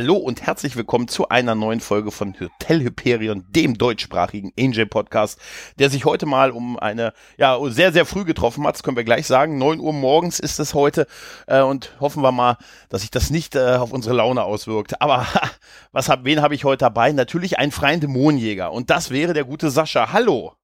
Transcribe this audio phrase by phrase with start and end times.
[0.00, 5.40] Hallo und herzlich willkommen zu einer neuen Folge von Hotel Hyperion, dem deutschsprachigen Angel Podcast,
[5.80, 9.02] der sich heute mal um eine, ja, sehr, sehr früh getroffen hat, das können wir
[9.02, 9.58] gleich sagen.
[9.58, 11.08] 9 Uhr morgens ist es heute
[11.48, 12.58] äh, und hoffen wir mal,
[12.90, 15.02] dass sich das nicht äh, auf unsere Laune auswirkt.
[15.02, 15.26] Aber
[15.90, 17.10] was hab, wen habe ich heute dabei?
[17.10, 20.12] Natürlich einen freien Dämonenjäger und das wäre der gute Sascha.
[20.12, 20.54] Hallo!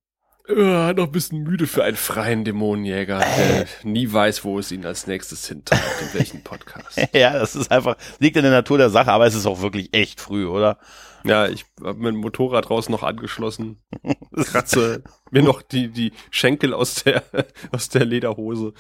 [0.47, 3.67] Uh, noch ein bisschen müde für einen freien Dämonenjäger, der äh.
[3.83, 7.01] nie weiß, wo es ihn als nächstes hintreibt, in welchen Podcast.
[7.15, 9.95] ja, das ist einfach, liegt in der Natur der Sache, aber es ist auch wirklich
[9.95, 10.77] echt früh, oder?
[11.25, 13.83] Ja, ich habe mein Motorrad raus noch angeschlossen,
[14.37, 17.23] kratze mir noch die, die Schenkel aus der,
[17.73, 18.75] aus der Lederhose.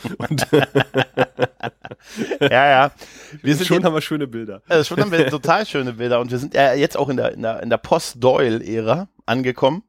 [2.41, 2.93] Ja, ja.
[3.41, 4.61] Wir sind schon jetzt, haben wir schöne Bilder.
[4.69, 7.33] Also schon haben wir total schöne Bilder und wir sind ja jetzt auch in der,
[7.33, 9.83] in der, in der Post-Doyle-Ära angekommen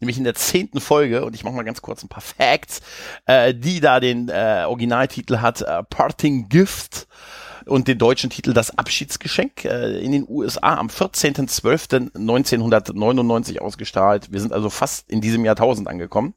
[0.00, 2.80] nämlich in der zehnten Folge, und ich mache mal ganz kurz ein paar Facts,
[3.26, 7.06] äh, die da den äh, Originaltitel hat, äh, Parting Gift
[7.66, 14.30] und den deutschen Titel Das Abschiedsgeschenk äh, in den USA am 14.12.1999 ausgestrahlt.
[14.32, 16.34] Wir sind also fast in diesem Jahrtausend angekommen.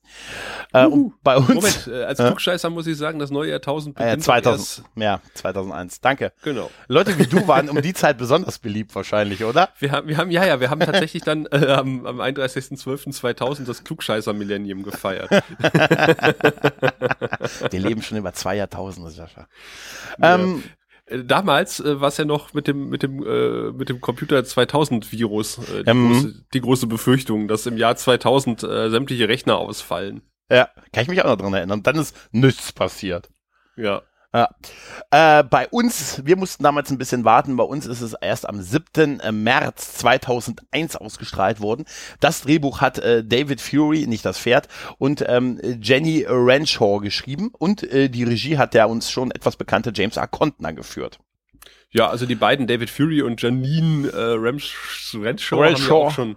[0.73, 1.53] Äh, uh, bei uns.
[1.53, 6.01] Moment, äh, als Klugscheißer muss ich sagen, das neue Jahrtausend beginnt äh, 2000, ja, 2001.
[6.01, 6.33] Danke.
[6.43, 6.69] Genau.
[6.87, 9.69] Leute wie du waren um die Zeit besonders beliebt wahrscheinlich, oder?
[9.79, 13.83] Wir haben, wir haben, ja, ja, wir haben tatsächlich dann äh, am, am 31.12.2000 das
[13.83, 15.29] Klugscheißer-Millennium gefeiert.
[17.71, 19.47] wir leben schon über zwei Jahrtausende, Sascha.
[20.19, 20.35] Ja.
[20.35, 24.01] Ähm, äh, damals äh, war es ja noch mit dem mit dem äh, mit dem
[24.01, 28.89] Computer 2000 Virus äh, die, ähm, große, die große Befürchtung, dass im Jahr 2000 äh,
[28.89, 30.21] sämtliche Rechner ausfallen.
[30.49, 31.83] Ja, kann ich mich auch noch dran erinnern.
[31.83, 33.29] Dann ist nichts passiert.
[33.75, 34.03] Ja.
[34.35, 34.49] Ja.
[35.11, 38.61] Äh, bei uns, wir mussten damals ein bisschen warten, bei uns ist es erst am
[38.61, 39.21] 7.
[39.21, 41.85] Äh, März 2001 ausgestrahlt worden.
[42.19, 47.83] Das Drehbuch hat äh, David Fury, nicht das Pferd, und ähm, Jenny Renshaw geschrieben und
[47.83, 50.27] äh, die Regie hat der uns schon etwas bekannte James A.
[50.27, 51.19] Contner geführt.
[51.91, 56.35] Ja, also die beiden, David Fury und Janine äh, Renshaw, Renshaw, haben ja auch schon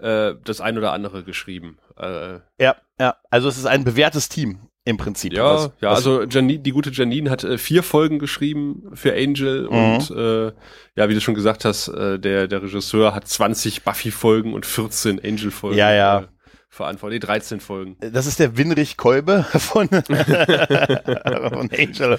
[0.00, 1.78] äh, das ein oder andere geschrieben.
[1.98, 5.32] Äh, ja, ja, also es ist ein bewährtes Team im Prinzip.
[5.32, 9.14] Ja, was, ja, was also Janine, die gute Janine hat äh, vier Folgen geschrieben für
[9.14, 9.68] Angel mhm.
[9.68, 10.52] und äh,
[10.96, 15.24] ja, wie du schon gesagt hast, äh, der, der Regisseur hat 20 Buffy-Folgen und 14
[15.24, 15.78] Angel-Folgen.
[15.78, 16.20] Ja, ja.
[16.20, 16.26] Äh,
[16.68, 17.96] verantwortlich, 13 Folgen.
[18.00, 22.18] Das ist der Winrich Kolbe von, von Angel.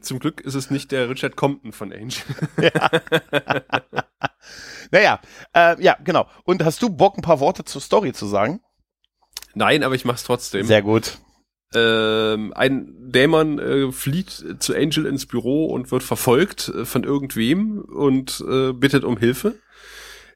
[0.00, 2.22] Zum Glück ist es nicht der Richard Compton von Angel.
[2.60, 2.90] ja.
[4.92, 5.20] naja,
[5.54, 6.28] äh, ja, genau.
[6.44, 8.60] Und hast du Bock, ein paar Worte zur Story zu sagen?
[9.54, 10.66] Nein, aber ich mach's trotzdem.
[10.66, 11.18] Sehr gut.
[11.76, 17.80] Ähm, ein Dämon äh, flieht zu Angel ins Büro und wird verfolgt äh, von irgendwem
[17.80, 19.56] und äh, bittet um Hilfe.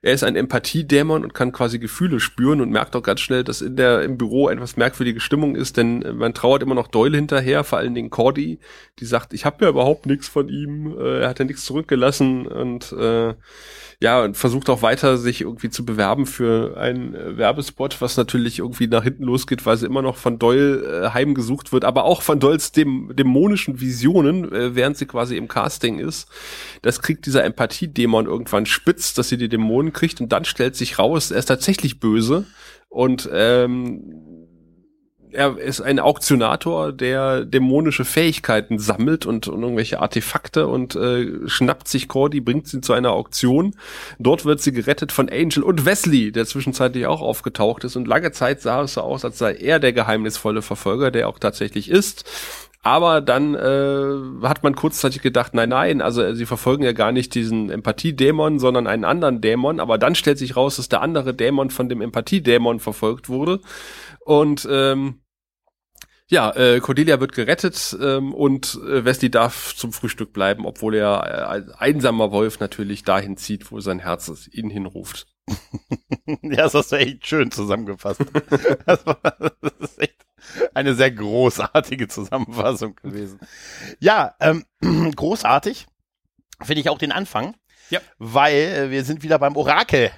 [0.02, 3.60] Er ist ein Empathiedämon und kann quasi Gefühle spüren und merkt auch ganz schnell, dass
[3.60, 7.18] in der im Büro etwas merkwürdige Stimmung ist, denn äh, man trauert immer noch Doyle
[7.18, 8.60] hinterher, vor allen Dingen Cordy,
[8.98, 12.46] die sagt, ich habe ja überhaupt nichts von ihm, äh, er hat ja nichts zurückgelassen
[12.46, 13.34] und äh,
[14.02, 18.60] ja, und versucht auch weiter, sich irgendwie zu bewerben für einen äh, Werbespot, was natürlich
[18.60, 22.22] irgendwie nach hinten losgeht, weil sie immer noch von Doyle äh, heimgesucht wird, aber auch
[22.22, 26.30] von Doyles dem, dämonischen Visionen, äh, während sie quasi im Casting ist.
[26.80, 30.98] Das kriegt dieser Empathie-Dämon irgendwann spitz, dass sie die Dämonen kriegt und dann stellt sich
[30.98, 32.46] raus, er ist tatsächlich böse
[32.88, 34.40] und ähm,
[35.32, 41.88] er ist ein Auktionator, der dämonische Fähigkeiten sammelt und, und irgendwelche Artefakte und äh, schnappt
[41.88, 43.76] sich Cordy, bringt sie zu einer Auktion.
[44.18, 47.96] Dort wird sie gerettet von Angel und Wesley, der zwischenzeitlich auch aufgetaucht ist.
[47.96, 51.38] Und lange Zeit sah es so aus, als sei er der geheimnisvolle Verfolger, der auch
[51.38, 52.24] tatsächlich ist.
[52.82, 57.34] Aber dann äh, hat man kurzzeitig gedacht, nein, nein, also sie verfolgen ja gar nicht
[57.34, 59.80] diesen Empathie-Dämon, sondern einen anderen Dämon.
[59.80, 63.60] Aber dann stellt sich raus, dass der andere Dämon von dem Empathie-Dämon verfolgt wurde.
[64.24, 65.20] Und ähm,
[66.30, 71.24] ja, äh, Cordelia wird gerettet ähm, und äh, Wesley darf zum Frühstück bleiben, obwohl er
[71.26, 75.26] äh, als einsamer Wolf natürlich dahin zieht, wo sein Herz ihn hinruft.
[76.42, 78.20] ja, das hast du echt schön zusammengefasst.
[78.86, 79.20] das, war,
[79.60, 80.24] das ist echt
[80.74, 83.40] eine sehr großartige Zusammenfassung gewesen.
[83.98, 84.64] Ja, ähm,
[85.16, 85.86] großartig
[86.62, 87.54] finde ich auch den Anfang.
[87.90, 88.00] Ja.
[88.18, 90.10] Weil äh, wir sind wieder beim Orakel.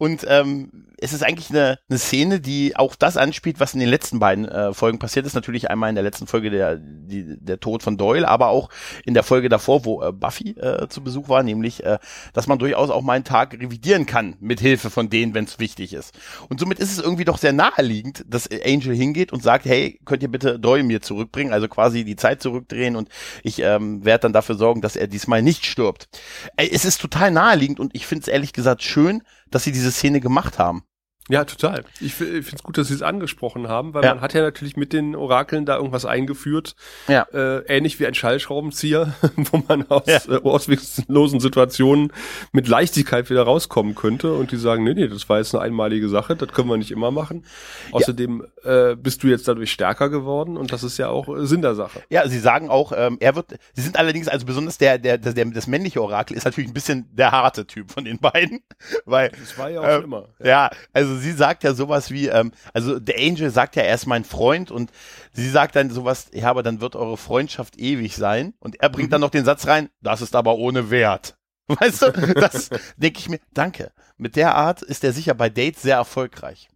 [0.00, 3.88] Und ähm, es ist eigentlich eine, eine Szene, die auch das anspielt, was in den
[3.90, 5.34] letzten beiden äh, Folgen passiert ist.
[5.34, 8.70] Natürlich einmal in der letzten Folge der, die, der Tod von Doyle, aber auch
[9.04, 11.98] in der Folge davor, wo äh, Buffy äh, zu Besuch war, nämlich, äh,
[12.32, 15.58] dass man durchaus auch mal einen Tag revidieren kann mit Hilfe von denen, wenn es
[15.58, 16.18] wichtig ist.
[16.48, 20.22] Und somit ist es irgendwie doch sehr naheliegend, dass Angel hingeht und sagt, hey, könnt
[20.22, 23.10] ihr bitte Doyle mir zurückbringen, also quasi die Zeit zurückdrehen und
[23.42, 26.08] ich ähm, werde dann dafür sorgen, dass er diesmal nicht stirbt.
[26.56, 29.92] Äh, es ist total naheliegend und ich finde es ehrlich gesagt schön, dass sie diese
[29.92, 30.84] Szene gemacht haben.
[31.30, 31.84] Ja, total.
[32.00, 34.14] Ich finde es gut, dass Sie es angesprochen haben, weil Ja.
[34.14, 36.74] man hat ja natürlich mit den Orakeln da irgendwas eingeführt,
[37.08, 37.22] Ja.
[37.32, 40.20] äh, ähnlich wie ein Schallschraubenzieher, wo man aus Ja.
[40.28, 42.12] äh, ausweglosen Situationen
[42.52, 46.08] mit Leichtigkeit wieder rauskommen könnte und die sagen, nee, nee, das war jetzt eine einmalige
[46.08, 47.44] Sache, das können wir nicht immer machen.
[47.92, 51.62] Außerdem äh, bist du jetzt dadurch stärker geworden und das ist ja auch äh, Sinn
[51.62, 52.02] der Sache.
[52.10, 55.32] Ja, sie sagen auch, ähm, er wird, sie sind allerdings, also besonders der, der, der,
[55.32, 58.60] der, das männliche Orakel ist natürlich ein bisschen der harte Typ von den beiden,
[59.04, 60.28] weil, Das war ja auch schon immer.
[60.42, 64.06] ja, also sie sagt ja sowas wie, ähm, also der Angel sagt ja, er ist
[64.06, 64.90] mein Freund und
[65.32, 69.12] sie sagt dann sowas, ja, aber dann wird eure Freundschaft ewig sein und er bringt
[69.12, 71.36] dann noch den Satz rein, das ist aber ohne Wert.
[71.68, 73.92] Weißt du, das denke ich mir, danke.
[74.16, 76.68] Mit der Art ist er sicher bei Dates sehr erfolgreich.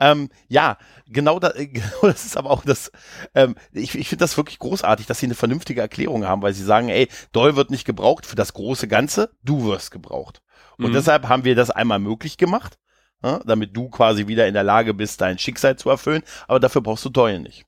[0.00, 2.90] Ähm, ja, genau, da, genau das ist aber auch das,
[3.34, 6.64] ähm, ich, ich finde das wirklich großartig, dass sie eine vernünftige Erklärung haben, weil sie
[6.64, 10.42] sagen, ey, Doll wird nicht gebraucht für das große Ganze, du wirst gebraucht.
[10.78, 10.94] Und Mhm.
[10.94, 12.78] deshalb haben wir das einmal möglich gemacht,
[13.22, 16.80] ja, damit du quasi wieder in der Lage bist, dein Schicksal zu erfüllen, aber dafür
[16.82, 17.64] brauchst du Doyle nicht.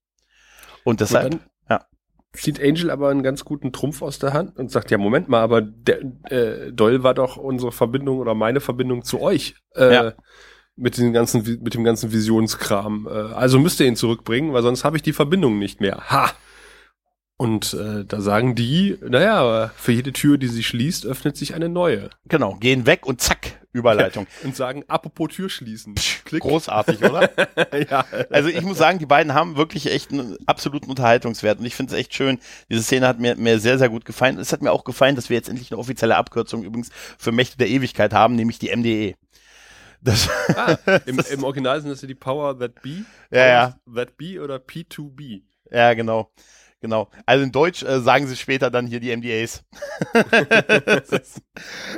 [0.84, 1.40] Und deshalb, Und
[1.70, 1.84] ja.
[2.32, 5.40] zieht Angel aber einen ganz guten Trumpf aus der Hand und sagt, ja, Moment mal,
[5.40, 9.54] aber der, äh, Doyle war doch unsere Verbindung oder meine Verbindung zu euch.
[9.74, 10.12] Äh, Ja.
[10.76, 13.06] Mit, den ganzen, mit dem ganzen Visionskram.
[13.08, 16.10] Äh, also müsst ihr ihn zurückbringen, weil sonst habe ich die Verbindung nicht mehr.
[16.10, 16.32] Ha!
[17.36, 21.54] Und äh, da sagen die, naja, aber für jede Tür, die sie schließt, öffnet sich
[21.54, 22.10] eine neue.
[22.28, 24.28] genau, gehen weg und zack, Überleitung.
[24.44, 25.96] Und sagen, apropos Tür schließen.
[26.24, 26.42] Klick.
[26.42, 27.28] Großartig, oder?
[27.90, 28.04] ja.
[28.30, 31.92] Also ich muss sagen, die beiden haben wirklich echt einen absoluten Unterhaltungswert und ich finde
[31.92, 32.38] es echt schön.
[32.70, 34.38] Diese Szene hat mir, mir sehr, sehr gut gefallen.
[34.38, 37.58] Es hat mir auch gefallen, dass wir jetzt endlich eine offizielle Abkürzung übrigens für Mächte
[37.58, 39.16] der Ewigkeit haben, nämlich die MDE.
[40.00, 40.76] Das, Ah,
[41.06, 43.04] im, Im Original sind das ja die Power That Be.
[43.32, 43.74] Ja, ja.
[43.92, 45.42] That Be oder P2B.
[45.72, 46.30] ja, genau.
[46.84, 47.08] Genau.
[47.24, 49.64] Also in Deutsch äh, sagen sie später dann hier die MDAs.
[51.10, 51.40] Ist-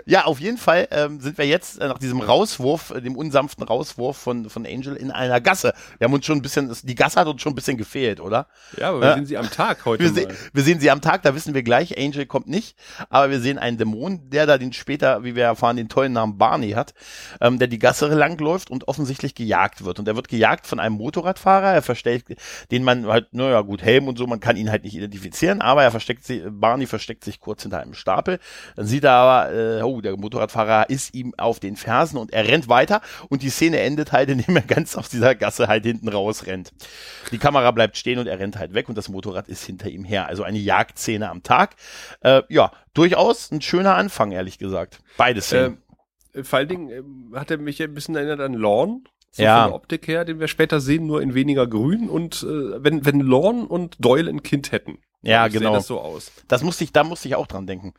[0.04, 3.64] ja, auf jeden Fall ähm, sind wir jetzt äh, nach diesem Rauswurf, äh, dem unsanften
[3.64, 5.72] Rauswurf von, von Angel in einer Gasse.
[5.98, 8.46] Wir haben uns schon ein bisschen, die Gasse hat uns schon ein bisschen gefehlt, oder?
[8.78, 11.22] Ja, aber wir sehen sie am Tag heute Wir, se wir sehen sie am Tag,
[11.22, 12.78] da wissen wir gleich, Angel kommt nicht,
[13.10, 16.38] aber wir sehen einen Dämon, der da den später, wie wir erfahren, den tollen Namen
[16.38, 16.94] Barney hat,
[17.40, 19.98] ähm, der die Gasse langläuft und offensichtlich gejagt wird.
[19.98, 22.36] Und er wird gejagt von einem Motorradfahrer, er versteckt,
[22.70, 25.82] den man halt, naja gut, Helm und so, man kann ihn halt nicht identifizieren, aber
[25.82, 28.38] er versteckt sich, Barney versteckt sich kurz hinter einem Stapel.
[28.76, 32.48] Dann sieht er aber, äh, oh, der Motorradfahrer ist ihm auf den Fersen und er
[32.48, 36.08] rennt weiter und die Szene endet halt, indem er ganz aus dieser Gasse halt hinten
[36.08, 36.72] raus rennt.
[37.32, 40.04] Die Kamera bleibt stehen und er rennt halt weg und das Motorrad ist hinter ihm
[40.04, 40.26] her.
[40.26, 41.76] Also eine Jagdszene am Tag.
[42.20, 45.00] Äh, ja, durchaus ein schöner Anfang, ehrlich gesagt.
[45.16, 45.78] Beide Szenen.
[46.34, 49.00] Ähm, vor allen Dingen ähm, hat er mich ein bisschen erinnert an Lorne.
[49.36, 49.62] So Ja.
[49.62, 52.08] von der Optik her, den wir später sehen, nur in weniger grün.
[52.08, 55.74] Und äh, wenn, wenn Lorne und Doyle ein Kind hätten, Ja, genau.
[55.74, 56.32] das so aus.
[56.48, 57.92] Das musste ich, da musste ich auch dran denken.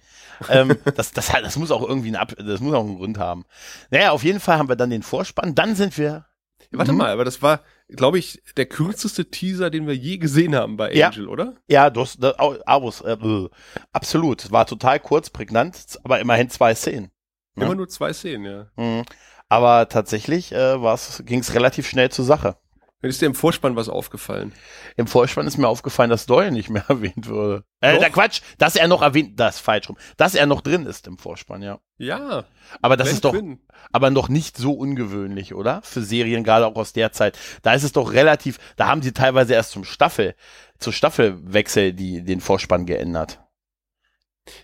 [0.49, 3.45] ähm, das, das, das muss auch irgendwie ein Ab das muss auch einen Grund haben.
[3.91, 5.53] Naja, auf jeden Fall haben wir dann den Vorspann.
[5.55, 6.25] Dann sind wir.
[6.71, 6.97] Warte Mhm.
[6.97, 10.91] mal, aber das war, glaube ich, der kürzeste Teaser, den wir je gesehen haben bei
[10.93, 11.07] Ja.
[11.09, 11.53] Angel, oder?
[11.69, 12.33] Ja, du hast, da,
[12.65, 13.49] Avus, äh, äh,
[13.93, 14.51] absolut.
[14.51, 17.11] War total kurz, prägnant, aber immerhin zwei Szenen.
[17.55, 17.63] Ja.
[17.65, 18.65] Immer nur zwei Szenen, ja.
[18.75, 19.03] Mhm.
[19.49, 20.77] Aber tatsächlich äh,
[21.23, 22.57] ging es relativ schnell zur Sache.
[23.01, 24.53] Ist dir im Vorspann was aufgefallen?
[24.95, 27.63] Im Vorspann ist mir aufgefallen, dass Doyle nicht mehr erwähnt wurde.
[27.79, 29.97] Äh, der Quatsch, dass er noch erwähnt, das ist falsch rum.
[30.17, 31.79] Dass er noch drin ist im Vorspann, ja.
[31.99, 32.45] Ja.
[32.81, 33.59] Aber das ist doch, Quinn.
[33.91, 35.81] aber noch nicht so ungewöhnlich, oder?
[35.83, 37.37] Für Serien, gerade auch aus der Zeit.
[37.61, 40.35] Da ist es doch relativ, da haben sie teilweise erst zum Staffel,
[40.79, 43.39] zu Staffelwechsel die, den Vorspann geändert.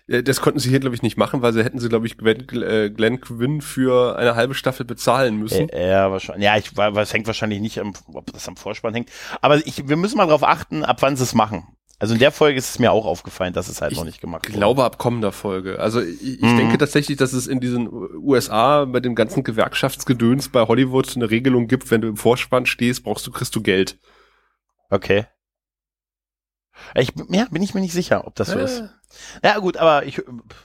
[0.07, 2.17] Äh, Das konnten sie hier, glaube ich, nicht machen, weil sie hätten sie, glaube ich,
[2.17, 5.69] Glenn, äh, Glenn Quinn für eine halbe Staffel bezahlen müssen.
[5.69, 6.43] Äh, ja, wahrscheinlich.
[6.45, 9.09] Ja, ich, es hängt wahrscheinlich nicht, am, ob das am Vorspann hängt.
[9.41, 11.67] Aber ich, wir müssen mal darauf achten, ab wann sie es machen.
[11.99, 14.19] Also in der Folge ist es mir auch aufgefallen, dass es halt Ich noch nicht
[14.19, 14.59] gemacht Ich wurde.
[14.59, 15.79] glaube ab kommender Folge.
[15.79, 16.57] Also ich, ich Mhm.
[16.57, 21.67] denke tatsächlich, dass es in diesen USA bei dem ganzen Gewerkschaftsgedöns bei Hollywood eine Regelung
[21.67, 23.99] gibt, wenn du im Vorspann stehst, brauchst du, kriegst du Geld.
[24.89, 25.25] Okay.
[26.95, 28.83] Ich, ja, bin ich mir nicht sicher, ob das so Äh, ist.
[29.43, 30.21] Ja, gut, aber ich,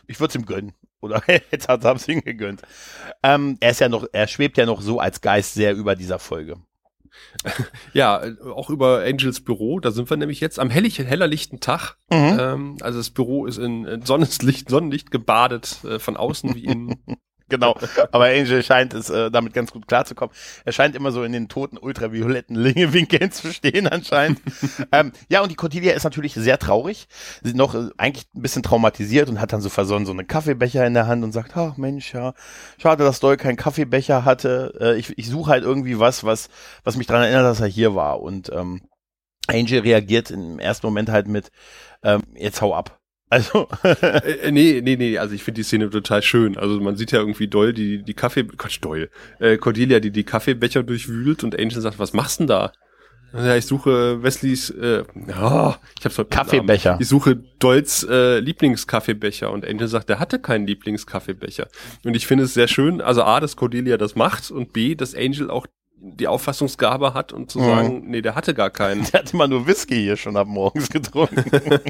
[0.07, 0.73] ich würde es ihm gönnen.
[1.00, 2.62] Oder jetzt hat es ihm gegönnt.
[3.23, 6.19] Ähm, er ist ja noch, er schwebt ja noch so als Geist sehr über dieser
[6.19, 6.57] Folge.
[7.93, 8.23] Ja,
[8.55, 11.97] auch über Angels Büro, da sind wir nämlich jetzt am hellig, heller lichten Tag.
[12.11, 12.37] Mhm.
[12.38, 16.97] Ähm, also das Büro ist in, in Sonnenlicht, Sonnenlicht gebadet, äh, von außen wie innen.
[17.49, 17.76] Genau.
[18.12, 20.35] Aber Angel scheint es äh, damit ganz gut klarzukommen.
[20.64, 24.40] Er scheint immer so in den toten ultravioletten Lingewinkeln zu stehen anscheinend.
[24.93, 27.09] ähm, ja, und die Cordelia ist natürlich sehr traurig.
[27.43, 30.26] Sie ist noch äh, eigentlich ein bisschen traumatisiert und hat dann so versonnen so einen
[30.26, 32.35] Kaffeebecher in der Hand und sagt, ach Mensch, ja,
[32.78, 34.75] schade, dass Doyle keinen Kaffeebecher hatte.
[34.81, 36.49] Äh, ich ich suche halt irgendwie was, was,
[36.85, 38.21] was mich daran erinnert, dass er hier war.
[38.21, 38.83] Und ähm,
[39.49, 41.50] Angel reagiert im ersten Moment halt mit,
[42.02, 42.98] ähm, jetzt hau ab.
[43.30, 43.68] Also.
[43.82, 46.56] äh, nee, nee, nee, also ich finde die Szene total schön.
[46.56, 50.25] Also man sieht ja irgendwie Doyle, die die Kaffee, Quatsch, Doyle, äh, Cordelia, die die
[50.25, 52.73] Kaffeebecher durchwühlt und Angel sagt, was machst denn da?
[53.35, 56.97] Ja, ich suche Wesleys, äh, oh, ich hab's heute Kaffeebecher.
[56.99, 61.68] Ich suche Dolls äh, Lieblingskaffeebecher und Angel sagt, er hatte keinen Lieblingskaffeebecher.
[62.04, 65.14] Und ich finde es sehr schön, also A, dass Cordelia das macht und B, dass
[65.14, 65.66] Angel auch
[66.00, 67.64] die Auffassungsgabe hat und zu mhm.
[67.64, 69.05] sagen, nee, der hatte gar keinen.
[69.12, 71.45] Der hat immer nur Whisky hier schon ab morgens getrunken.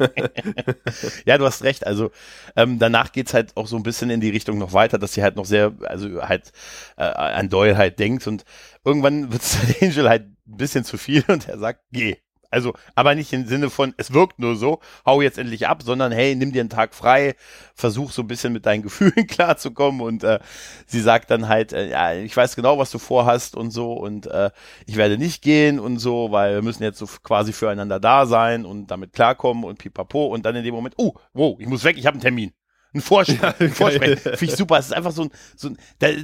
[1.26, 1.86] ja, du hast recht.
[1.86, 2.10] Also
[2.56, 5.22] ähm, danach geht's halt auch so ein bisschen in die Richtung noch weiter, dass sie
[5.22, 6.52] halt noch sehr, also halt
[6.96, 8.44] äh, an Doyle halt denkt und
[8.84, 12.16] irgendwann wird's Angel halt ein bisschen zu viel und er sagt, geh.
[12.50, 16.12] Also, aber nicht im Sinne von, es wirkt nur so, hau jetzt endlich ab, sondern
[16.12, 17.34] hey, nimm dir einen Tag frei,
[17.74, 20.38] versuch so ein bisschen mit deinen Gefühlen klarzukommen und äh,
[20.86, 24.26] sie sagt dann halt, äh, ja, ich weiß genau, was du vorhast und so und
[24.26, 24.50] äh,
[24.86, 28.64] ich werde nicht gehen und so, weil wir müssen jetzt so quasi füreinander da sein
[28.64, 31.98] und damit klarkommen und pipapo und dann in dem Moment, oh, wow, ich muss weg,
[31.98, 32.57] ich habe einen Termin.
[32.94, 33.42] Ein Vorsprechen.
[33.42, 34.16] Ja, ein Vorsprechen.
[34.18, 34.78] Finde ich super.
[34.78, 35.76] Es ist einfach so ein, so ein,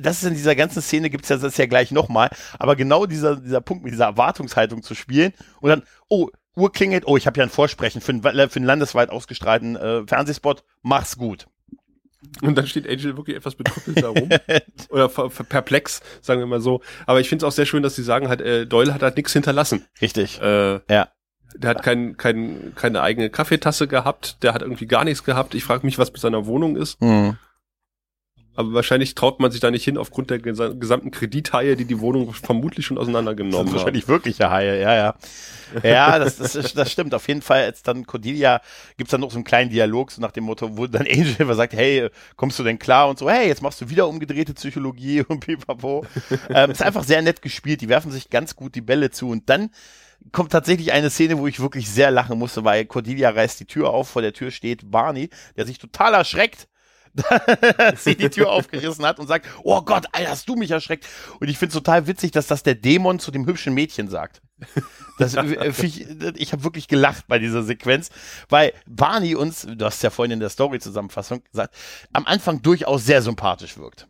[0.02, 2.30] das ist in dieser ganzen Szene gibt's ja das ja gleich nochmal.
[2.58, 7.04] Aber genau dieser, dieser Punkt mit dieser Erwartungshaltung zu spielen und dann, oh, Uhr klingelt,
[7.06, 11.16] oh, ich habe ja ein Vorsprechen für einen, für einen landesweit ausgestrahlten äh, Fernsehspot, mach's
[11.16, 11.46] gut.
[12.42, 14.28] Und dann steht Angel wirklich etwas betrüppelt da rum.
[14.88, 16.80] Oder perplex, sagen wir mal so.
[17.06, 19.16] Aber ich finde es auch sehr schön, dass sie sagen, halt, äh, Doyle hat halt
[19.16, 19.84] nichts hinterlassen.
[20.00, 20.40] Richtig.
[20.40, 21.08] Äh, ja.
[21.56, 25.54] Der hat kein, kein, keine eigene Kaffeetasse gehabt, der hat irgendwie gar nichts gehabt.
[25.54, 27.00] Ich frage mich, was mit seiner Wohnung ist.
[27.00, 27.36] Mhm.
[28.56, 32.32] Aber wahrscheinlich traut man sich da nicht hin aufgrund der gesamten Kredithaie, die die Wohnung
[32.32, 33.72] vermutlich schon auseinandergenommen haben.
[33.72, 35.14] Wahrscheinlich wirkliche Haie, ja, ja.
[35.82, 37.14] Ja, das, das, das stimmt.
[37.14, 38.60] Auf jeden Fall, als dann Cordelia,
[38.96, 41.72] gibt's dann noch so einen kleinen Dialog, so nach dem Motto, wo dann Angel sagt,
[41.72, 43.08] hey, kommst du denn klar?
[43.08, 46.06] Und so, hey, jetzt machst du wieder umgedrehte Psychologie und pipapo.
[46.48, 47.80] ähm, ist einfach sehr nett gespielt.
[47.80, 49.30] Die werfen sich ganz gut die Bälle zu.
[49.30, 49.70] Und dann
[50.32, 53.90] kommt tatsächlich eine Szene, wo ich wirklich sehr lachen musste, weil Cordelia reißt die Tür
[53.90, 56.68] auf, vor der Tür steht Barney, der sich total erschreckt,
[57.78, 61.06] dass sie die Tür aufgerissen hat und sagt, oh Gott, Alter, hast du mich erschreckt.
[61.38, 64.42] Und ich finde es total witzig, dass das der Dämon zu dem hübschen Mädchen sagt.
[65.18, 68.10] Das, äh, ich ich habe wirklich gelacht bei dieser Sequenz,
[68.48, 71.76] weil Barney uns, du hast ja vorhin in der Story-Zusammenfassung gesagt,
[72.12, 74.08] am Anfang durchaus sehr sympathisch wirkt.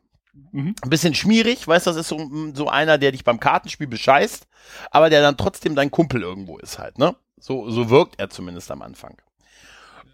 [0.52, 0.74] Mhm.
[0.82, 4.46] Ein bisschen schmierig, weißt du, das ist so, so einer, der dich beim Kartenspiel bescheißt,
[4.90, 7.14] aber der dann trotzdem dein Kumpel irgendwo ist halt, ne?
[7.40, 9.16] So, so wirkt er zumindest am Anfang.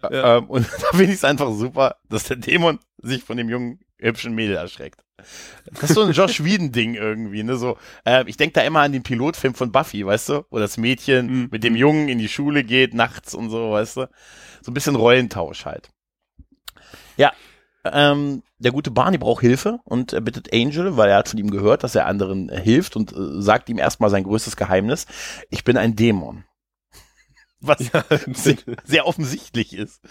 [0.03, 0.37] Ja.
[0.37, 3.79] Ähm, und da finde ich es einfach super, dass der Dämon sich von dem jungen,
[3.99, 5.03] hübschen Mädel erschreckt.
[5.65, 7.55] Das ist so ein Josh Whedon-Ding irgendwie, ne?
[7.55, 10.45] So, äh, ich denke da immer an den Pilotfilm von Buffy, weißt du?
[10.49, 11.49] Wo das Mädchen mhm.
[11.51, 14.09] mit dem Jungen in die Schule geht, nachts und so, weißt du?
[14.61, 15.89] So ein bisschen Rollentausch halt.
[17.17, 17.31] Ja,
[17.85, 21.49] ähm, der gute Barney braucht Hilfe und er bittet Angel, weil er hat von ihm
[21.49, 25.07] gehört, dass er anderen äh, hilft und äh, sagt ihm erstmal sein größtes Geheimnis.
[25.49, 26.43] Ich bin ein Dämon.
[27.61, 30.01] Was ja, sehr, sehr, offensichtlich ist.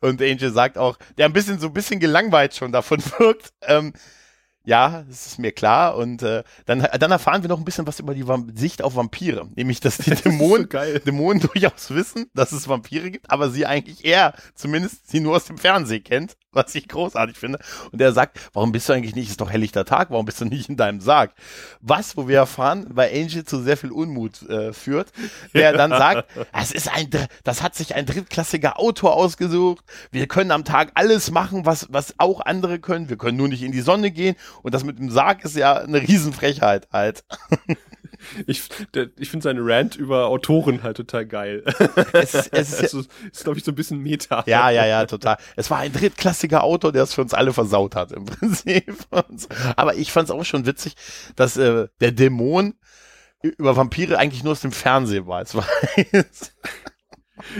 [0.00, 3.92] Und Angel sagt auch, der ein bisschen so ein bisschen gelangweilt schon davon wirkt, ähm,
[4.66, 5.96] ja, das ist mir klar.
[5.96, 8.24] Und äh, dann, dann erfahren wir noch ein bisschen was über die
[8.58, 9.48] Sicht auf Vampire.
[9.54, 14.04] Nämlich, dass die Dämonen, so Dämonen durchaus wissen, dass es Vampire gibt, aber sie eigentlich
[14.04, 17.58] eher, zumindest sie nur aus dem Fernsehen kennt, was ich großartig finde.
[17.92, 20.44] Und er sagt, warum bist du eigentlich nicht, ist doch helllichter Tag, warum bist du
[20.44, 21.32] nicht in deinem Sarg?
[21.80, 25.12] Was, wo wir erfahren, bei Angel zu sehr viel Unmut äh, führt,
[25.52, 27.08] der dann sagt, das ist ein,
[27.42, 32.14] das hat sich ein drittklassiger Autor ausgesucht, wir können am Tag alles machen, was, was
[32.18, 35.10] auch andere können, wir können nur nicht in die Sonne gehen und das mit dem
[35.10, 37.24] Sarg ist ja eine Riesenfrechheit halt.
[38.46, 38.62] Ich,
[39.18, 41.64] ich finde seine Rant über Autoren halt total geil.
[42.12, 44.44] Es, es ist, also, ist glaube ich, so ein bisschen Meta.
[44.46, 45.36] Ja, ja, ja, total.
[45.56, 48.94] Es war ein drittklassiger Autor, der es für uns alle versaut hat, im Prinzip.
[49.76, 50.94] Aber ich fand es auch schon witzig,
[51.36, 52.74] dass äh, der Dämon
[53.42, 55.56] über Vampire eigentlich nur aus dem Fernsehen weiß.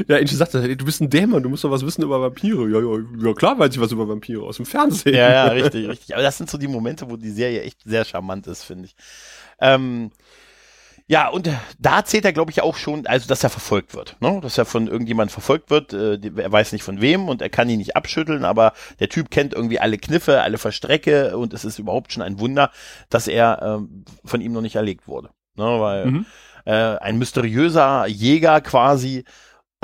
[0.09, 2.68] Ja, ich sagte, hey, du bist ein Dämon, du musst doch was wissen über Vampire.
[2.68, 5.14] Ja, ja, ja, klar weiß ich was über Vampire aus dem Fernsehen.
[5.14, 6.14] Ja, ja, richtig, richtig.
[6.14, 8.97] Aber das sind so die Momente, wo die Serie echt sehr charmant ist, finde ich.
[9.61, 10.11] Ähm,
[11.07, 14.41] ja, und da zählt er, glaube ich, auch schon, also dass er verfolgt wird, ne?
[14.41, 15.93] dass er von irgendjemand verfolgt wird.
[15.93, 19.31] Äh, er weiß nicht von wem und er kann ihn nicht abschütteln, aber der Typ
[19.31, 22.71] kennt irgendwie alle Kniffe, alle Verstrecke und es ist überhaupt schon ein Wunder,
[23.11, 25.31] dass er ähm, von ihm noch nicht erlegt wurde.
[25.57, 25.65] Ne?
[25.65, 26.27] Weil mhm.
[26.65, 29.25] äh, ein mysteriöser Jäger quasi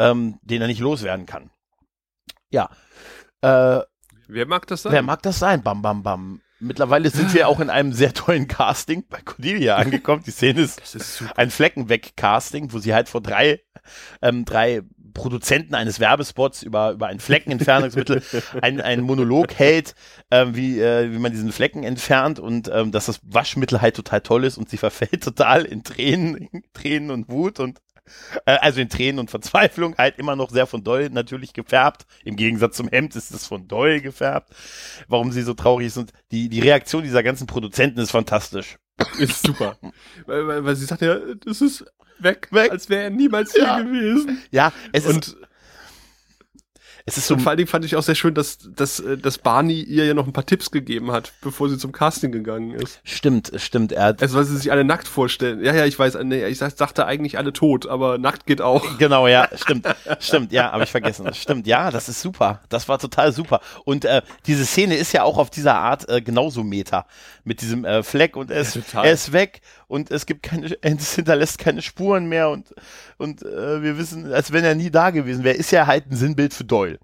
[0.00, 1.50] ähm, den er nicht loswerden kann.
[2.50, 2.70] Ja.
[3.42, 3.80] Äh,
[4.28, 4.92] wer mag das sein?
[4.92, 5.62] Wer mag das sein?
[5.62, 6.40] Bam, bam, bam.
[6.60, 10.22] Mittlerweile sind wir auch in einem sehr tollen Casting bei Cordelia angekommen.
[10.24, 13.60] Die Szene ist, ist ein Fleckenweg-Casting, wo sie halt vor drei,
[14.20, 14.82] ähm, drei
[15.14, 18.22] Produzenten eines Werbespots über, über ein Fleckenentfernungsmittel
[18.62, 19.94] ein, ein Monolog hält,
[20.30, 24.20] ähm, wie, äh, wie man diesen Flecken entfernt und ähm, dass das Waschmittel halt total
[24.20, 27.80] toll ist und sie verfällt total in Tränen, Tränen und Wut und
[28.44, 32.06] also in Tränen und Verzweiflung, halt immer noch sehr von Doyle natürlich gefärbt.
[32.24, 34.50] Im Gegensatz zum Hemd ist es von Doyle gefärbt.
[35.08, 38.78] Warum sie so traurig ist und die, die Reaktion dieser ganzen Produzenten ist fantastisch.
[39.18, 39.76] Ist super.
[40.26, 41.84] weil, weil, weil sie sagt ja, das ist
[42.18, 42.70] weg, weg.
[42.70, 43.76] als wäre er niemals ja.
[43.76, 44.42] hier gewesen.
[44.50, 45.36] Ja, es und ist
[47.06, 47.34] es ist so.
[47.34, 50.06] Und vor allen Dingen fand ich auch sehr schön, dass, dass, äh, dass Barney ihr
[50.06, 53.00] ja noch ein paar Tipps gegeben hat, bevor sie zum Casting gegangen ist.
[53.04, 53.92] Stimmt, stimmt.
[53.92, 55.64] Er hat also, weil sie sich alle nackt vorstellen.
[55.64, 58.98] Ja, ja, ich weiß, nee, ich dachte eigentlich alle tot, aber nackt geht auch.
[58.98, 59.86] Genau, ja, stimmt.
[60.18, 61.32] stimmt, ja, habe ich vergessen.
[61.34, 62.60] Stimmt, ja, das ist super.
[62.68, 63.60] Das war total super.
[63.84, 67.06] Und äh, diese Szene ist ja auch auf dieser Art äh, genauso Meta.
[67.44, 70.76] Mit diesem äh, Fleck und er ist, ja, er ist weg und es gibt keine,
[70.82, 72.72] es hinterlässt keine Spuren mehr und,
[73.18, 76.16] und äh, wir wissen, als wenn er nie da gewesen wäre, ist ja halt ein
[76.16, 76.98] Sinnbild für Doyle.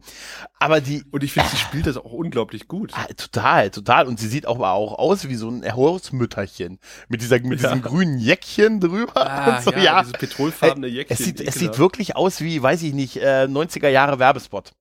[0.60, 1.04] Aber die.
[1.10, 2.92] Und ich finde, sie spielt das auch unglaublich gut.
[2.94, 4.06] Ah, total, total.
[4.06, 6.78] Und sie sieht auch, auch aus wie so ein Hausmütterchen.
[7.08, 7.68] Mit dieser, mit ja.
[7.68, 9.16] diesem grünen Jäckchen drüber.
[9.16, 10.00] Ah, so, ja, ja.
[10.02, 11.16] Dieses petrolfarbene Jäckchen.
[11.18, 14.72] Es sieht, es sieht wirklich aus wie, weiß ich nicht, äh, 90er Jahre Werbespot.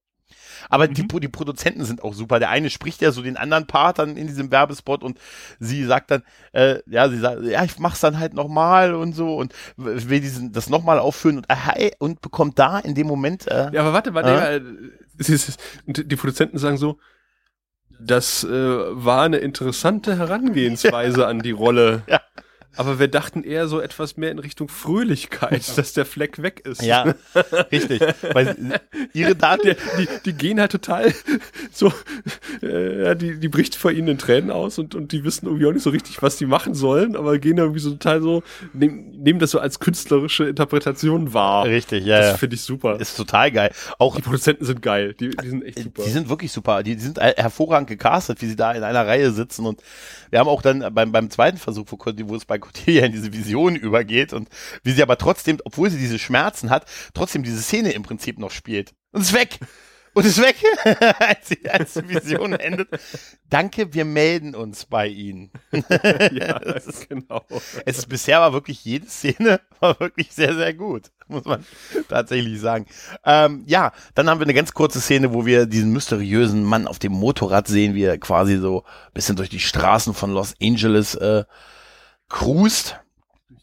[0.70, 0.94] Aber mhm.
[0.94, 2.40] die, die Produzenten sind auch super.
[2.40, 5.20] Der eine spricht ja so den anderen Part dann in diesem Werbespot und
[5.60, 9.36] sie sagt dann, äh, ja, sie sagt, ja, ich mach's dann halt nochmal und so
[9.36, 13.48] und will diesen, das nochmal aufführen und, äh, und bekommt da in dem Moment.
[13.48, 14.62] Äh, ja, aber warte, warte, äh, ja,
[15.88, 16.98] die Produzenten sagen so,
[18.00, 21.28] das äh, war eine interessante Herangehensweise ja.
[21.28, 22.04] an die Rolle.
[22.08, 22.22] Ja.
[22.78, 26.82] Aber wir dachten eher so etwas mehr in Richtung Fröhlichkeit, dass der Fleck weg ist.
[26.82, 27.16] Ja,
[27.72, 28.02] richtig.
[28.34, 28.80] Weil
[29.14, 31.14] ihre Daten, die, die, gehen halt total
[31.72, 31.92] so,
[32.62, 35.72] äh, die, die bricht vor ihnen in Tränen aus und, und die wissen irgendwie auch
[35.72, 39.40] nicht so richtig, was die machen sollen, aber gehen irgendwie so total so, nehmen, nehmen
[39.40, 41.66] das so als künstlerische Interpretation wahr.
[41.66, 42.20] Richtig, ja.
[42.20, 43.00] Das finde ich super.
[43.00, 43.72] Ist total geil.
[44.00, 45.14] Auch die Produzenten sind geil.
[45.14, 46.04] Die, die sind echt super.
[46.04, 46.84] Die sind wirklich super.
[46.84, 49.82] Die, die sind hervorragend gecastet, wie sie da in einer Reihe sitzen und
[50.30, 53.76] wir haben auch dann beim, beim zweiten Versuch, wo es bei Cordelia in diese Vision
[53.76, 54.50] übergeht und
[54.84, 58.52] wie sie aber trotzdem, obwohl sie diese Schmerzen hat, trotzdem diese Szene im Prinzip noch
[58.52, 58.94] spielt.
[59.12, 59.60] Und ist weg
[60.16, 60.56] und ist weg,
[61.20, 62.88] als, die, als die Vision endet.
[63.50, 65.52] Danke, wir melden uns bei Ihnen.
[65.72, 67.42] ja, das ist, genau.
[67.86, 71.66] Es ist bisher war wirklich jede Szene war wirklich sehr, sehr gut, muss man
[72.08, 72.86] tatsächlich sagen.
[73.26, 76.98] Ähm, ja, dann haben wir eine ganz kurze Szene, wo wir diesen mysteriösen Mann auf
[76.98, 81.16] dem Motorrad sehen, wie er quasi so ein bisschen durch die Straßen von Los Angeles
[81.16, 81.44] äh,
[82.36, 83.00] cruist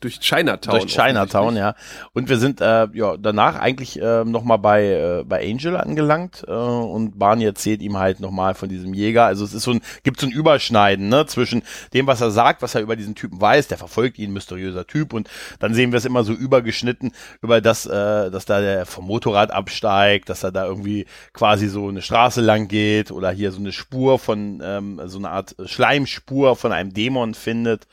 [0.01, 0.81] durch Chinatown.
[0.81, 1.75] Durch Chinatown, ja.
[2.13, 6.51] Und wir sind äh, ja danach eigentlich äh, nochmal bei, äh, bei Angel angelangt äh,
[6.51, 9.27] und Barney erzählt ihm halt nochmal von diesem Jäger.
[9.27, 12.63] Also es ist so ein, gibt so ein Überschneiden, ne, zwischen dem, was er sagt,
[12.63, 15.29] was er über diesen Typen weiß, der verfolgt ihn, mysteriöser Typ, und
[15.61, 19.53] dann sehen wir es immer so übergeschnitten, über das, äh, dass da der vom Motorrad
[19.53, 23.73] absteigt, dass er da irgendwie quasi so eine Straße lang geht oder hier so eine
[23.73, 27.87] Spur von, ähm, so eine Art Schleimspur von einem Dämon findet.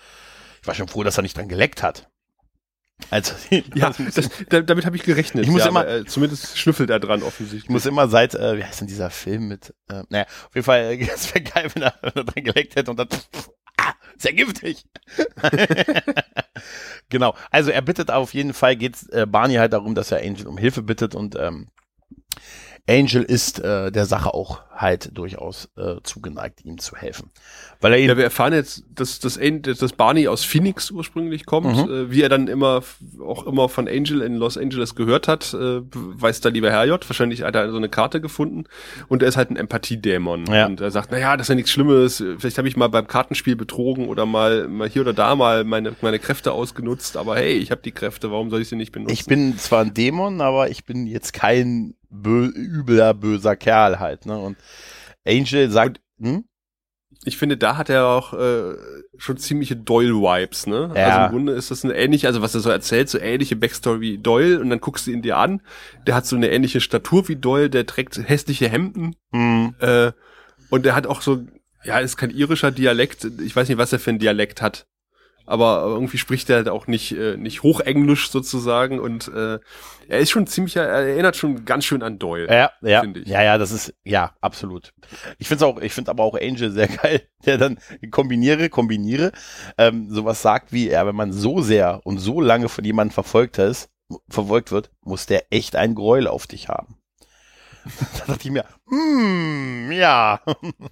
[0.61, 2.09] Ich war schon froh, dass er nicht dran geleckt hat.
[3.09, 3.33] Also,
[3.75, 5.45] ja, das, damit habe ich gerechnet.
[5.45, 7.63] Ich muss ja, immer, aber, äh, zumindest schnüffelt er dran offensichtlich.
[7.63, 10.65] Ich muss immer seit, äh, wie heißt denn dieser Film mit, äh, naja, auf jeden
[10.65, 13.49] Fall, äh, es wäre geil, wenn er, wenn er dran geleckt hätte und dann, pff,
[13.77, 14.85] ah, sehr giftig.
[17.09, 17.35] genau.
[17.51, 20.57] Also er bittet auf jeden Fall, geht äh, Barney halt darum, dass er Angel um
[20.57, 21.69] Hilfe bittet und ähm,
[22.87, 27.31] Angel ist äh, der Sache auch halt durchaus äh, zugeneigt, ihm zu helfen.
[27.81, 31.93] Weil er ja, wir erfahren jetzt, dass, dass, dass Barney aus Phoenix ursprünglich kommt, mhm.
[31.93, 32.83] äh, wie er dann immer
[33.21, 37.09] auch immer von Angel in Los Angeles gehört hat, äh, weiß da lieber Herrjot.
[37.09, 38.65] Wahrscheinlich hat er so eine Karte gefunden
[39.07, 40.45] und er ist halt ein Empathiedämon.
[40.45, 40.65] Ja.
[40.65, 43.55] Und er sagt, naja, das ist ja nichts Schlimmes, vielleicht habe ich mal beim Kartenspiel
[43.55, 47.71] betrogen oder mal, mal hier oder da mal meine, meine Kräfte ausgenutzt, aber hey, ich
[47.71, 49.13] habe die Kräfte, warum soll ich sie nicht benutzen?
[49.13, 54.25] Ich bin zwar ein Dämon, aber ich bin jetzt kein bö übler, böser Kerl halt,
[54.25, 54.37] ne?
[54.37, 54.57] Und
[55.25, 56.45] Angel sagt, hm?
[57.25, 58.75] Ich finde, da hat er auch äh,
[59.17, 60.91] schon ziemliche Doyle-Vibes, ne?
[60.95, 61.05] Ja.
[61.05, 63.99] Also im Grunde ist das eine ähnliche, also was er so erzählt, so ähnliche Backstory
[63.99, 65.61] wie Doyle und dann guckst du ihn dir an,
[66.07, 69.75] der hat so eine ähnliche Statur wie Doyle, der trägt hässliche Hemden mhm.
[69.79, 70.11] äh,
[70.69, 71.45] und der hat auch so,
[71.83, 74.87] ja, ist kein irischer Dialekt, ich weiß nicht, was er für ein Dialekt hat
[75.49, 79.59] aber irgendwie spricht er halt auch nicht, äh, nicht Hochenglisch sozusagen und äh,
[80.07, 82.47] er ist schon ziemlich, er erinnert schon ganz schön an Doyle.
[82.47, 84.93] Ja, ja, ja, ja, das ist, ja, absolut.
[85.39, 87.79] Ich finde auch, ich finde aber auch Angel sehr geil, der dann
[88.11, 89.31] kombiniere, kombiniere,
[89.79, 93.57] ähm, sowas sagt wie, ja, wenn man so sehr und so lange von jemandem verfolgt
[93.57, 93.89] ist,
[94.29, 96.97] verfolgt wird, muss der echt ein Gräuel auf dich haben.
[98.19, 100.41] da dachte ich mir, hm, ja.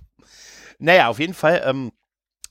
[0.79, 1.91] naja, auf jeden Fall, ähm,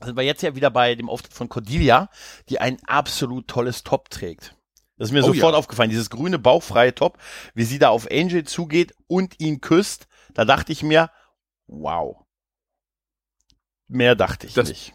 [0.02, 2.10] sind wir jetzt ja wieder bei dem Auftritt von Cordelia,
[2.48, 4.54] die ein absolut tolles Top trägt.
[4.96, 5.58] Das ist mir oh, sofort ja.
[5.58, 7.18] aufgefallen, dieses grüne bauchfreie Top,
[7.54, 10.06] wie sie da auf Angel zugeht und ihn küsst.
[10.32, 11.10] Da dachte ich mir,
[11.66, 12.24] wow.
[13.88, 14.94] Mehr dachte ich das, nicht.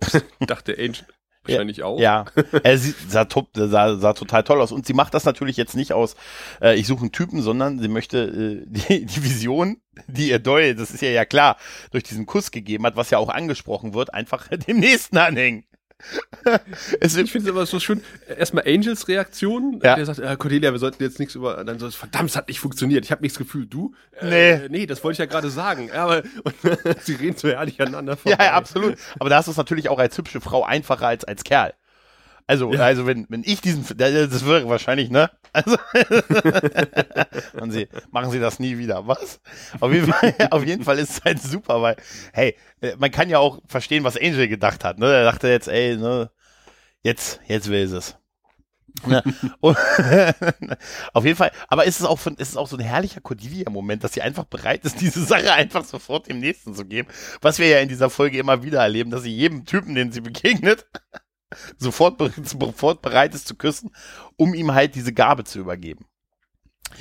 [0.40, 1.06] dachte Angel.
[1.44, 1.98] Wahrscheinlich ja, auch.
[2.00, 2.24] Ja,
[2.62, 4.72] er sieht, sah, sah, sah total toll aus.
[4.72, 6.16] Und sie macht das natürlich jetzt nicht aus,
[6.60, 10.74] äh, ich suche einen Typen, sondern sie möchte äh, die, die Vision, die ihr Doyle,
[10.74, 11.56] das ist ja ja klar,
[11.90, 15.64] durch diesen Kuss gegeben hat, was ja auch angesprochen wird, einfach dem nächsten anhängen.
[17.00, 18.02] Es ich finde es aber so schön.
[18.26, 19.80] Erstmal Angels Reaktion.
[19.82, 19.96] Ja.
[19.96, 21.62] Der sagt, äh, Cordelia, wir sollten jetzt nichts über.
[21.64, 23.04] Dann so, verdammt, es hat nicht funktioniert.
[23.04, 23.72] Ich habe nichts gefühlt.
[23.72, 23.94] Du?
[24.22, 24.50] Nee.
[24.50, 25.88] Äh, nee, das wollte ich ja gerade sagen.
[25.88, 26.54] Ja, aber und,
[27.02, 28.96] sie reden so herrlich aneinander Ja, ja, absolut.
[29.18, 31.74] Aber da hast du es natürlich auch als hübsche Frau einfacher als als Kerl.
[32.50, 32.80] Also, Ja.
[32.80, 35.30] also wenn, wenn ich diesen, das wäre wahrscheinlich, ne?
[35.52, 35.76] Also,
[37.60, 39.06] und sie, machen sie das nie wieder.
[39.06, 39.40] Was?
[39.78, 41.94] Auf jeden Fall, auf jeden Fall ist es halt super, weil,
[42.32, 45.06] hey, äh, man kann ja auch verstehen, was Angel gedacht hat, ne?
[45.06, 46.28] Er dachte jetzt, ey, ne,
[47.04, 48.16] jetzt, jetzt will sie es.
[49.06, 49.22] Ne?
[49.60, 49.76] Und,
[51.12, 54.02] auf jeden Fall, aber ist es auch von, ist es auch so ein herrlicher Cordelia-Moment,
[54.02, 57.06] dass sie einfach bereit ist, diese Sache einfach sofort dem nächsten zu geben,
[57.42, 60.20] was wir ja in dieser Folge immer wieder erleben, dass sie jedem Typen, den sie
[60.20, 60.88] begegnet,
[61.78, 63.90] sofort, sofort bereit ist zu küssen,
[64.36, 66.06] um ihm halt diese Gabe zu übergeben.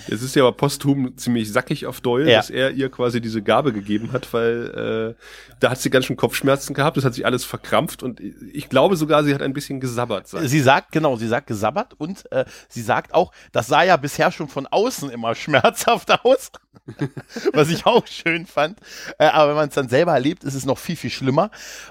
[0.08, 2.38] Es ist ja aber posthum ziemlich sackig auf Doyle, Ja.
[2.38, 5.24] dass er ihr quasi diese Gabe gegeben hat, weil äh,
[5.60, 8.98] da hat sie ganz schön Kopfschmerzen gehabt, das hat sich alles verkrampft und ich glaube
[8.98, 10.28] sogar, sie hat ein bisschen gesabbert.
[10.28, 10.48] Sein.
[10.48, 14.32] Sie sagt, genau, sie sagt gesabbert und äh, sie sagt auch, das sah ja bisher
[14.32, 16.52] schon von außen immer schmerzhaft aus,
[17.54, 18.80] was ich auch schön fand.
[19.18, 21.50] Äh, aber wenn man es dann selber erlebt, ist es noch viel, viel schlimmer.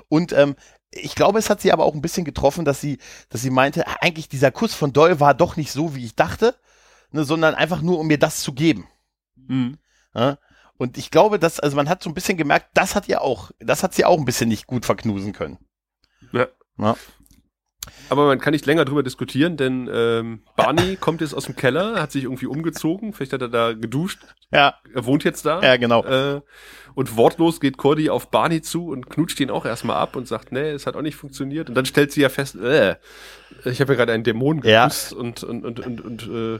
[0.08, 0.54] Und ähm,
[0.90, 2.98] ich glaube, es hat sie aber auch ein bisschen getroffen, dass sie,
[3.28, 6.54] dass sie meinte, eigentlich dieser Kuss von Doyle war doch nicht so, wie ich dachte,
[7.10, 8.88] ne, sondern einfach nur, um mir das zu geben.
[9.36, 9.78] Mhm.
[10.14, 10.38] Ja?
[10.76, 13.50] Und ich glaube, dass, also man hat so ein bisschen gemerkt, das hat ihr auch,
[13.58, 15.58] das hat sie auch ein bisschen nicht gut verknusen können.
[16.32, 16.46] Ja.
[16.78, 16.96] Ja.
[18.10, 22.00] Aber man kann nicht länger drüber diskutieren, denn ähm, Barney kommt jetzt aus dem Keller,
[22.00, 24.20] hat sich irgendwie umgezogen, vielleicht hat er da geduscht,
[24.52, 25.60] Ja, er wohnt jetzt da.
[25.62, 26.04] ja, genau.
[26.04, 26.40] Äh,
[26.94, 30.50] und wortlos geht Cordy auf Barney zu und knutscht ihn auch erstmal ab und sagt,
[30.52, 31.68] nee, es hat auch nicht funktioniert.
[31.68, 32.96] Und dann stellt sie ja fest, äh,
[33.64, 34.84] ich habe ja gerade einen Dämon Ja.
[34.84, 36.58] geküsst und, und, und, und, und äh,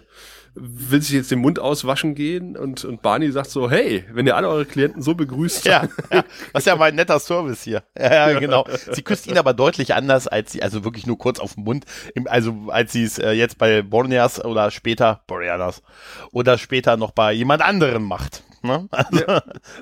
[0.61, 2.57] will sich jetzt den Mund auswaschen gehen.
[2.57, 6.25] Und, und Barney sagt so, hey, wenn ihr alle eure Klienten so begrüßt, Ja, ja,
[6.53, 7.83] das ist ja mal ein netter Service hier.
[7.99, 8.67] Ja, ja, genau.
[8.93, 11.85] Sie küsst ihn aber deutlich anders, als sie, also wirklich nur kurz auf den Mund,
[12.27, 15.83] also als sie es äh, jetzt bei Borneas oder später, Borneas,
[16.33, 18.43] oder später noch bei jemand anderem macht.
[18.63, 18.89] Ne?
[18.91, 19.25] Also,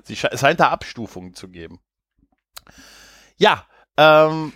[0.05, 1.81] sie sche- es scheint da Abstufungen zu geben.
[3.39, 3.65] Ja,
[3.97, 4.53] ähm,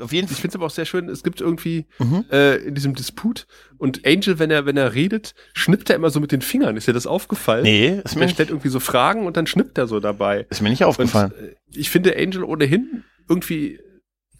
[0.00, 0.40] auf jeden Ich Fall.
[0.42, 2.24] finde es aber auch sehr schön, es gibt irgendwie Mhm.
[2.30, 3.46] äh, in diesem Disput
[3.78, 6.76] und Angel, wenn er, wenn er redet, schnippt er immer so mit den Fingern.
[6.76, 7.62] Ist dir das aufgefallen?
[7.62, 10.46] Nee, ist mir, Er stellt irgendwie so Fragen und dann schnippt er so dabei.
[10.50, 11.32] ist mir nicht Und aufgefallen.
[11.32, 13.80] äh, ich finde Angel ohnehin irgendwie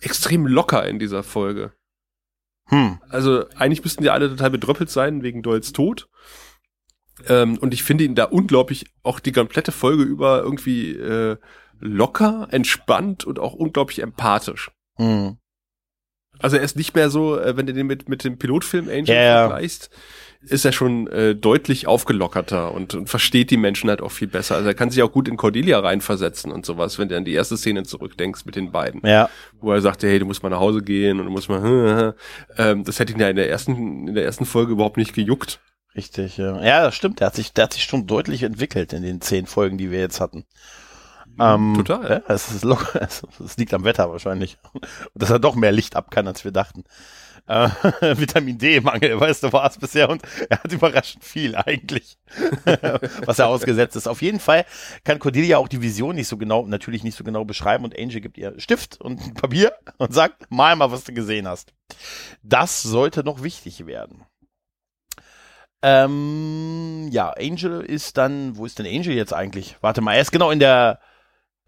[0.00, 1.72] extrem locker in dieser Folge.
[2.68, 2.98] Hm.
[3.08, 6.08] Also eigentlich müssten die alle total bedröppelt sein wegen Doyles Tod.
[7.28, 11.36] Ähm, und ich finde ihn da unglaublich auch die komplette Folge über irgendwie äh,
[11.80, 14.70] locker, entspannt und auch unglaublich empathisch.
[14.96, 15.38] Hm.
[16.38, 19.14] Also er ist nicht mehr so, äh, wenn du den mit, mit dem Pilotfilm Angel
[19.14, 19.48] ja.
[19.48, 19.90] vergleichst,
[20.44, 24.56] ist er schon äh, deutlich aufgelockerter und, und versteht die Menschen halt auch viel besser.
[24.56, 27.32] Also er kann sich auch gut in Cordelia reinversetzen und sowas, wenn du an die
[27.32, 29.06] erste Szene zurückdenkst mit den beiden.
[29.06, 32.16] Ja, Wo er sagte, hey, du musst mal nach Hause gehen und du musst mal,
[32.58, 35.60] ähm, das hätte ihn ja in der ersten, in der ersten Folge überhaupt nicht gejuckt.
[35.94, 36.38] richtig.
[36.38, 37.20] Ja, ja das stimmt.
[37.20, 40.00] Der hat sich, der hat sich schon deutlich entwickelt in den zehn Folgen, die wir
[40.00, 40.44] jetzt hatten.
[41.38, 42.22] Ähm, Total.
[42.26, 44.58] Ja, es, ist locker, es, es liegt am Wetter wahrscheinlich.
[45.14, 46.84] Dass er doch mehr Licht ab kann, als wir dachten.
[47.46, 47.68] Äh,
[48.18, 52.16] Vitamin D-Mangel, weißt du, war es bisher und er hat überraschend viel eigentlich,
[53.26, 54.06] was er ausgesetzt ist.
[54.06, 54.64] Auf jeden Fall
[55.04, 58.20] kann Cordelia auch die Vision nicht so genau, natürlich nicht so genau beschreiben und Angel
[58.20, 61.72] gibt ihr Stift und Papier und sagt, mal mal, was du gesehen hast.
[62.42, 64.24] Das sollte noch wichtig werden.
[65.82, 69.76] Ähm, ja, Angel ist dann, wo ist denn Angel jetzt eigentlich?
[69.80, 71.00] Warte mal, er ist genau in der,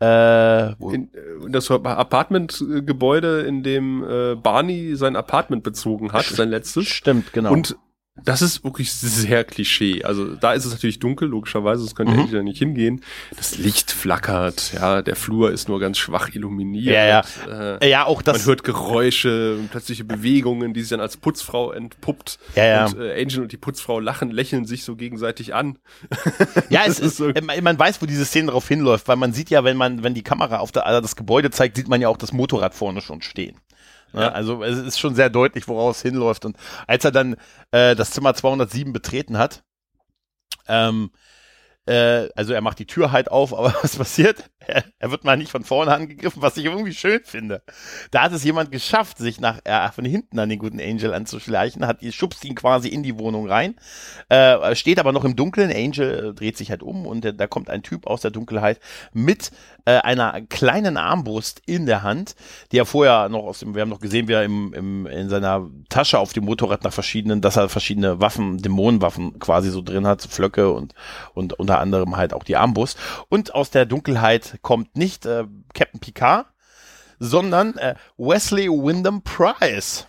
[0.00, 6.86] äh, In, äh, das Apartmentgebäude, in dem äh, Barney sein Apartment bezogen hat, sein letztes.
[6.86, 7.52] stimmt, genau.
[7.52, 7.76] Und
[8.22, 10.04] das ist wirklich sehr Klischee.
[10.04, 12.28] Also da ist es natürlich dunkel, logischerweise, das könnte Mhm.
[12.34, 13.02] ja nicht hingehen.
[13.36, 16.94] Das Licht flackert, ja, der Flur ist nur ganz schwach illuminiert.
[16.94, 21.16] Ja, Äh, Äh, ja, auch man das, hört Geräusche, plötzliche Bewegungen, die sich dann als
[21.16, 22.38] Putzfrau entpuppt.
[22.54, 22.86] Ja, ja.
[22.86, 25.78] Und äh, Angel und die Putzfrau lachen, lächeln sich so gegenseitig an.
[26.70, 29.32] ja, es ist so- äh, man man weiß, wo diese Szene darauf hinläuft, weil man
[29.32, 32.00] sieht ja, wenn man, wenn die Kamera auf der, also das Gebäude zeigt, sieht man
[32.00, 33.56] ja auch das Motorrad vorne schon stehen.
[34.14, 34.22] Ne?
[34.22, 34.28] Ja.
[34.32, 36.44] Also es ist schon sehr deutlich, woraus es hinläuft.
[36.44, 37.36] Und als er dann
[37.72, 39.64] äh, das Zimmer 207 betreten hat,
[40.68, 41.10] ähm,
[41.86, 44.50] äh, also er macht die Tür halt auf, aber was passiert?
[44.66, 47.62] Er, er wird mal nicht von vorne angegriffen, was ich irgendwie schön finde.
[48.10, 51.86] Da hat es jemand geschafft, sich nach äh, von hinten an den guten Angel anzuschleichen,
[51.86, 53.76] hat schubst ihn quasi in die Wohnung rein,
[54.28, 55.70] äh, steht aber noch im Dunkeln.
[55.70, 58.80] Angel dreht sich halt um und da kommt ein Typ aus der Dunkelheit
[59.12, 59.50] mit
[59.84, 62.34] äh, einer kleinen Armbrust in der Hand,
[62.72, 65.28] die er vorher noch aus dem, wir haben noch gesehen, wie er im, im, in
[65.28, 70.06] seiner Tasche auf dem Motorrad nach verschiedenen, dass er verschiedene Waffen, Dämonenwaffen quasi so drin
[70.06, 70.94] hat, Flöcke und,
[71.34, 72.98] und unter anderem halt auch die Armbrust.
[73.28, 76.46] Und aus der Dunkelheit kommt nicht äh, Captain Picard,
[77.18, 80.06] sondern äh, Wesley Wyndham Price.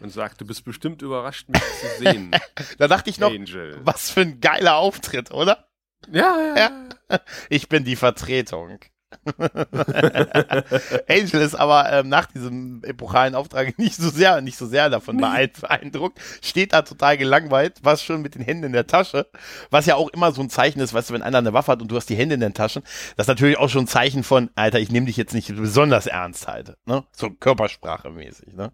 [0.00, 2.30] Und sagt, du bist bestimmt überrascht, mich zu sehen.
[2.78, 3.80] da dachte ich noch, Angel.
[3.82, 5.68] was für ein geiler Auftritt, oder?
[6.10, 6.56] Ja, ja.
[6.56, 7.20] ja.
[7.48, 8.78] Ich bin die Vertretung.
[11.08, 15.16] Angel ist aber ähm, nach diesem epochalen Auftrag nicht so sehr, nicht so sehr davon
[15.60, 19.28] beeindruckt, steht da total gelangweilt, was schon mit den Händen in der Tasche,
[19.70, 21.82] was ja auch immer so ein Zeichen ist, weißt du, wenn einer eine Waffe hat
[21.82, 22.82] und du hast die Hände in den Taschen,
[23.16, 26.06] das ist natürlich auch schon ein Zeichen von, Alter, ich nehme dich jetzt nicht besonders
[26.06, 28.72] ernst halt, ne, so Körpersprache mäßig, ne.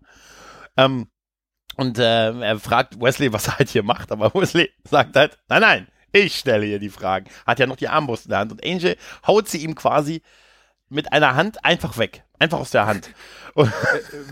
[0.77, 1.09] Ähm,
[1.77, 5.61] und äh, er fragt Wesley, was er halt hier macht, aber Wesley sagt halt, nein,
[5.61, 7.29] nein, ich stelle ihr die Fragen.
[7.46, 8.96] Hat ja noch die Armbrust in der Hand und Angel
[9.27, 10.22] haut sie ihm quasi
[10.88, 12.25] mit einer Hand einfach weg.
[12.38, 13.11] Einfach aus der Hand.
[13.55, 13.73] Und äh,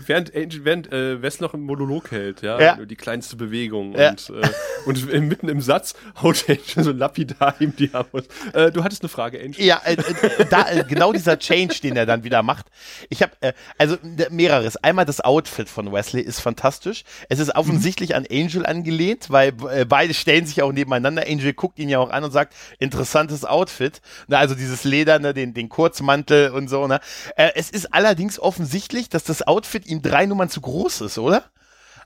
[0.07, 2.75] während Angel, während äh, Wes noch einen Monolog hält, ja, ja.
[2.77, 4.09] die kleinste Bewegung ja.
[4.09, 4.49] und, äh,
[4.85, 8.23] und mitten im Satz haut Angel so lapidar ihm die Arme.
[8.53, 9.63] Äh, du hattest eine Frage, Angel.
[9.63, 12.67] Ja, äh, äh, da, äh, genau dieser Change, den er dann wieder macht.
[13.09, 13.97] Ich habe äh, also
[14.29, 14.77] mehreres.
[14.77, 17.03] Einmal das Outfit von Wesley ist fantastisch.
[17.29, 18.15] Es ist offensichtlich mhm.
[18.15, 21.25] an Angel angelehnt, weil beide stellen sich auch nebeneinander.
[21.27, 24.01] Angel guckt ihn ja auch an und sagt, interessantes Outfit.
[24.27, 26.87] Na, also dieses Lederne, den, den Kurzmantel und so.
[26.87, 26.99] Ne?
[27.35, 31.43] Es ist allerdings offensichtlich, dass das Outfit ihm drei Nummern zu groß ist, oder?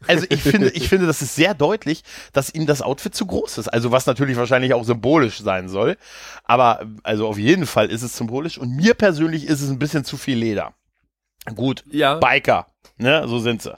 [0.07, 3.57] Also ich finde, ich finde, das ist sehr deutlich, dass ihm das Outfit zu groß
[3.59, 3.67] ist.
[3.69, 5.97] Also was natürlich wahrscheinlich auch symbolisch sein soll.
[6.43, 8.57] Aber also auf jeden Fall ist es symbolisch.
[8.57, 10.73] Und mir persönlich ist es ein bisschen zu viel Leder.
[11.55, 12.15] Gut, ja.
[12.15, 13.77] Biker, ne, so sind sie.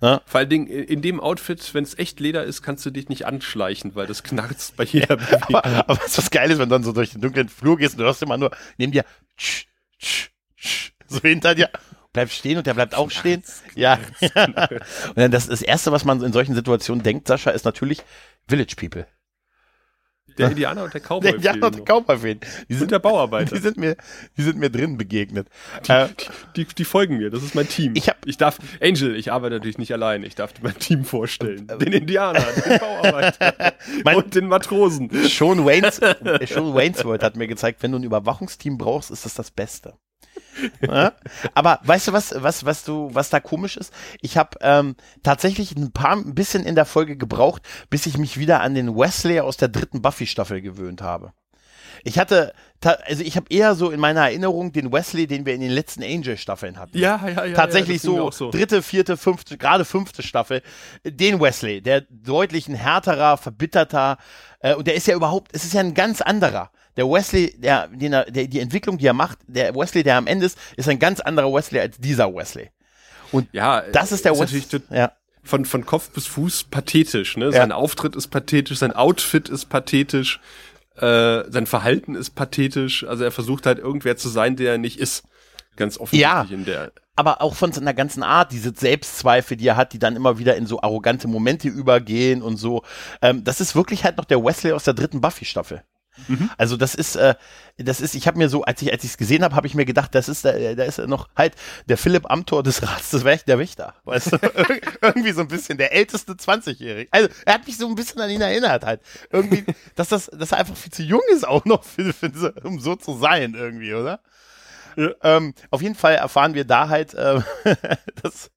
[0.00, 0.20] Ne?
[0.26, 3.26] Vor allen Dingen in dem Outfit, wenn es echt Leder ist, kannst du dich nicht
[3.26, 5.56] anschleichen, weil das knarzt bei jeder Bewegung.
[5.56, 7.94] aber, aber was, was geil ist, wenn du dann so durch den dunklen Flur gehst
[7.94, 9.04] und du hörst immer nur neben dir
[9.36, 9.66] tsch,
[9.98, 11.70] tsch, tsch, so hinter dir
[12.14, 13.42] bleibt stehen und der bleibt auch stehen.
[13.74, 13.98] Ja.
[14.20, 18.02] und dann das, das erste, was man in solchen Situationen denkt, Sascha, ist natürlich
[18.46, 19.06] Village People.
[20.38, 21.20] Der Indianer und der Cowboy.
[21.22, 22.40] Der Indianer und der Cowboy -Film.
[22.68, 23.56] Die sind der Bauarbeiter.
[23.56, 23.96] Die sind mir,
[24.36, 25.48] die sind mir drin begegnet.
[25.86, 26.08] Die, äh,
[26.56, 27.30] die, die, die, folgen mir.
[27.30, 27.92] Das ist mein Team.
[27.94, 30.22] Ich, hab, ich darf, Angel, ich arbeite natürlich nicht allein.
[30.22, 31.66] Ich darf mein Team vorstellen.
[31.66, 33.74] Den Indianer, den Bauarbeiter
[34.04, 35.10] mein, und den Matrosen.
[35.28, 39.50] Sean Waynes, Sean Wainsworth hat mir gezeigt, wenn du ein Überwachungsteam brauchst, ist das das
[39.50, 39.94] Beste
[40.80, 41.12] ja?
[41.54, 43.92] Aber weißt du was, was, was du, was da komisch ist?
[44.20, 48.38] Ich habe ähm, tatsächlich ein paar, ein bisschen in der Folge gebraucht, bis ich mich
[48.38, 51.32] wieder an den Wesley aus der dritten Buffy-Staffel gewöhnt habe.
[52.06, 55.62] Ich hatte, also ich habe eher so in meiner Erinnerung den Wesley, den wir in
[55.62, 56.98] den letzten Angel-Staffeln hatten.
[56.98, 57.54] Ja, ja, ja.
[57.54, 60.60] Tatsächlich ja, so, so, dritte, vierte, fünfte, gerade fünfte Staffel.
[61.02, 64.18] Den Wesley, der deutlich ein härterer, verbitterter,
[64.60, 67.88] äh, und der ist ja überhaupt, es ist ja ein ganz anderer der Wesley, der,
[67.88, 70.88] den er, der, die Entwicklung, die er macht, der Wesley, der am Ende ist, ist
[70.88, 72.70] ein ganz anderer Wesley als dieser Wesley.
[73.32, 74.82] Und ja, das ist der ist Wesley.
[74.90, 75.12] Ja.
[75.42, 77.52] Von, von Kopf bis Fuß pathetisch, ne?
[77.52, 77.76] Sein ja.
[77.76, 80.40] Auftritt ist pathetisch, sein Outfit ist pathetisch,
[80.96, 83.04] äh, sein Verhalten ist pathetisch.
[83.04, 85.24] Also er versucht halt irgendwer zu sein, der er nicht ist.
[85.76, 86.92] Ganz offensichtlich ja, in der.
[87.16, 90.56] Aber auch von seiner ganzen Art, diese Selbstzweifel, die er hat, die dann immer wieder
[90.56, 92.82] in so arrogante Momente übergehen und so.
[93.22, 95.82] Ähm, das ist wirklich halt noch der Wesley aus der dritten Buffy-Staffel.
[96.28, 96.50] Mhm.
[96.56, 97.34] Also das ist, äh,
[97.76, 99.74] das ist, ich habe mir so, als ich als ich es gesehen habe, habe ich
[99.74, 101.54] mir gedacht, das ist, äh, da ist noch halt
[101.86, 104.38] der Philipp Amthor des Rats des Wäch der Wächter, weißt du,
[105.02, 107.08] irgendwie so ein bisschen der älteste 20-Jährige.
[107.10, 109.00] Also er hat mich so ein bisschen an ihn erinnert halt,
[109.30, 112.80] irgendwie, dass das, dass er einfach viel zu jung ist auch noch, für, für, um
[112.80, 114.20] so zu sein irgendwie, oder?
[114.96, 115.10] Ja.
[115.22, 117.40] Ähm, auf jeden Fall erfahren wir da halt, äh,
[118.22, 118.50] dass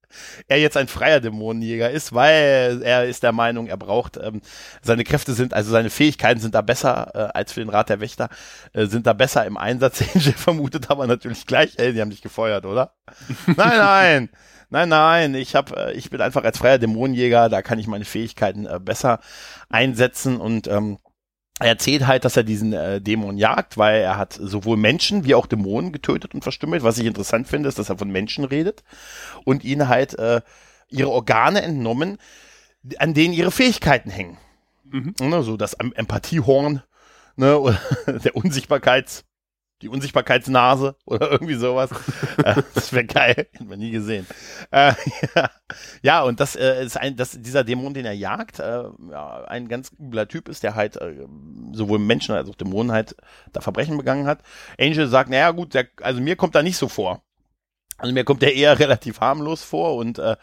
[0.48, 4.42] er jetzt ein freier Dämonenjäger ist, weil er ist der Meinung, er braucht ähm,
[4.82, 8.00] seine Kräfte sind, also seine Fähigkeiten sind da besser äh, als für den Rat der
[8.00, 8.30] Wächter,
[8.74, 10.04] äh, sind da besser im Einsatz.
[10.16, 12.94] Angel vermutet aber natürlich gleich, ey, die haben dich gefeuert, oder?
[13.48, 14.30] nein, nein.
[14.70, 18.04] Nein, nein, ich hab, äh, ich bin einfach als freier Dämonenjäger, da kann ich meine
[18.04, 19.20] Fähigkeiten äh, besser
[19.70, 20.98] einsetzen und ähm,
[21.60, 25.36] er erzählt halt, dass er diesen äh, Dämon jagt, weil er hat sowohl Menschen wie
[25.36, 26.84] auch Dämonen getötet und verstümmelt.
[26.84, 28.84] Was ich interessant finde, ist, dass er von Menschen redet
[29.44, 30.42] und ihnen halt äh,
[30.90, 32.18] ihre Organe entnommen,
[33.00, 34.38] an denen ihre Fähigkeiten hängen.
[34.86, 35.16] Mhm.
[35.20, 36.84] Ne, so das Empathiehorn,
[37.36, 39.26] ne, oder der Unsichtbarkeits,
[39.82, 41.92] die Unsichtbarkeitsnase oder irgendwie sowas.
[42.44, 44.26] äh, das wäre geil, hätten wir nie gesehen.
[44.72, 44.94] Äh,
[45.36, 45.50] ja.
[46.02, 49.68] ja, und das äh, ist ein, das, dieser Dämon, den er jagt, äh, ja, ein
[49.68, 51.26] ganz übler Typ ist, der halt äh,
[51.74, 53.16] sowohl Menschen als auch Dämonen halt
[53.54, 54.40] da Verbrechen begangen hat.
[54.80, 57.24] Angel sagt, naja gut, der, also mir kommt da nicht so vor.
[57.98, 60.36] Also mir kommt der eher relativ harmlos vor und äh,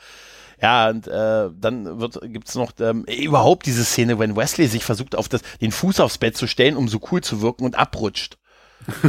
[0.60, 5.16] ja, und äh, dann wird, gibt's noch ähm, überhaupt diese Szene, wenn Wesley sich versucht,
[5.16, 8.38] auf das, den Fuß aufs Bett zu stellen, um so cool zu wirken und abrutscht.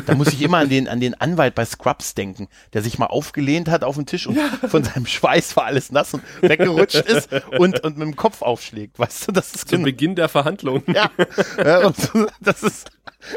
[0.06, 3.08] Da muss ich immer an den, an den Anwalt bei Scrubs denken, der sich mal
[3.08, 4.50] aufgelehnt hat auf den Tisch und ja.
[4.68, 9.00] von seinem Schweiß war alles nass und weggerutscht ist und, und mit dem Kopf aufschlägt.
[9.00, 10.84] Weißt du, das ist Zum genau, Beginn der Verhandlung.
[10.88, 11.10] Ja,
[11.58, 12.92] ja und so, das ist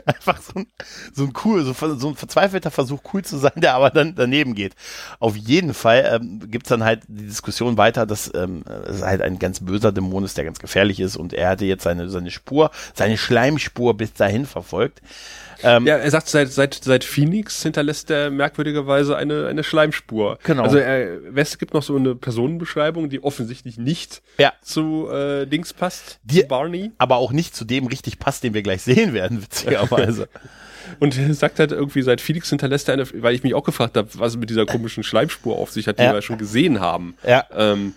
[0.05, 0.67] einfach so ein,
[1.15, 4.55] so ein cool, so, so, ein verzweifelter Versuch, cool zu sein, der aber dann daneben
[4.55, 4.75] geht.
[5.19, 9.39] Auf jeden Fall ähm, gibt dann halt die Diskussion weiter, dass ähm, es halt ein
[9.39, 12.71] ganz böser Dämon ist, der ganz gefährlich ist und er hatte jetzt seine, seine Spur,
[12.95, 15.01] seine Schleimspur bis dahin verfolgt.
[15.63, 20.39] Ähm, ja, er sagt, seit, seit, seit Phoenix hinterlässt er merkwürdigerweise eine, eine Schleimspur.
[20.45, 20.63] Genau.
[20.63, 24.53] Also er, West gibt noch so eine Personenbeschreibung, die offensichtlich nicht ja.
[24.63, 26.93] zu äh, Dings passt, die, Barney.
[26.99, 30.29] Aber auch nicht zu dem richtig passt, den wir gleich sehen werden, witzigerweise.
[31.01, 33.97] Und er sagt halt irgendwie, seit Phoenix hinterlässt er eine, weil ich mich auch gefragt
[33.97, 36.15] habe, was mit dieser komischen Schleimspur auf sich hat, die ja.
[36.15, 37.17] wir schon gesehen haben.
[37.27, 37.45] Ja.
[37.55, 37.95] Ähm,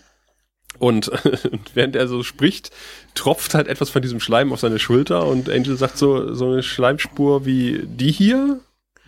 [0.82, 1.08] und,
[1.52, 2.72] und während er so spricht,
[3.14, 6.64] tropft halt etwas von diesem Schleim auf seine Schulter und Angel sagt so, so eine
[6.64, 8.60] Schleimspur wie die hier.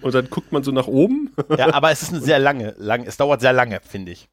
[0.01, 1.31] Und dann guckt man so nach oben.
[1.57, 4.27] Ja, aber es ist eine sehr lange, lang, es dauert sehr lange, finde ich.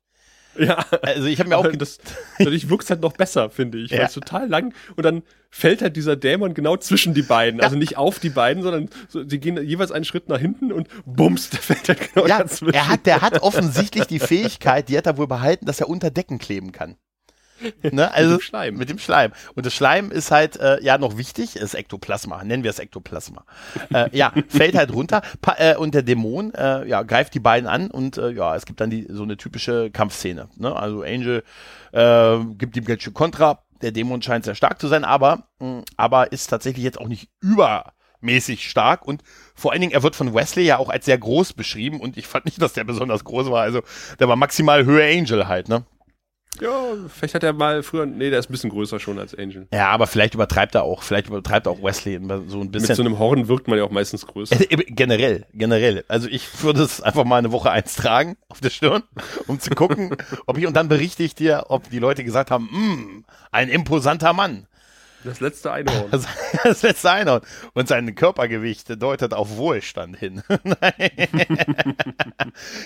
[0.59, 0.85] Ja.
[1.03, 1.99] Also ich habe mir auch das
[2.39, 3.91] dadurch wirkt halt noch besser, finde ich.
[3.91, 3.99] Ja.
[3.99, 7.65] Weil es total lang und dann fällt halt dieser Dämon genau zwischen die beiden, ja.
[7.65, 10.89] also nicht auf die beiden, sondern so, die gehen jeweils einen Schritt nach hinten und
[11.07, 12.75] bums, der fällt halt genau ja, dazwischen.
[12.75, 16.11] Er hat der hat offensichtlich die Fähigkeit, die hat er wohl behalten, dass er unter
[16.11, 16.97] Decken kleben kann.
[17.91, 18.13] Ne?
[18.13, 18.77] Also, mit dem Schleim.
[18.77, 19.33] Mit dem Schleim.
[19.55, 23.45] Und das Schleim ist halt, äh, ja, noch wichtig, ist Ektoplasma, nennen wir es Ektoplasma.
[23.95, 25.23] äh, ja, fällt halt runter
[25.57, 28.81] äh, und der Dämon, äh, ja, greift die beiden an und äh, ja, es gibt
[28.81, 30.49] dann die, so eine typische Kampfszene.
[30.57, 30.75] Ne?
[30.75, 31.43] Also Angel
[31.93, 35.83] äh, gibt ihm ganz schön Kontra, der Dämon scheint sehr stark zu sein, aber, mh,
[35.97, 39.23] aber ist tatsächlich jetzt auch nicht übermäßig stark und
[39.55, 42.27] vor allen Dingen, er wird von Wesley ja auch als sehr groß beschrieben und ich
[42.27, 43.63] fand nicht, dass der besonders groß war.
[43.63, 43.83] Also
[44.19, 45.85] der war maximal Höhe Angel halt, ne?
[46.61, 49.69] Ja, vielleicht hat er mal früher, nee, der ist ein bisschen größer schon als Angel.
[49.73, 52.89] Ja, aber vielleicht übertreibt er auch, vielleicht übertreibt auch Wesley so ein bisschen.
[52.89, 54.61] Mit so einem Horn wirkt man ja auch meistens größer.
[54.61, 56.05] Äh, generell, generell.
[56.09, 59.05] Also ich würde es einfach mal eine Woche eins tragen auf der Stirn,
[59.47, 62.65] um zu gucken, ob ich, und dann berichte ich dir, ob die Leute gesagt haben,
[62.65, 64.67] mm, ein imposanter Mann.
[65.25, 66.11] Das letzte Einhorn.
[66.11, 66.27] Das,
[66.65, 67.43] das, letzte Einhorn.
[67.75, 70.43] Und sein Körpergewicht deutet auf Wohlstand hin.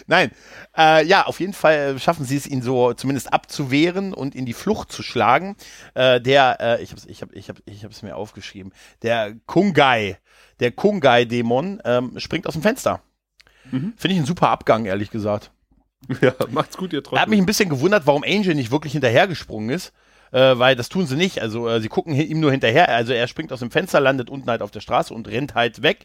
[0.07, 0.31] Nein.
[0.77, 4.53] Äh, ja, auf jeden Fall schaffen sie es, ihn so zumindest abzuwehren und in die
[4.53, 5.57] Flucht zu schlagen.
[5.95, 8.73] Äh, der, äh, ich hab's, ich hab, ich hab, ich hab's mir aufgeschrieben.
[9.03, 10.19] Der Kungai,
[10.61, 13.03] der Kungai-Dämon, ähm, springt aus dem Fenster.
[13.71, 13.95] Mhm.
[13.97, 15.51] Finde ich einen super Abgang, ehrlich gesagt.
[16.21, 17.19] Ja, macht's gut, ihr Trottel.
[17.19, 19.95] Er hat mich ein bisschen gewundert, warum Angel nicht wirklich hinterhergesprungen ist
[20.35, 21.41] äh, weil das tun sie nicht.
[21.41, 22.89] Also äh, sie gucken ihm nur hinterher.
[22.89, 25.83] Also er springt aus dem Fenster, landet unten halt auf der Straße und rennt halt
[25.83, 26.05] weg.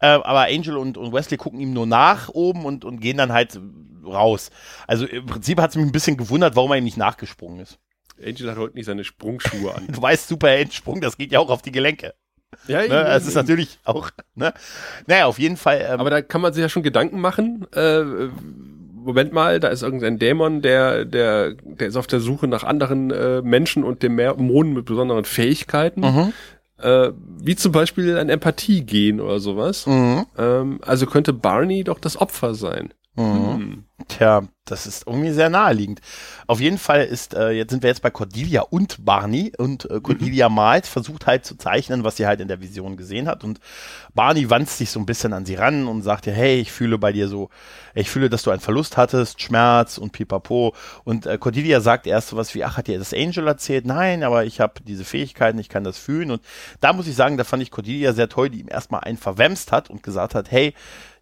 [0.00, 3.32] Äh, aber Angel und, und Wesley gucken ihm nur nach oben und, und gehen dann
[3.32, 3.58] halt
[4.04, 4.50] raus.
[4.86, 7.78] Also im Prinzip hat es mich ein bisschen gewundert, warum er ihm nicht nachgesprungen ist.
[8.20, 9.86] Angel hat heute nicht seine Sprungschuhe an.
[9.92, 12.14] du weißt, super Endsprung, das geht ja auch auf die Gelenke.
[12.66, 13.04] Ja, ne?
[13.08, 14.54] Es ist natürlich auch, ne?
[15.06, 15.86] Naja, auf jeden Fall.
[15.88, 18.02] Ähm, Aber da kann man sich ja schon Gedanken machen, äh,
[19.04, 23.10] Moment mal, da ist irgendein Dämon, der, der, der ist auf der Suche nach anderen
[23.10, 26.00] äh, Menschen und Dämonen mit besonderen Fähigkeiten.
[26.00, 26.32] Mhm.
[26.80, 29.86] Äh, wie zum Beispiel ein Empathie gehen oder sowas.
[29.86, 30.26] Mhm.
[30.36, 32.94] Ähm, also könnte Barney doch das Opfer sein.
[33.16, 33.24] Mhm.
[33.24, 33.84] Hm.
[34.06, 36.00] Tja, das ist irgendwie sehr naheliegend.
[36.46, 40.00] Auf jeden Fall ist, äh, jetzt sind wir jetzt bei Cordelia und Barney und äh,
[40.00, 40.54] Cordelia mhm.
[40.54, 43.58] malt, versucht halt zu zeichnen, was sie halt in der Vision gesehen hat und
[44.14, 46.96] Barney wandt sich so ein bisschen an sie ran und sagt ja, hey, ich fühle
[46.96, 47.50] bei dir so,
[47.92, 52.28] ich fühle, dass du einen Verlust hattest, Schmerz und pipapo und äh, Cordelia sagt erst
[52.28, 53.84] so was wie, ach, hat dir das Angel erzählt?
[53.84, 56.42] Nein, aber ich habe diese Fähigkeiten, ich kann das fühlen und
[56.80, 59.72] da muss ich sagen, da fand ich Cordelia sehr toll, die ihm erstmal einen verwemst
[59.72, 60.72] hat und gesagt hat, hey,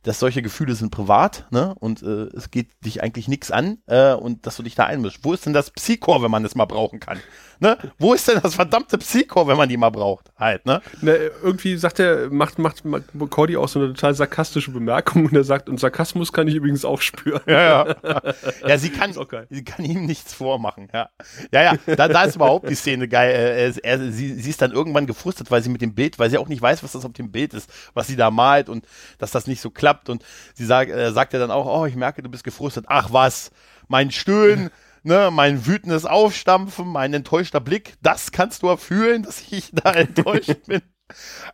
[0.07, 1.75] dass solche Gefühle sind privat, ne?
[1.81, 5.21] Und äh, es geht dich eigentlich nichts an äh, und dass du dich da einmischst.
[5.23, 7.19] Wo ist denn das Psychor, wenn man das mal brauchen kann?
[7.59, 7.79] Ne?
[7.99, 10.31] Wo ist denn das verdammte Psycho, wenn man die mal braucht?
[10.39, 10.83] Halt, ne?
[11.01, 15.35] ne irgendwie sagt er, macht, macht, macht Cordy auch so eine total sarkastische Bemerkung und
[15.35, 17.41] er sagt, und Sarkasmus kann ich übrigens auch spüren.
[17.47, 18.23] Ja, ja.
[18.67, 19.15] Ja, sie kann,
[19.49, 21.09] sie kann ihm nichts vormachen, ja.
[21.51, 23.31] Ja, ja, da, da ist überhaupt die Szene geil.
[23.31, 26.39] Er, er, sie, sie ist dann irgendwann gefrustet, weil sie mit dem Bild, weil sie
[26.39, 28.87] auch nicht weiß, was das auf dem Bild ist, was sie da malt und
[29.19, 30.23] dass das nicht so klappt und
[30.55, 32.56] sie sagt, äh, sagt ja dann auch, oh, ich merke, du bist gefrustet.
[32.89, 33.51] Ach was,
[33.89, 34.71] mein Stöhnen
[35.07, 40.67] ne, mein wütendes Aufstampfen, mein enttäuschter Blick, das kannst du erfühlen, dass ich da enttäuscht
[40.67, 40.83] bin.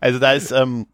[0.01, 0.87] Also da ist, ähm,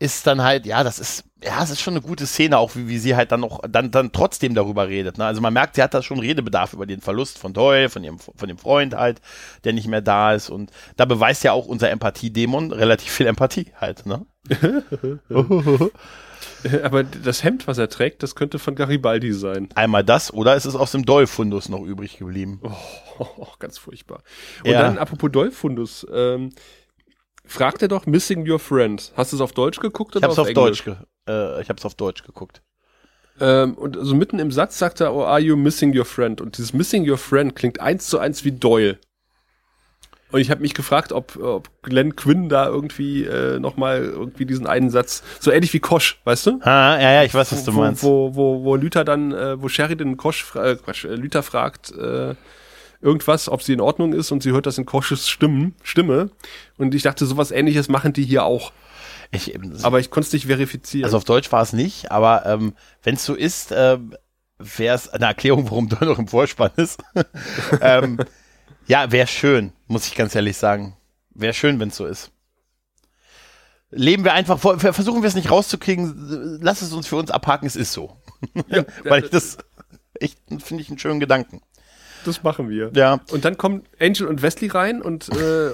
[0.00, 2.88] ist dann halt, ja, das ist, ja, es ist schon eine gute Szene, auch wie,
[2.88, 5.18] wie sie halt dann noch, dann, dann trotzdem darüber redet.
[5.18, 5.26] Ne?
[5.26, 8.18] Also man merkt, sie hat da schon Redebedarf über den Verlust von Doyle, von ihrem,
[8.18, 9.20] von dem Freund halt,
[9.64, 10.50] der nicht mehr da ist.
[10.50, 14.26] Und da beweist ja auch unser Empathie-Dämon relativ viel Empathie halt, ne?
[16.82, 19.68] Aber das Hemd, was er trägt, das könnte von Garibaldi sein.
[19.74, 22.60] Einmal das, oder ist es aus dem Doll-Fundus noch übrig geblieben?
[22.62, 24.22] Oh, oh, ganz furchtbar.
[24.64, 24.82] Und Ja.
[24.82, 26.50] dann, apropos Doll-Fundus, ähm,
[27.44, 29.12] fragt er doch Missing Your Friend.
[29.16, 30.84] Hast du es auf Deutsch geguckt Ich oder hab's auf, Englisch?
[30.84, 32.62] Deutsch, äh, ich hab's auf Deutsch geguckt.
[33.40, 36.40] Ähm, und so mitten im Satz sagt er, oh, are you missing your friend?
[36.42, 38.98] Und dieses missing your friend klingt eins zu eins wie Doyle.
[40.30, 44.66] Und ich habe mich gefragt, ob, ob Glenn Quinn da irgendwie äh, nochmal irgendwie diesen
[44.66, 46.60] einen Satz, so ähnlich wie Kosch, weißt du?
[46.62, 48.02] Ah, ja, ja, ich weiß, was du wo, meinst.
[48.02, 51.92] Wo, wo, wo Luther dann, äh, wo Sheridan Kosch, fra äh, Quatsch, äh, Luther fragt
[51.92, 52.34] äh,
[53.00, 56.30] irgendwas, ob sie in Ordnung ist und sie hört das in Kosches Stimmen, Stimme.
[56.78, 58.72] Und ich dachte, sowas ähnliches machen die hier auch.
[59.32, 61.04] Ich, Aber ich konnte es nicht verifizieren.
[61.04, 64.16] also auf Deutsch war es nicht, aber ähm, wenn es so ist, ähm,
[64.58, 67.02] wäre es eine Erklärung, warum Doll noch im Vorspann ist.
[67.80, 68.18] ähm,
[68.90, 70.96] ja, wäre schön, muss ich ganz ehrlich sagen.
[71.32, 72.32] Wäre schön, wenn es so ist.
[73.92, 77.66] Leben wir einfach vor, versuchen wir es nicht rauszukriegen, lass es uns für uns abhaken,
[77.66, 78.16] es ist so.
[78.68, 79.58] ja, Weil ich das
[80.18, 81.62] echt finde ich einen schönen Gedanken.
[82.24, 82.90] das machen wir.
[82.92, 83.20] Ja.
[83.30, 85.70] Und dann kommen Angel und Wesley rein und, äh,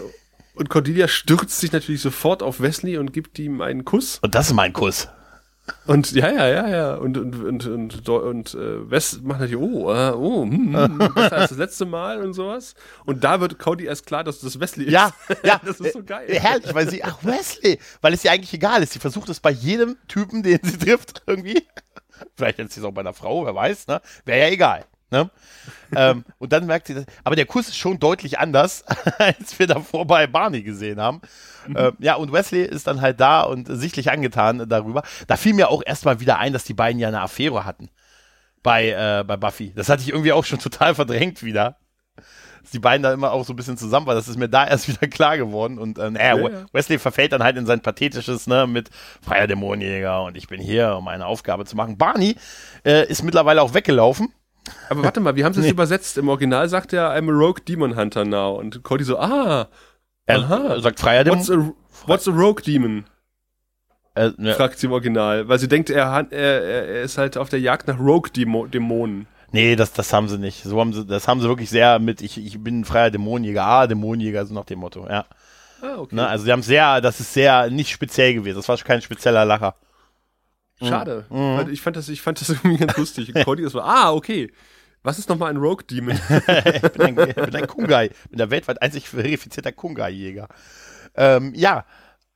[0.54, 4.18] und Cordelia stürzt sich natürlich sofort auf Wesley und gibt ihm einen Kuss.
[4.20, 5.08] Und das ist mein Kuss.
[5.86, 6.94] Und ja, ja, ja, ja.
[6.94, 10.98] Und, und, und, und, und, und äh, Wes macht natürlich, oh, äh, oh, hm, hm,
[11.14, 12.74] besser als das letzte Mal und sowas.
[13.04, 14.92] Und da wird Cody erst klar, dass das Wesley ist.
[14.92, 15.12] Ja,
[15.44, 15.60] ja.
[15.64, 16.26] das ist so geil.
[16.28, 18.92] Äh, Herrlich, weil sie, ach Wesley, weil es ihr eigentlich egal ist.
[18.92, 21.66] Sie versucht es bei jedem Typen, den sie trifft, irgendwie.
[22.36, 24.00] Vielleicht jetzt ist es auch bei einer Frau, wer weiß, ne?
[24.24, 24.84] Wäre ja egal.
[25.16, 25.30] Ne?
[25.94, 27.06] ähm, und dann merkt sie das.
[27.24, 28.84] Aber der Kuss ist schon deutlich anders,
[29.18, 31.20] als wir davor bei Barney gesehen haben.
[31.74, 35.02] Ähm, ja, und Wesley ist dann halt da und sichtlich angetan darüber.
[35.26, 37.88] Da fiel mir auch erstmal wieder ein, dass die beiden ja eine Affäre hatten.
[38.62, 39.72] Bei, äh, bei Buffy.
[39.74, 41.76] Das hatte ich irgendwie auch schon total verdrängt wieder.
[42.62, 44.16] Dass die beiden da immer auch so ein bisschen zusammen waren.
[44.16, 45.78] Das ist mir da erst wieder klar geworden.
[45.78, 46.66] Und äh, naja, Ja, ja.
[46.72, 48.90] Wesley verfällt dann halt in sein pathetisches, ne, mit
[49.22, 51.96] freier Dämonenjäger und ich bin hier, um eine Aufgabe zu machen.
[51.96, 52.34] Barney
[52.84, 54.32] äh, ist mittlerweile auch weggelaufen.
[54.90, 56.18] Aber warte mal, wie haben sie es übersetzt?
[56.18, 58.56] Im Original sagt er, I'm a rogue demon hunter now.
[58.58, 59.68] Und Cody so, ah,
[60.26, 60.80] Er Aha.
[60.80, 61.70] sagt freier what's Dämon.
[62.06, 63.04] a, what's a rogue demon?
[64.14, 65.46] Äh, ne, Fragt sie im Original.
[65.48, 69.26] Weil sie denkt, er, hat- er, er ist halt auf der Jagd nach Rogue-Dämonen.
[69.52, 70.62] nee, das, das haben sie nicht.
[70.64, 73.64] So haben sie, das haben sie wirklich sehr mit, ich, ich bin ein freier Dämonenjäger,
[73.64, 75.26] ah, Dämonenjäger, so nach dem Motto, ja.
[75.82, 76.14] Ah, okay.
[76.16, 78.56] Ne, also sie haben sehr, das ist sehr nicht speziell gewesen.
[78.56, 79.74] Das war kein spezieller Lacher.
[80.82, 81.26] Schade.
[81.30, 81.70] Mhm.
[81.70, 83.32] Ich fand das, ich fand das irgendwie ganz lustig.
[83.44, 84.52] Cody ist so, ah, okay.
[85.02, 86.18] Was ist nochmal ein Rogue-Demon?
[86.28, 88.10] ich bin ein, ich bin ein Kungai.
[88.28, 90.48] Bin der weltweit einzig verifizierter Kungai-Jäger.
[91.14, 91.84] Ähm, ja,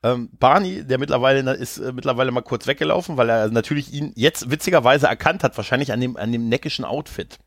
[0.03, 4.51] ähm, Barney, der mittlerweile ist äh, mittlerweile mal kurz weggelaufen, weil er natürlich ihn jetzt
[4.51, 7.39] witzigerweise erkannt hat, wahrscheinlich an dem, an dem neckischen Outfit.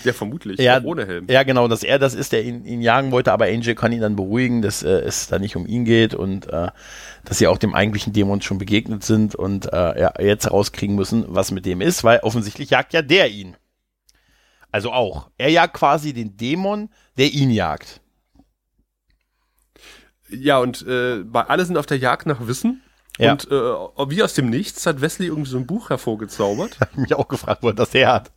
[0.04, 0.58] ja, vermutlich.
[0.58, 1.26] Ja, auch ohne Helm.
[1.28, 4.00] Ja, genau, dass er das ist, der ihn, ihn jagen wollte, aber Angel kann ihn
[4.00, 6.68] dann beruhigen, dass äh, es da nicht um ihn geht und äh,
[7.24, 11.24] dass sie auch dem eigentlichen Dämon schon begegnet sind und äh, ja, jetzt rauskriegen müssen,
[11.28, 13.56] was mit dem ist, weil offensichtlich jagt ja der ihn.
[14.72, 15.30] Also auch.
[15.36, 18.00] Er jagt quasi den Dämon, der ihn jagt.
[20.28, 22.82] Ja, und äh, alle sind auf der Jagd nach Wissen.
[23.20, 23.32] Ja.
[23.32, 27.14] Und äh, wie aus dem Nichts hat Wesley irgendwie so ein Buch hervorgezaubert ich mich
[27.14, 28.32] auch gefragt, wo er das her hat.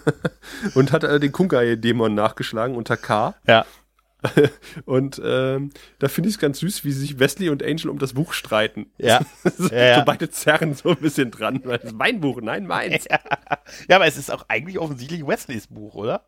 [0.74, 3.34] und hat äh, den Kungai-Dämon nachgeschlagen unter K.
[3.46, 3.64] Ja.
[4.84, 8.12] Und ähm, da finde ich es ganz süß, wie sich Wesley und Angel um das
[8.12, 8.90] Buch streiten.
[8.98, 9.20] Ja.
[9.56, 9.98] so, Ja, ja.
[10.00, 11.62] so beide zerren so ein bisschen dran.
[11.64, 13.06] weil Das ist mein Buch, nein, meins.
[13.08, 16.26] Ja, aber es ist auch eigentlich offensichtlich Wesleys Buch, oder?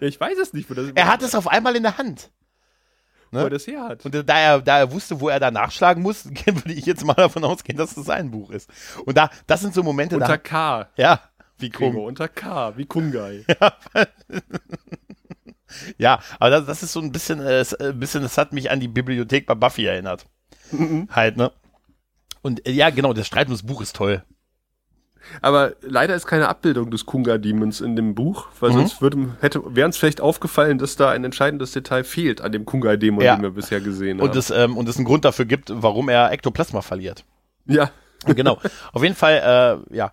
[0.00, 2.30] Ich weiß es nicht, Er hat es auf einmal in der Hand.
[3.34, 4.04] Wo er das her hat.
[4.04, 7.14] Und da er, da er wusste, wo er da nachschlagen muss, würde ich jetzt mal
[7.14, 8.70] davon ausgehen, dass es sein Buch ist.
[9.04, 10.88] Und da, das sind so Momente, Unter da, K.
[10.96, 11.20] ja,
[11.58, 11.96] wie Kung.
[11.96, 13.44] unter K, wie Kungai.
[15.98, 18.70] Ja, aber das, das ist so ein bisschen, äh, äh, ein bisschen, das hat mich
[18.70, 20.26] an die Bibliothek bei Buffy erinnert.
[21.10, 21.52] Halt, ne?
[22.42, 24.22] Und äh, ja, genau, der Streit ums Buch ist toll.
[25.42, 28.74] Aber leider ist keine Abbildung des Kunga-Demons in dem Buch, weil Mhm.
[28.74, 32.64] sonst würde, hätte, wäre uns vielleicht aufgefallen, dass da ein entscheidendes Detail fehlt an dem
[32.64, 33.36] Kunga-Dämon, Ja.
[33.36, 34.38] den wir bisher gesehen Und haben.
[34.38, 37.24] es, ähm, und es einen Grund dafür gibt, warum er Ektoplasma verliert.
[37.66, 37.90] ja,
[38.26, 38.58] genau.
[38.92, 40.12] Auf jeden Fall, äh, ja,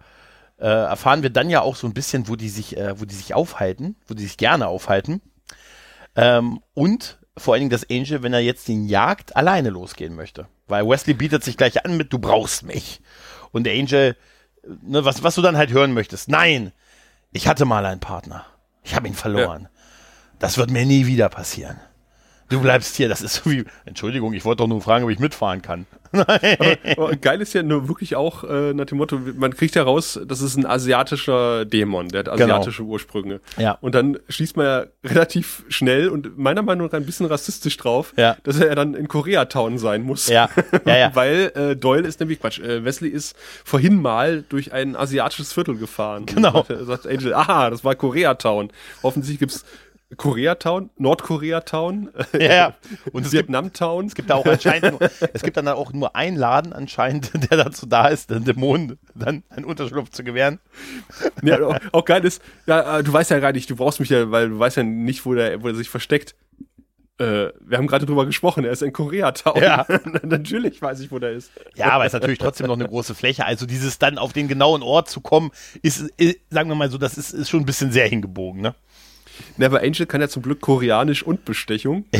[0.58, 3.16] äh, erfahren wir dann ja auch so ein bisschen, wo die sich, äh, wo die
[3.16, 5.22] sich aufhalten, wo die sich gerne aufhalten.
[6.16, 10.48] Ähm, und vor allen Dingen, dass Angel, wenn er jetzt den jagt, alleine losgehen möchte.
[10.68, 13.02] Weil Wesley bietet sich gleich an mit, du brauchst mich.
[13.52, 14.16] Und Angel,
[14.82, 16.30] ne, was, was du dann halt hören möchtest.
[16.30, 16.72] Nein,
[17.32, 18.46] ich hatte mal einen Partner.
[18.84, 19.70] Ich habe ihn verloren.
[20.40, 21.80] Das wird mir nie wieder passieren.
[22.52, 25.20] Du bleibst hier, das ist so wie, Entschuldigung, ich wollte doch nur fragen, ob ich
[25.20, 25.86] mitfahren kann.
[26.12, 26.40] aber,
[26.98, 30.42] aber geil ist ja nur wirklich auch äh, nach dem Motto, man kriegt heraus, das
[30.42, 32.56] ist ein asiatischer Dämon, der hat Genau.
[32.56, 33.40] asiatische Ursprünge.
[33.58, 33.78] Ja.
[33.80, 38.14] Und dann schließt man ja relativ schnell und meiner Meinung nach ein bisschen rassistisch drauf,
[38.18, 38.36] Ja.
[38.44, 40.28] dass er ja dann in Koreatown sein muss.
[40.28, 40.50] Ja,
[40.86, 41.12] ja, ja.
[41.16, 42.60] Weil äh, Doyle ist nämlich Quatsch.
[42.60, 43.34] Äh, Wesley ist
[43.64, 46.26] vorhin mal durch ein asiatisches Viertel gefahren.
[46.26, 46.60] Genau.
[46.60, 48.72] Und sagt, sagt Angel, aha, das war Koreatown.
[49.02, 49.64] Offensichtlich gibt's
[50.18, 52.76] Koreatown, Nordkoreatown, Ja, ja.
[53.12, 54.08] Und Vietnamtown.
[54.08, 57.64] es gibt da auch anscheinend, nur, es gibt dann auch nur einen Laden anscheinend, der
[57.64, 60.60] dazu da ist, den Dämonen dann einen Unterschlupf zu gewähren.
[61.44, 64.10] Ja, auch, auch geil ist, ja, äh, du weißt ja gar nicht, du brauchst mich
[64.10, 66.36] ja, weil du weißt ja nicht, wo der, wo er sich versteckt.
[67.18, 69.62] Äh, wir haben gerade drüber gesprochen, er ist in Koreatown.
[69.62, 69.86] Ja.
[70.24, 71.52] Natürlich weiß ich, wo der ist.
[71.76, 73.46] Ja, aber es ist natürlich trotzdem noch eine große Fläche.
[73.46, 75.52] Also dieses dann auf den genauen Ort zu kommen,
[75.84, 78.76] ist, ist sagen wir mal so, das ist, ist schon ein bisschen sehr hingebogen, ne?
[79.58, 82.06] Na, aber Angel kann ja zum Glück Koreanisch und Bestechung.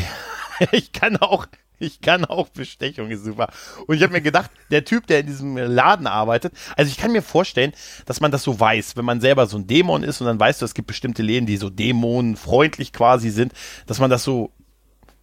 [0.72, 1.48] Ich kann auch,
[1.80, 3.52] ich kann auch Bestechung, ist super.
[3.88, 7.12] Und ich habe mir gedacht, der Typ, der in diesem Laden arbeitet, also ich kann
[7.12, 7.74] mir vorstellen,
[8.06, 10.62] dass man das so weiß, wenn man selber so ein Dämon ist und dann weißt
[10.62, 13.54] du, es gibt bestimmte Läden, die so dämonenfreundlich quasi sind,
[13.88, 14.52] dass man das so,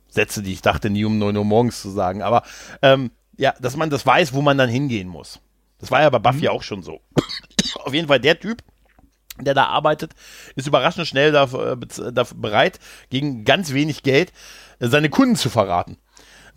[0.09, 2.43] Sätze, die ich dachte, nie um 9 Uhr morgens zu sagen, aber
[2.83, 5.41] ähm, ja, dass man das weiß, wo man dann hingehen muss.
[5.79, 7.01] Das war ja bei Buffy auch schon so.
[7.77, 8.63] Auf jeden Fall der Typ,
[9.41, 10.13] der da arbeitet,
[10.57, 12.79] ist überraschend schnell da, äh, bez- da bereit,
[13.11, 14.33] gegen ganz wenig Geld
[14.79, 15.97] äh, seine Kunden zu verraten.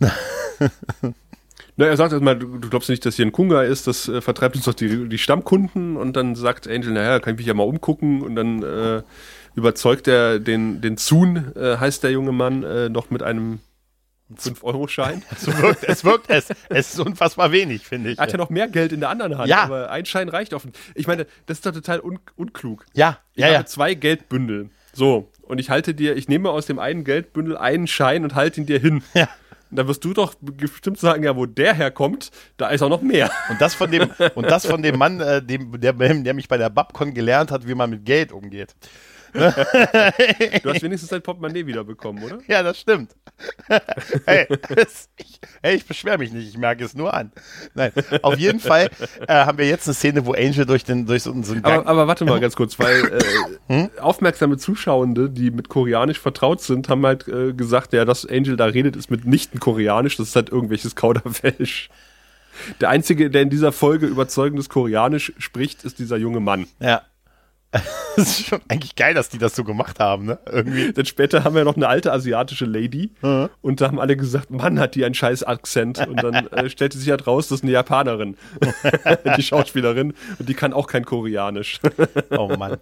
[1.76, 4.20] Na, er sagt erstmal, du, du glaubst nicht, dass hier ein Kunga ist, das äh,
[4.20, 7.54] vertreibt uns doch die, die Stammkunden und dann sagt Angel, naja, kann ich mich ja
[7.54, 9.02] mal umgucken und dann äh,
[9.54, 13.60] überzeugt er den, den Zun, äh, heißt der junge Mann, äh, noch mit einem
[14.36, 15.22] 5-Euro-Schein.
[15.38, 18.18] So wirkt, es wirkt, es, es ist unfassbar wenig, finde ich.
[18.18, 19.62] Er hat ja noch mehr Geld in der anderen Hand, Ja.
[19.64, 20.72] aber ein Schein reicht offen.
[20.94, 22.84] Ich meine, das ist doch total un unklug.
[22.94, 23.66] Ja, Ich ja, habe ja.
[23.66, 24.70] zwei Geldbündel.
[24.92, 28.60] So, und ich halte dir, ich nehme aus dem einen Geldbündel einen Schein und halte
[28.60, 29.02] ihn dir hin.
[29.14, 29.28] Ja.
[29.70, 33.00] Und dann wirst du doch bestimmt sagen, ja, wo der herkommt, da ist auch noch
[33.00, 33.30] mehr.
[33.48, 36.58] Und das von dem, und das von dem Mann, äh, dem, der, der mich bei
[36.58, 38.74] der Babcon gelernt hat, wie man mit Geld umgeht.
[39.32, 42.38] Du hast wenigstens dein Portemonnaie wiederbekommen, oder?
[42.48, 43.16] Ja, das stimmt.
[44.26, 47.32] hey, es, ich, hey, ich beschwere mich nicht, ich merke es nur an.
[47.74, 48.90] Nein, auf jeden Fall
[49.26, 51.80] äh, haben wir jetzt eine Szene, wo Angel durch, den, durch so, so einen Gang.
[51.80, 53.20] Aber, aber warte mal ganz kurz, weil
[53.68, 58.56] äh, aufmerksame Zuschauende, die mit Koreanisch vertraut sind, haben halt äh, gesagt, ja, dass Angel
[58.56, 61.88] da redet, ist mitnichten Koreanisch, das ist halt irgendwelches Kauderwelsch.
[62.80, 66.66] Der Einzige, der in dieser Folge überzeugendes Koreanisch spricht, ist dieser junge Mann.
[66.80, 67.02] ja.
[68.14, 70.38] Das ist schon eigentlich geil, dass die das so gemacht haben, ne?
[70.44, 70.92] Irgendwie.
[70.92, 73.10] Dann später haben wir noch eine alte asiatische Lady
[73.62, 76.06] und da haben alle gesagt, Mann, hat die einen scheiß Akzent.
[76.06, 78.36] Und dann äh, stellte sich halt raus, das ist eine Japanerin,
[79.38, 81.80] die Schauspielerin, und die kann auch kein Koreanisch.
[82.30, 82.76] Oh Mann.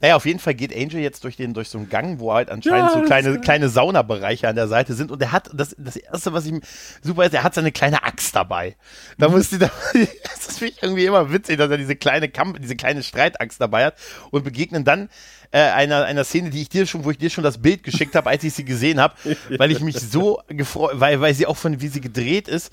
[0.00, 2.50] Naja, auf jeden Fall geht Angel jetzt durch, den, durch so einen Gang, wo halt
[2.50, 5.10] anscheinend Ja, so kleine, kleine Saunabereiche an der Seite sind.
[5.10, 6.60] Und er hat, das, das Erste, was ihm
[7.02, 8.76] super ist, er hat seine kleine Axt dabei.
[9.18, 12.28] Da muss die, da, das ist für mich irgendwie immer witzig, dass er diese kleine
[12.28, 13.94] Kampf, diese kleine Streitaxt dabei hat
[14.30, 15.08] und begegnen dann
[15.50, 18.14] äh, einer, einer Szene, die ich dir schon, wo ich dir schon das Bild geschickt
[18.14, 19.14] habe, als ich sie gesehen habe,
[19.58, 22.70] weil ich mich so gefreut, weil, weil sie auch von, wie sie gedreht ist,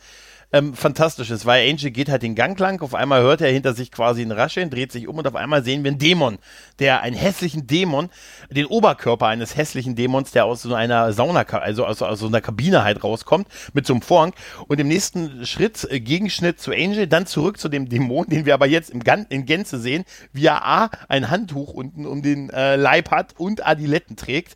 [0.55, 3.73] ähm, fantastisch ist, weil Angel geht halt den Gang lang, auf einmal hört er hinter
[3.73, 6.37] sich quasi ein Rascheln, dreht sich um und auf einmal sehen wir einen Dämon,
[6.79, 8.09] der einen hässlichen Dämon,
[8.49, 12.39] den Oberkörper eines hässlichen Dämons, der aus so einer Sauna, also aus, aus so einer
[12.39, 14.33] Kabine halt rauskommt, mit so einem Vorhang
[14.67, 18.53] und im nächsten Schritt, äh, Gegenschnitt zu Angel, dann zurück zu dem Dämon, den wir
[18.53, 22.49] aber jetzt im Gan in Gänze sehen, wie er A, ein Handtuch unten um den
[22.51, 24.55] äh, Leib hat und Adiletten trägt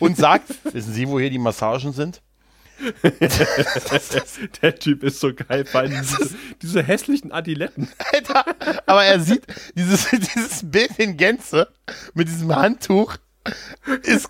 [0.00, 2.20] und sagt, wissen Sie, wo hier die Massagen sind?
[4.62, 7.88] Der Typ ist so geil, vor allem diese, diese hässlichen Adiletten.
[8.12, 8.44] Alter,
[8.86, 11.68] aber er sieht dieses, dieses Bild in Gänze
[12.14, 13.16] mit diesem Handtuch
[14.02, 14.28] ist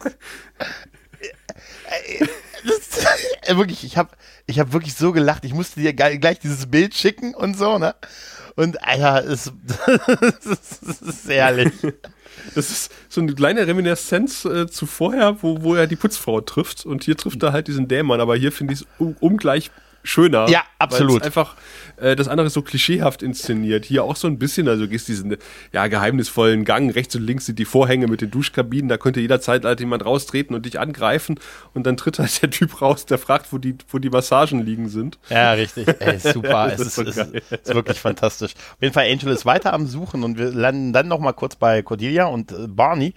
[2.67, 2.99] das,
[3.43, 4.11] äh, wirklich, ich habe
[4.47, 5.45] ich hab wirklich so gelacht.
[5.45, 7.95] Ich musste dir gleich dieses Bild schicken und so, ne?
[8.57, 9.53] Und Alter, ist,
[9.87, 11.73] das ist herrlich.
[12.55, 16.87] Das ist so eine kleine Reminiszenz äh, zu vorher, wo, wo er die Putzfrau trifft.
[16.87, 18.21] Und hier trifft er halt diesen Dämon.
[18.21, 18.87] Aber hier finde ich es
[19.21, 19.71] ungleich
[20.07, 20.49] schöner.
[20.49, 21.23] Ja, absolut.
[21.23, 21.57] einfach,
[21.97, 23.85] äh, das andere ist so klischeehaft inszeniert.
[23.85, 25.37] Hier auch so ein bisschen, also du gehst diesen
[25.73, 26.95] ja, geheimnisvollen Gang.
[26.95, 28.89] Rechts und links sind die Vorhänge mit den Duschkabinen.
[28.89, 31.39] Da könnte jederzeit halt jemand raustreten und dich angreifen.
[31.75, 34.89] Und dann tritt halt der Typ raus, der fragt, wo die, wo die Massagen liegen
[34.89, 35.19] sind.
[35.29, 35.89] Ja, richtig.
[36.01, 36.73] Ey, super.
[36.73, 38.55] es Das ist, ist ist wirklich fantastisch.
[38.55, 41.57] Auf jeden Fall, Angel ist weiter am Suchen und wir landen dann noch mal kurz
[41.57, 43.15] bei Cordelia und äh, Barney,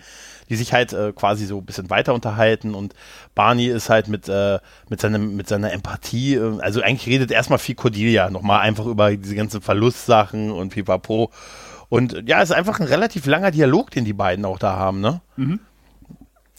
[0.50, 2.93] die sich halt äh, quasi so ein bisschen weiter unterhalten und
[3.36, 7.60] Barney ist halt mit, äh, mit, seinem, mit seiner Empathie, äh, also eigentlich redet erstmal
[7.60, 11.32] viel Cordelia nochmal einfach über diese ganzen Verlustsachen und pipapo.
[11.89, 15.02] Und ja, es ist einfach ein relativ langer Dialog, den die beiden auch da haben,
[15.02, 15.22] ne?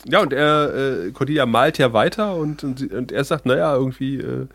[0.07, 4.17] Ja, und er, äh, Cordelia malt ja weiter und, und, und er sagt, naja, irgendwie
[4.17, 4.47] äh,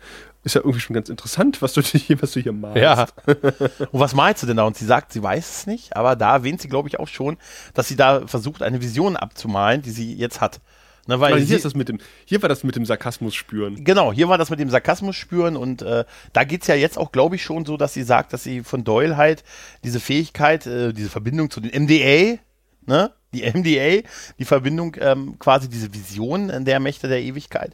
[0.46, 2.78] ist ja irgendwie schon ganz interessant, was du hier, was du hier malst.
[2.78, 3.06] Ja.
[3.26, 4.62] Und was malst du denn da?
[4.62, 7.36] Und sie sagt, sie weiß es nicht, aber da erwähnt sie, glaube ich, auch schon,
[7.74, 10.60] dass sie da versucht, eine Vision abzumalen, die sie jetzt hat.
[11.08, 13.84] Ne, weil hier, ist das mit dem, hier war das mit dem Sarkasmus spüren.
[13.84, 17.12] Genau, hier war das mit dem Sarkasmus spüren und äh, da geht's ja jetzt auch,
[17.12, 19.44] glaube ich, schon so, dass sie sagt, dass sie von Doyle halt
[19.84, 22.40] diese Fähigkeit, äh, diese Verbindung zu den MDA,
[22.86, 23.12] ne?
[23.32, 27.72] Die MDA, die Verbindung, ähm, quasi diese Vision der Mächte der Ewigkeit,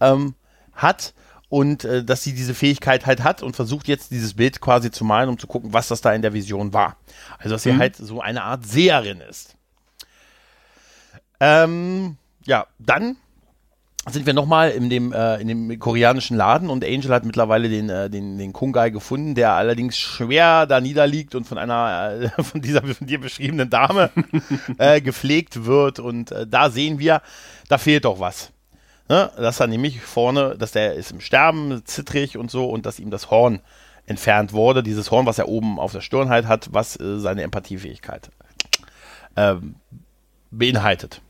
[0.00, 0.34] ähm,
[0.72, 1.12] hat
[1.50, 5.04] und äh, dass sie diese Fähigkeit halt hat und versucht jetzt dieses Bild quasi zu
[5.04, 6.96] malen, um zu gucken, was das da in der Vision war.
[7.38, 7.80] Also dass sie mhm.
[7.80, 9.56] halt so eine Art Seherin ist.
[11.40, 13.16] Ähm, ja, dann
[14.08, 17.90] sind wir nochmal in dem, äh, in dem koreanischen Laden und Angel hat mittlerweile den,
[17.90, 22.62] äh, den, den Kungai gefunden, der allerdings schwer da niederliegt und von einer, äh, von
[22.62, 24.10] dieser von dir beschriebenen Dame
[24.78, 25.98] äh, gepflegt wird.
[25.98, 27.22] Und äh, da sehen wir,
[27.68, 28.52] da fehlt doch was.
[29.10, 29.28] Ne?
[29.36, 33.10] Dass er nämlich vorne, dass der ist im Sterben, zittrig und so und dass ihm
[33.10, 33.58] das Horn
[34.06, 34.84] entfernt wurde.
[34.84, 38.30] Dieses Horn, was er oben auf der Stirn halt hat, was äh, seine Empathiefähigkeit
[39.34, 39.74] ähm,
[40.52, 41.22] beinhaltet.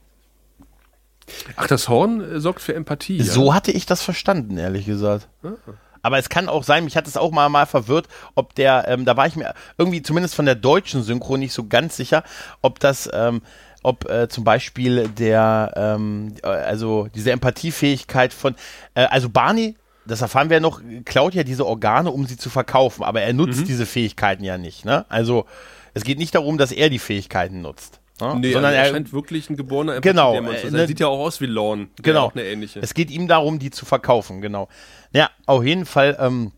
[1.56, 3.22] Ach, das Horn äh, sorgt für Empathie.
[3.22, 3.54] So ja?
[3.54, 5.28] hatte ich das verstanden, ehrlich gesagt.
[5.42, 5.54] Ah.
[6.02, 9.06] Aber es kann auch sein, mich hat es auch mal, mal verwirrt, ob der, ähm,
[9.06, 12.24] da war ich mir irgendwie zumindest von der deutschen Synchro nicht so ganz sicher,
[12.60, 13.40] ob das, ähm,
[13.82, 18.54] ob äh, zum Beispiel der, ähm, äh, also diese Empathiefähigkeit von,
[18.94, 19.76] äh, also Barney,
[20.06, 23.32] das erfahren wir ja noch, klaut ja diese Organe, um sie zu verkaufen, aber er
[23.32, 23.64] nutzt mhm.
[23.66, 25.06] diese Fähigkeiten ja nicht, ne?
[25.08, 25.46] Also
[25.94, 28.00] es geht nicht darum, dass er die Fähigkeiten nutzt.
[28.20, 28.36] Ne?
[28.38, 31.06] Nee, sondern also er, scheint wirklich ein geborener Empathie genau, äh, Er ne, sieht ja
[31.06, 31.88] auch aus wie Lorne.
[32.02, 32.26] Genau.
[32.26, 32.80] Auch eine ähnliche.
[32.80, 34.68] Es geht ihm darum, die zu verkaufen, genau.
[35.12, 36.52] Ja, auf jeden Fall ähm,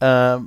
[0.00, 0.38] äh,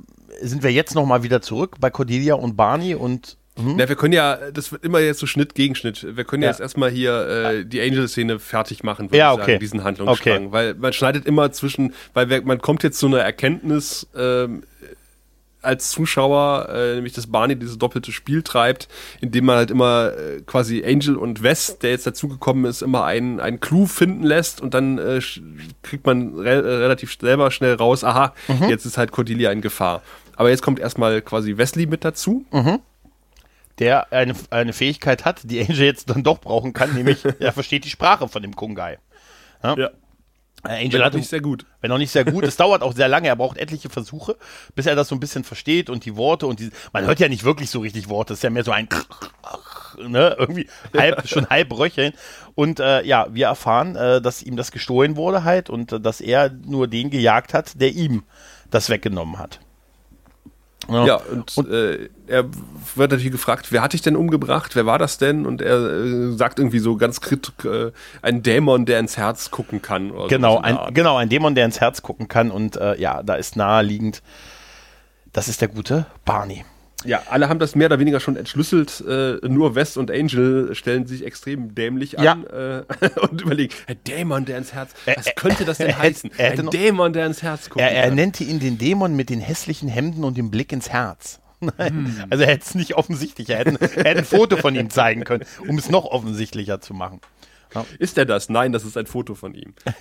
[0.42, 3.78] sind wir jetzt nochmal wieder zurück bei Cordelia und Barney und Mhm.
[3.78, 6.06] Ja, wir können ja, das wird immer jetzt so Schnitt gegen Schnitt.
[6.16, 9.38] Wir können ja, ja jetzt erstmal hier äh, die Angel-Szene fertig machen, würde ja, ich
[9.38, 9.52] okay.
[9.52, 10.46] sagen, diesen Handlungsstrang.
[10.46, 10.52] Okay.
[10.52, 14.62] Weil man schneidet immer zwischen, weil wir, man kommt jetzt zu einer Erkenntnis, ähm,
[15.66, 18.88] als Zuschauer, äh, nämlich dass Barney dieses doppelte Spiel treibt,
[19.20, 23.40] indem man halt immer äh, quasi Angel und Wes, der jetzt dazugekommen ist, immer einen,
[23.40, 25.20] einen Clou finden lässt und dann äh,
[25.82, 28.68] kriegt man re äh, relativ selber schnell raus, aha, mhm.
[28.68, 30.02] jetzt ist halt Cordelia in Gefahr.
[30.36, 32.44] Aber jetzt kommt erstmal quasi Wesley mit dazu.
[32.52, 32.78] Mhm.
[33.78, 37.84] Der eine, eine Fähigkeit hat, die Angel jetzt dann doch brauchen kann, nämlich er versteht
[37.84, 38.98] die Sprache von dem Kungai.
[39.62, 39.76] Ja.
[39.76, 39.90] ja.
[40.64, 41.66] Äh, Angel hat nicht sehr gut.
[41.80, 42.44] Wenn auch nicht sehr gut.
[42.46, 43.28] Es dauert auch sehr lange.
[43.28, 44.36] Er braucht etliche Versuche,
[44.74, 46.70] bis er das so ein bisschen versteht und die Worte und die.
[46.92, 48.32] Man hört ja nicht wirklich so richtig Worte.
[48.32, 48.88] Es ist ja mehr so ein.
[49.98, 52.12] Ne, irgendwie halb, schon halb röcheln.
[52.54, 56.20] Und äh, ja, wir erfahren, äh, dass ihm das gestohlen wurde halt und äh, dass
[56.20, 58.24] er nur den gejagt hat, der ihm
[58.70, 59.60] das weggenommen hat.
[60.88, 62.44] Ja, ja und, und äh, er
[62.94, 64.76] wird natürlich gefragt, wer hat dich denn umgebracht?
[64.76, 65.46] Wer war das denn?
[65.46, 69.82] Und er äh, sagt irgendwie so ganz kritisch, äh, ein Dämon, der ins Herz gucken
[69.82, 70.12] kann.
[70.28, 72.50] genau, ein, genau, ein Dämon, der ins Herz gucken kann.
[72.50, 74.22] Und äh, ja, da ist naheliegend,
[75.32, 76.64] das ist der gute Barney.
[77.06, 79.02] Ja, alle haben das mehr oder weniger schon entschlüsselt.
[79.06, 82.78] Äh, nur West und Angel stellen sich extrem dämlich an ja.
[82.78, 82.84] äh,
[83.30, 84.92] und überlegen, ein Dämon, der ins Herz.
[85.06, 86.30] Was könnte das denn heißen?
[86.38, 87.80] ein Dämon, der ins Herz guckt.
[87.80, 91.40] Er, er nannte ihn den Dämon mit den hässlichen Hemden und dem Blick ins Herz.
[91.78, 92.24] Hm.
[92.28, 93.48] Also er hätte es nicht offensichtlich.
[93.48, 96.92] Er hätte, er hätte ein Foto von ihm zeigen können, um es noch offensichtlicher zu
[96.92, 97.20] machen.
[97.76, 97.84] Ja.
[97.98, 98.48] Ist er das?
[98.48, 99.74] Nein, das ist ein Foto von ihm.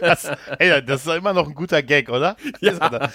[0.00, 2.36] das, ey, das ist immer noch ein guter Gag, oder?
[2.60, 3.10] Ja.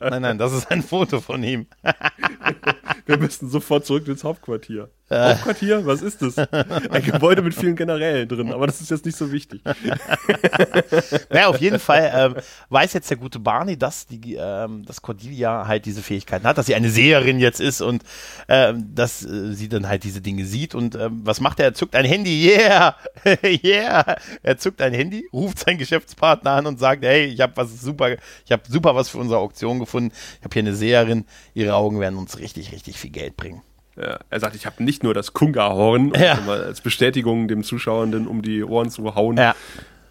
[0.00, 1.66] Nein, nein, das ist ein Foto von ihm.
[3.06, 4.90] Wir müssen sofort zurück ins Hauptquartier.
[5.10, 5.30] Äh.
[5.30, 5.84] Hauptquartier?
[5.86, 6.38] Was ist das?
[6.38, 9.60] Ein Gebäude mit vielen Generälen drin, aber das ist jetzt nicht so wichtig.
[11.30, 12.34] naja, auf jeden Fall ähm,
[12.68, 16.66] weiß jetzt der gute Barney, dass, die, ähm, dass Cordelia halt diese Fähigkeiten hat, dass
[16.66, 18.04] sie eine Seherin jetzt ist und
[18.48, 20.76] ähm, dass äh, sie dann halt diese Dinge sieht.
[20.76, 21.66] Und ähm, was macht er?
[21.66, 22.96] Er zückt ein Handy, yeah,
[23.64, 24.16] yeah.
[24.44, 28.16] Er zückt ein Handy, ruft seinen Geschäftspartner an und sagt, hey, ich habe was super,
[28.44, 30.12] ich habe super was für unsere Auktion gefunden.
[30.38, 33.62] Ich habe hier eine Seherin, ihre Augen werden uns richtig, richtig viel Geld bringen.
[33.96, 36.38] Ja, er sagt, ich habe nicht nur das Kunga-Horn, ja.
[36.38, 39.54] um als Bestätigung dem Zuschauenden um die Ohren zu hauen, ja.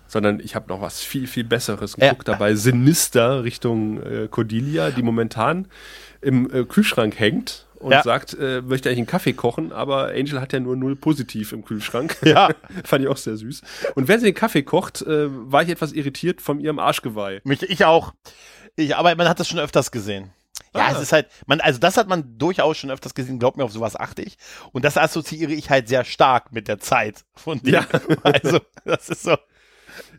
[0.08, 1.96] sondern ich habe noch was viel, viel Besseres.
[1.96, 2.14] Und ja.
[2.24, 5.68] dabei sinister Richtung äh, Cordelia, die momentan
[6.22, 8.04] im äh, Kühlschrank hängt und ja.
[8.04, 11.64] sagt, äh, möchte eigentlich einen Kaffee kochen, aber Angel hat ja nur null positiv im
[11.64, 12.18] Kühlschrank.
[12.26, 12.50] Ja.
[12.84, 13.62] Fand ich auch sehr süß.
[13.96, 17.40] Und wenn sie den Kaffee kocht, äh, war ich etwas irritiert von ihrem Arschgeweih.
[17.44, 18.14] Mich, ich auch.
[18.76, 20.32] Ich, aber man hat das schon öfters gesehen.
[20.76, 20.92] Ja, ah.
[20.92, 23.72] es ist halt, man, also das hat man durchaus schon öfters gesehen, glaubt mir, auf
[23.72, 24.38] sowas achte ich.
[24.72, 27.72] Und das assoziiere ich halt sehr stark mit der Zeit von dir.
[27.72, 27.88] Ja.
[28.24, 29.38] Also, das ist so.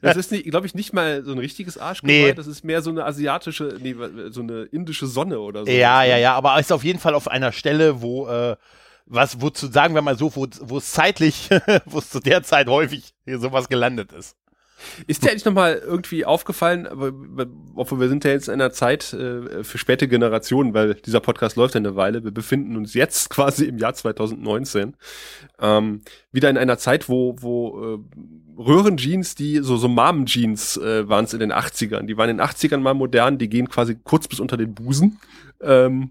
[0.02, 2.32] Das ist, glaube ich, nicht mal so ein richtiges Arschgeweih, nee.
[2.32, 3.94] das ist mehr so eine asiatische, nee,
[4.30, 5.70] so eine indische Sonne oder so.
[5.70, 8.56] Ja, ja, ja, aber ist auf jeden Fall auf einer Stelle, wo, äh,
[9.06, 11.50] was, wozu sagen wir mal so, wo, wo es zeitlich,
[11.86, 14.36] wo es zu der Zeit häufig hier sowas gelandet ist.
[15.06, 17.12] Ist dir eigentlich nochmal irgendwie aufgefallen, aber,
[17.74, 21.56] obwohl wir sind ja jetzt in einer Zeit äh, für späte Generationen, weil dieser Podcast
[21.56, 24.96] läuft ja eine Weile, wir befinden uns jetzt quasi im Jahr 2019,
[25.60, 26.02] ähm,
[26.32, 27.98] wieder in einer Zeit, wo, wo äh,
[28.60, 32.46] Röhrenjeans, die so, so Mom-Jeans äh, waren es in den 80ern, die waren in den
[32.46, 35.18] 80ern mal modern, die gehen quasi kurz bis unter den Busen.
[35.62, 36.10] Ähm,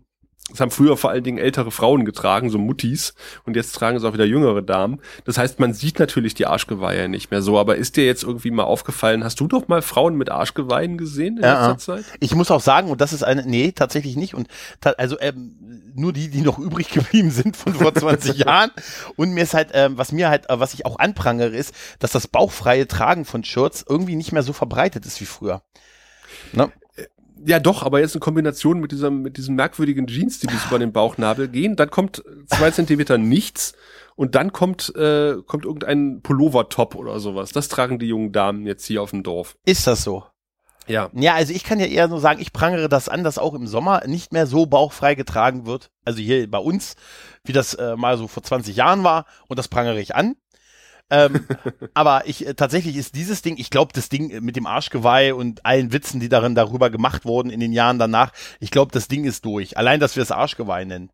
[0.50, 3.14] das haben früher vor allen Dingen ältere Frauen getragen, so Muttis,
[3.46, 5.00] und jetzt tragen es auch wieder jüngere Damen.
[5.26, 7.60] Das heißt, man sieht natürlich die Arschgeweihe nicht mehr so.
[7.60, 11.38] Aber ist dir jetzt irgendwie mal aufgefallen, hast du doch mal Frauen mit Arschgeweihen gesehen
[11.38, 12.06] in Ja, letzter Zeit?
[12.20, 14.34] Ich muss auch sagen, und das ist eine, nee, tatsächlich nicht.
[14.34, 14.48] Und
[14.98, 15.56] also ähm,
[15.96, 18.72] nur die, die noch übrig geblieben sind von vor 20 Jahren.
[19.16, 22.12] Und mir ist halt, ähm, was mir halt, äh, was ich auch anprangere, ist, dass
[22.12, 25.62] das bauchfreie Tragen von Shirts irgendwie nicht mehr so verbreitet ist wie früher.
[26.54, 26.72] Ne?
[27.46, 30.80] Ja, doch, aber jetzt in Kombination mit diesem, mit diesen merkwürdigen Jeans, die bis über
[30.80, 33.74] den Bauchnabel gehen, dann kommt zwei Zentimeter nichts
[34.16, 37.52] und dann kommt, äh, kommt irgendein Pullover-Top oder sowas.
[37.52, 39.56] Das tragen die jungen Damen jetzt hier auf dem Dorf.
[39.66, 40.26] Ist das so?
[40.88, 41.10] Ja.
[41.14, 43.68] Ja, also ich kann ja eher nur sagen, ich prangere das an, dass auch im
[43.68, 45.92] Sommer nicht mehr so bauchfrei getragen wird.
[46.04, 46.96] Also hier bei uns,
[47.46, 49.26] wie das äh, mal so vor 20 Jahren war.
[49.48, 50.36] Und das prangere ich an.
[51.10, 51.46] Ähm,
[51.94, 55.66] aber ich äh, tatsächlich ist dieses Ding, ich glaube, das Ding mit dem Arschgeweih und
[55.66, 59.26] allen Witzen, die darin darüber gemacht wurden in den Jahren danach, ich glaube, das Ding
[59.26, 59.78] ist durch.
[59.78, 61.12] Allein, dass wir es Arschgeweih nennen.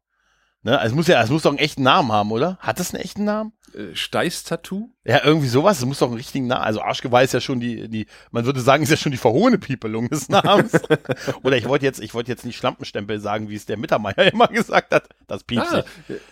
[0.64, 0.80] Ne?
[0.80, 2.58] Also es muss ja, es muss doch einen echten Namen haben, oder?
[2.60, 3.54] Hat es einen echten Namen?
[3.74, 4.90] Äh, Steiß-Tattoo?
[5.08, 5.78] Ja, irgendwie sowas.
[5.78, 6.64] Es muss doch einen richtigen Namen.
[6.64, 9.60] Also Arschgeweih ist ja schon die, die, man würde sagen, ist ja schon die verhohene
[9.60, 10.72] Piepelung des Namens.
[11.44, 14.48] Oder ich wollte jetzt, ich wollte jetzt nicht Schlampenstempel sagen, wie es der Mittermeier immer
[14.48, 15.08] gesagt hat.
[15.28, 15.84] Das piepst Ah,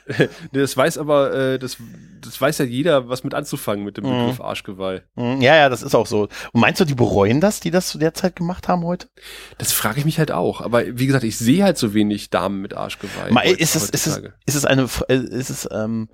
[0.53, 1.77] das weiß aber, äh, das,
[2.21, 4.19] das weiß ja jeder, was mit anzufangen mit dem Mhm.
[4.19, 5.01] Begriff Arschgeweih.
[5.15, 6.23] Mhm, Ja, ja, das ist auch so.
[6.51, 9.07] Und meinst du, die bereuen das, die das zu der Zeit gemacht haben heute?
[9.59, 10.61] Das frage ich mich halt auch.
[10.61, 13.29] Aber wie gesagt, ich sehe halt so wenig Damen mit Arschgeweih.
[13.31, 14.17] Mal, ist es, ist es,
[14.47, 16.09] ist es eine, äh, ist es, ähm,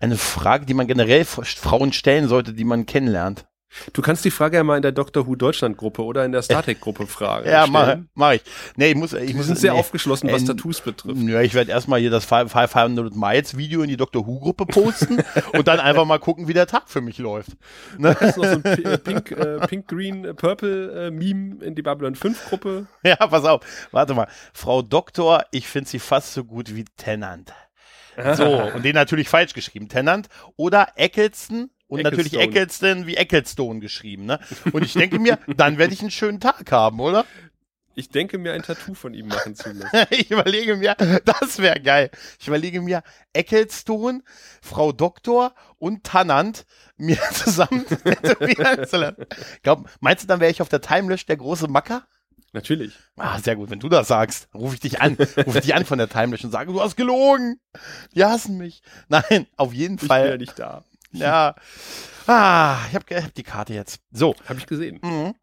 [0.00, 3.46] eine Frage, die man generell Frauen stellen sollte, die man kennenlernt?
[3.92, 6.40] Du kannst die Frage ja mal in der Doctor Who Deutschland Gruppe oder in der
[6.40, 7.46] Star Trek Gruppe fragen.
[7.46, 8.42] Ja, mach, mach ich.
[8.76, 9.78] Nee, ich muss, ich Die muss, sind sehr nee.
[9.80, 11.20] aufgeschlossen, was Äh, Tattoos betrifft.
[11.20, 14.26] Ja, ich werde erstmal hier das 500 Miles Video in die Dr.
[14.26, 15.22] Who Gruppe posten
[15.52, 17.50] und dann einfach mal gucken, wie der Tag für mich läuft.
[17.98, 18.16] Ne?
[18.18, 21.62] Das ist noch so ein Pi- äh, Pink, äh, Pink Green äh, Purple äh, Meme
[21.62, 22.86] in die Babylon 5 Gruppe.
[23.04, 23.62] Ja, pass auf.
[23.90, 24.28] Warte mal.
[24.54, 27.52] Frau Doktor, ich finde sie fast so gut wie Tennant.
[28.34, 29.88] So, und den natürlich falsch geschrieben.
[29.88, 32.44] Tennant oder Eccleston und natürlich Ecclestone.
[32.44, 34.26] Eccleston wie Ecclestone geschrieben.
[34.26, 34.40] Ne?
[34.72, 37.24] Und ich denke mir, dann werde ich einen schönen Tag haben, oder?
[37.98, 40.06] Ich denke mir ein Tattoo von ihm machen zu lassen.
[40.10, 40.94] Ich überlege mir,
[41.24, 42.10] das wäre geil.
[42.38, 43.02] Ich überlege mir,
[43.32, 44.22] Ecclestone,
[44.60, 46.66] Frau Doktor und Tannant
[46.98, 49.26] mir zusammen tätowieren zu lassen.
[49.62, 52.06] Glaub, meinst du, dann wäre ich auf der Timeless der große Macker?
[52.56, 52.94] Natürlich.
[53.18, 55.14] Ah, sehr gut, wenn du das sagst, rufe ich dich an,
[55.46, 57.60] rufe ich dich an von der Timeless und sage, du hast gelogen.
[58.14, 58.80] Die hassen mich.
[59.08, 60.38] Nein, auf jeden Ich bin ja Fall.
[60.38, 60.82] nicht da.
[61.12, 61.54] Ja.
[62.26, 64.00] Ah, ich habe hab die Karte jetzt.
[64.10, 64.98] So, Habe ich gesehen.
[65.02, 65.34] Mhm.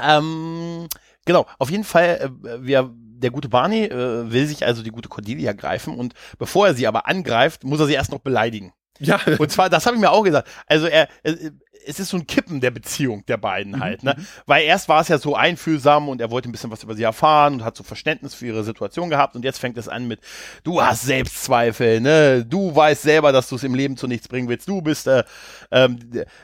[0.00, 0.88] Ähm,
[1.26, 5.10] genau, auf jeden Fall, äh, wir, der gute Barney äh, will sich also die gute
[5.10, 8.72] Cordelia greifen und bevor er sie aber angreift, muss er sie erst noch beleidigen.
[9.00, 10.48] Ja, Und zwar, das habe ich mir auch gesagt.
[10.66, 11.50] Also er, äh,
[11.86, 14.14] es ist so ein Kippen der Beziehung der beiden halt, ne?
[14.46, 17.02] Weil erst war es ja so einfühlsam und er wollte ein bisschen was über sie
[17.02, 20.20] erfahren und hat so Verständnis für ihre Situation gehabt und jetzt fängt es an mit,
[20.62, 22.44] du hast Selbstzweifel, ne?
[22.44, 24.68] Du weißt selber, dass du es im Leben zu nichts bringen willst.
[24.68, 25.24] Du bist, äh,
[25.70, 25.98] ähm,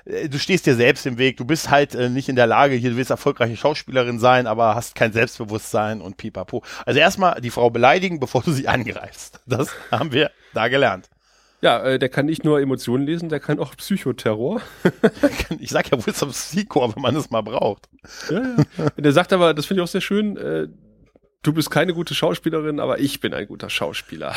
[0.05, 1.37] äh, du stehst dir selbst im Weg.
[1.37, 4.75] Du bist halt äh, nicht in der Lage, hier du willst erfolgreiche Schauspielerin sein, aber
[4.75, 6.63] hast kein Selbstbewusstsein und pipapo.
[6.85, 9.41] Also erstmal die Frau beleidigen, bevor du sie angreifst.
[9.47, 11.09] Das haben wir da gelernt.
[11.61, 14.61] Ja äh, der kann nicht nur Emotionen lesen, der kann auch Psychoterror.
[15.59, 17.89] Ich sag ja, wo ist das Psycho, wenn man es mal braucht.
[18.31, 18.91] Ja, ja.
[18.97, 20.69] Der sagt aber, das finde ich auch sehr schön, äh,
[21.43, 24.35] du bist keine gute Schauspielerin, aber ich bin ein guter Schauspieler.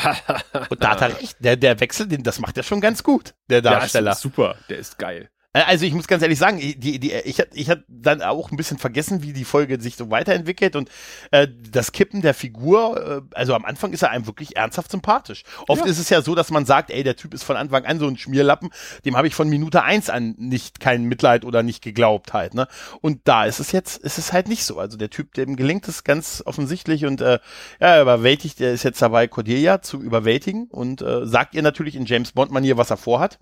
[0.70, 1.36] Und da hat er recht.
[1.40, 4.06] Der, der Wechsel, den, das macht er schon ganz gut, der Darsteller.
[4.06, 5.28] Ja, ist super, der ist geil.
[5.52, 8.50] Äh, Also ich muss ganz ehrlich sagen, die, die, ich hatte ich hatte dann auch
[8.50, 10.90] ein bisschen vergessen, wie die Folge sich so weiterentwickelt und
[11.32, 15.42] äh, das Kippen der Figur, äh, also am Anfang ist er einem wirklich ernsthaft sympathisch.
[15.68, 15.90] Oft Ja.
[15.90, 18.06] ist es ja so, dass man sagt, ey, der Typ ist von Anfang an so
[18.06, 18.70] ein Schmierlappen,
[19.04, 22.68] dem habe ich von Minute eins an nicht kein Mitleid oder nicht geglaubt halt, ne?
[23.00, 24.78] Und da ist es jetzt, ist es halt nicht so.
[24.78, 27.38] Also der Typ, dem gelingt es ganz offensichtlich und äh,
[27.80, 31.96] ja, er überwältigt, der ist jetzt dabei, Cordelia zu überwältigen und äh, sagt ihr natürlich
[31.96, 33.38] in James Bond-Manier, was er vorhat.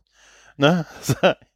[0.57, 0.87] Ne?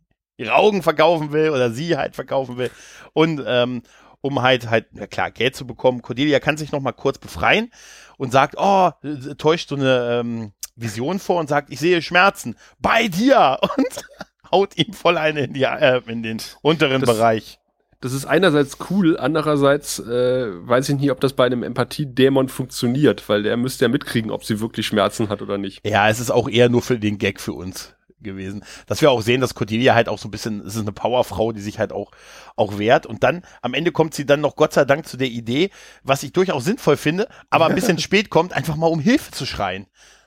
[0.42, 2.70] ihre Augen verkaufen will oder sie halt verkaufen will
[3.12, 3.82] und ähm,
[4.20, 6.00] um halt halt na klar Geld zu bekommen.
[6.02, 7.70] Cordelia kann sich noch mal kurz befreien
[8.18, 8.90] und sagt, oh,
[9.38, 14.04] täuscht so eine ähm, Vision vor und sagt, ich sehe Schmerzen bei dir und
[14.52, 17.58] haut ihm voll eine in, die, äh, in den unteren Das- Bereich.
[18.00, 23.28] das ist einerseits cool, andererseits äh, weiß ich nicht, ob das bei einem Empathie-Dämon funktioniert,
[23.28, 25.80] weil der müsste ja mitkriegen, ob sie wirklich Schmerzen hat oder nicht.
[25.84, 28.64] Ja, es ist auch eher nur für den Gag für uns gewesen.
[28.86, 31.52] Dass wir auch sehen, dass Cordelia halt auch so ein bisschen, es ist eine Powerfrau,
[31.52, 32.10] die sich halt auch,
[32.56, 33.06] auch wehrt.
[33.06, 35.70] Und dann, am Ende kommt sie dann noch Gott sei Dank zu der Idee,
[36.02, 39.46] was ich durchaus sinnvoll finde, aber ein bisschen spät kommt, einfach mal um Hilfe zu
[39.46, 39.86] schreien.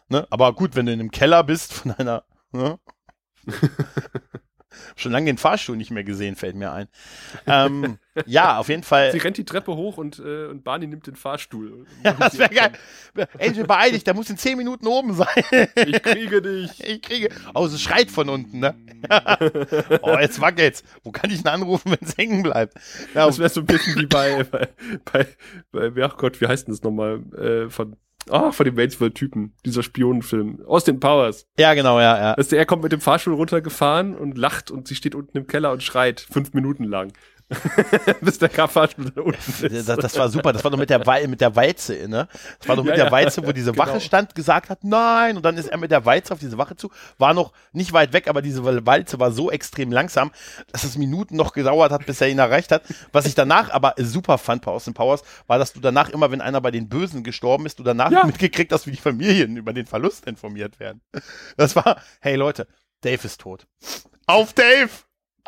[0.10, 0.28] Ne?
[0.30, 2.80] Aber gut, wenn du in einem Keller bist von einer, ne?
[4.96, 6.88] Schon lange den Fahrstuhl nicht mehr gesehen, fällt mir ein.
[7.48, 9.12] Ähm, ja, auf jeden Fall.
[9.12, 11.86] Sie rennt die Treppe hoch und, äh, und Barney nimmt den Fahrstuhl.
[12.04, 12.72] Ja, das wäre geil.
[13.40, 15.28] Angel, beeil dich, der muss in zehn Minuten oben sein.
[15.76, 16.72] Ich kriege dich.
[16.86, 17.30] Ich kriege.
[17.54, 18.76] Oh, es schreit von unten, ne?
[20.02, 20.84] oh, jetzt wackelt's.
[21.04, 22.76] Wo kann ich ihn anrufen, wenn es hängen bleibt?
[23.14, 24.68] Ja, das wäre so ein bisschen wie bei, bei,
[25.72, 27.22] bei, bei, ach Gott, wie heißt denn das nochmal?
[27.38, 27.96] Äh, von
[28.30, 30.64] Ah, von dem Waynesville-Typen, dieser Spionenfilm.
[30.66, 31.46] Austin Powers.
[31.60, 32.44] Ja, genau, ja, ja.
[32.52, 35.84] Er kommt mit dem Fahrstuhl runtergefahren und lacht und sie steht unten im Keller und
[35.84, 37.14] schreit fünf Minuten lang.
[38.22, 39.88] Bis der Fahrstuhl da unten ist.
[39.88, 40.52] Das, das, war super.
[40.52, 42.28] Das war doch mit der, mit der Walze, ne?
[42.60, 43.86] Das war doch mit ja, der Walze, wo diese genau.
[43.86, 45.38] Wache stand, gesagt hat, nein.
[45.38, 46.90] Und dann ist er mit der Walze auf diese Wache zu.
[47.20, 50.32] War noch nicht weit weg, aber diese Walze war so extrem langsam,
[50.72, 52.82] dass es Minuten noch gedauert hat, bis er ihn erreicht hat.
[53.12, 56.42] Was ich danach aber super fand bei Austin Powers, war, dass du danach immer, wenn
[56.42, 58.26] einer bei den Bösen gestorben ist, du danach ja.
[58.26, 61.02] mitgekriegt hast, wie die Familien über den Verlust informiert werden.
[61.58, 62.68] Das war, hey Leute,
[63.02, 63.68] Dave ist tot.
[64.26, 64.90] Auf Dave!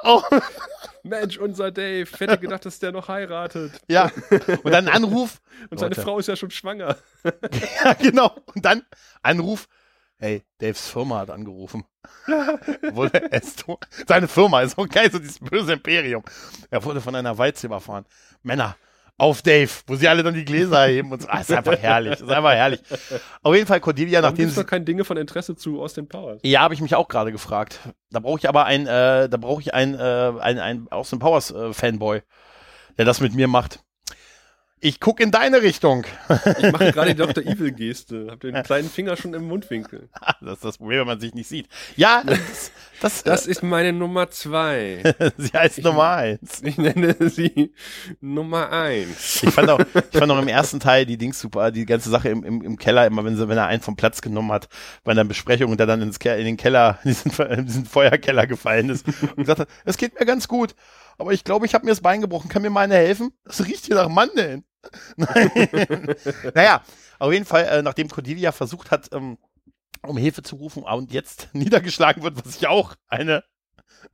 [0.04, 0.22] Oh.
[1.04, 2.08] Mensch, unser Dave.
[2.12, 3.72] Ich hätte gedacht, dass der noch heiratet.
[3.88, 4.12] Ja.
[4.64, 5.42] Und dann Anruf.
[5.70, 6.02] Und seine Leute.
[6.02, 6.98] Frau ist ja schon schwanger.
[7.84, 8.36] ja, genau.
[8.54, 8.84] Und dann
[9.22, 9.68] Anruf.
[10.20, 11.86] Hey, Daves Firma hat angerufen.
[12.92, 13.30] wurde
[14.08, 16.24] Seine Firma ist auch geil, so dieses böse Imperium.
[16.72, 18.06] Er wurde von einer Walze überfahren.
[18.42, 18.76] Männer,
[19.18, 21.28] auf Dave, wo sie alle dann die Gläser heben und so.
[21.28, 22.82] Ah, ist einfach herrlich, ist einfach herrlich.
[23.42, 26.40] Auf jeden Fall Cordelia, Warum nachdem sie doch kein Dinge von Interesse zu Austin Powers.
[26.44, 27.80] Ja, habe ich mich auch gerade gefragt.
[28.12, 31.52] Da brauche ich aber ein, äh, da brauche ich ein, äh, ein, ein Austin Powers
[31.52, 32.22] äh, Fanboy,
[32.98, 33.80] der das mit mir macht.
[34.80, 36.06] Ich guck in deine Richtung.
[36.30, 37.44] Ich mache gerade die Dr.
[37.44, 38.28] Evil-Geste.
[38.30, 40.10] Hab den kleinen Finger schon im Mundwinkel.
[40.40, 41.68] Das ist das Problem, wenn man sich nicht sieht.
[41.96, 42.72] Ja, das,
[43.02, 45.02] das, das ist meine Nummer zwei.
[45.38, 46.62] sie heißt ich, Nummer eins.
[46.62, 47.74] Ich nenne sie
[48.22, 49.42] Nummer eins.
[49.42, 52.30] Ich fand auch, ich fand auch im ersten Teil die Dings super, die ganze Sache
[52.30, 54.70] im, im, im Keller, immer wenn, sie, wenn er einen vom Platz genommen hat,
[55.04, 58.46] bei einer Besprechung und der dann ins, in den Keller, in diesen, in diesen Feuerkeller
[58.46, 60.76] gefallen ist und gesagt hat, es geht mir ganz gut
[61.18, 62.50] aber ich glaube, ich habe mir das Bein gebrochen.
[62.50, 63.32] Kann mir mal einer helfen?
[63.44, 64.64] Das riecht hier nach Mandeln.
[66.54, 66.84] naja,
[67.20, 69.38] auf jeden Fall, äh, nachdem Cordelia versucht hat, ähm,
[70.06, 73.44] um Hilfe zu rufen und jetzt niedergeschlagen wird, was ich auch eine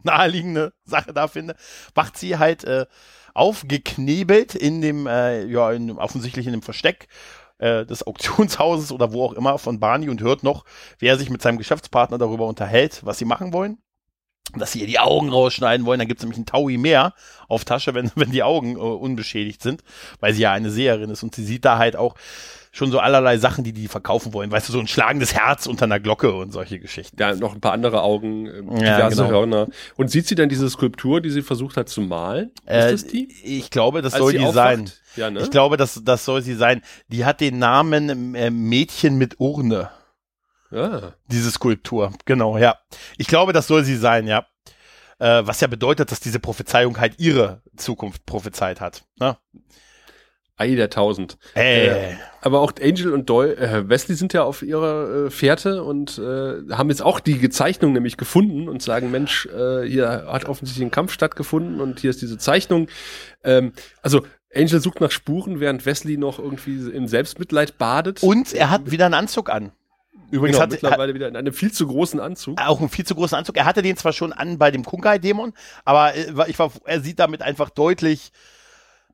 [0.02, 1.56] naheliegende Sache da finde,
[1.94, 2.86] wacht sie halt äh,
[3.34, 7.08] aufgeknebelt in dem, äh, ja, in, offensichtlich in dem Versteck
[7.58, 10.66] äh, des Auktionshauses oder wo auch immer von Barney und hört noch,
[11.00, 13.78] wer sich mit seinem Geschäftspartner darüber unterhält, was sie machen wollen
[14.56, 16.00] dass sie ihr die Augen rausschneiden wollen.
[16.00, 17.14] Dann gibt es nämlich ein Taui mehr
[17.48, 19.84] auf Tasche, wenn, wenn die Augen äh, unbeschädigt sind,
[20.20, 22.16] weil sie ja eine Seherin ist und sie sieht da halt auch
[22.76, 24.52] schon so allerlei Sachen, die die verkaufen wollen.
[24.52, 27.16] Weißt du, so ein schlagendes Herz unter einer Glocke und solche Geschichten.
[27.20, 29.28] Ja, noch ein paar andere Augen, äh, diverse ja, genau.
[29.28, 29.68] Hörner.
[29.96, 32.52] Und sieht sie dann diese Skulptur, die sie versucht hat zu malen?
[32.66, 33.32] Äh, ist das die?
[33.44, 34.56] Ich glaube, das Als soll die aufwacht?
[34.56, 34.92] sein.
[35.16, 35.42] Ja, ne?
[35.42, 36.82] Ich glaube, das, das soll sie sein.
[37.10, 39.92] Die hat den Namen äh, Mädchen mit Urne.
[40.74, 41.14] Ah.
[41.28, 42.78] Diese Skulptur, genau, ja.
[43.18, 44.46] Ich glaube, das soll sie sein, ja.
[45.20, 49.06] Äh, was ja bedeutet, dass diese Prophezeiung halt ihre Zukunft prophezeit hat.
[49.20, 49.38] Ne?
[50.56, 51.38] Ei der Tausend.
[51.54, 51.88] Hey.
[51.88, 56.18] Äh, aber auch Angel und Doyle, äh, Wesley sind ja auf ihrer äh, Fährte und
[56.20, 60.86] äh, haben jetzt auch die Zeichnung nämlich gefunden und sagen, Mensch, äh, hier hat offensichtlich
[60.86, 62.88] ein Kampf stattgefunden und hier ist diese Zeichnung.
[63.44, 68.22] Ähm, also Angel sucht nach Spuren, während Wesley noch irgendwie in Selbstmitleid badet.
[68.22, 69.72] Und er hat wieder einen Anzug an.
[70.32, 72.60] Übrigens genau, hat mittlerweile hat, wieder in einem viel zu großen Anzug.
[72.60, 73.58] Auch einen viel zu großen Anzug.
[73.58, 75.54] Er hatte den zwar schon an bei dem Kungai-Dämon,
[75.86, 78.32] aber äh, ich war, er sieht damit einfach deutlich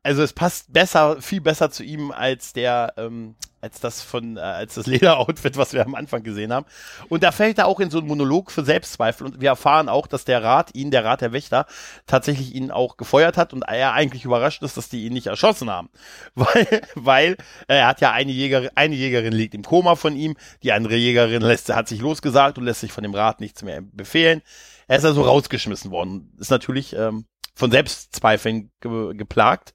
[0.02, 4.40] also es passt besser, viel besser zu ihm als der, ähm, als das von, äh,
[4.40, 6.66] als das Lederoutfit, was wir am Anfang gesehen haben.
[7.08, 9.26] Und da fällt er auch in so einen Monolog für Selbstzweifel.
[9.26, 11.66] Und wir erfahren auch, dass der Rat ihn, der Rat der Wächter,
[12.06, 15.70] tatsächlich ihn auch gefeuert hat und er eigentlich überrascht ist, dass die ihn nicht erschossen
[15.70, 15.90] haben.
[16.34, 17.32] Weil, weil
[17.68, 20.96] äh, er hat ja eine Jägerin, eine Jägerin liegt im Koma von ihm, die andere
[20.96, 24.42] Jägerin lässt, hat sich losgesagt und lässt sich von dem Rat nichts mehr befehlen.
[24.88, 26.32] Er ist also rausgeschmissen worden.
[26.38, 27.26] Ist natürlich ähm,
[27.60, 29.74] von Selbstzweifeln ge geplagt.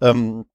[0.00, 0.46] Ähm,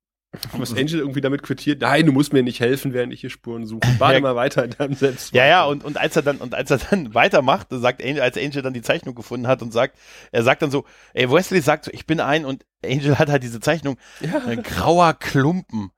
[0.52, 3.66] was Angel irgendwie damit quittiert, nein, du musst mir nicht helfen, während ich hier Spuren
[3.66, 3.88] suche.
[3.98, 5.38] Warte mal weiter in deinem Selbstzweifel.
[5.38, 8.38] Ja, ja, und, und als er dann, und als er dann weitermacht, sagt Angel, als
[8.38, 9.98] Angel dann die Zeichnung gefunden hat und sagt,
[10.32, 13.44] er sagt dann so, ey, Wesley sagt so, ich bin ein und Angel hat halt
[13.44, 14.40] diese Zeichnung, ja.
[14.46, 15.92] ein grauer Klumpen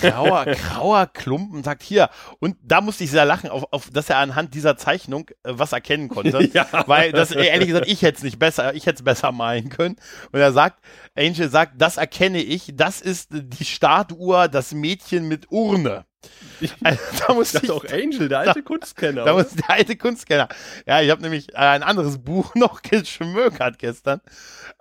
[0.00, 2.10] grauer, grauer Klumpen sagt hier.
[2.38, 5.72] Und da musste ich sehr lachen, auf, auf, dass er anhand dieser Zeichnung äh, was
[5.72, 6.42] erkennen konnte.
[6.52, 6.66] ja.
[6.86, 9.96] Weil das, ehrlich gesagt, ich hätte es nicht besser, ich hätte es besser malen können.
[10.32, 10.82] Und er sagt,
[11.16, 16.04] Angel sagt, das erkenne ich, das ist die Startuhr, das Mädchen mit Urne.
[16.82, 19.24] Also, da muss ich, auch Angel, der alte da, Kunstkenner.
[19.24, 20.48] Da muss der alte Kunstkenner.
[20.86, 24.20] Ja, ich habe nämlich ein anderes Buch noch geschmökert gestern.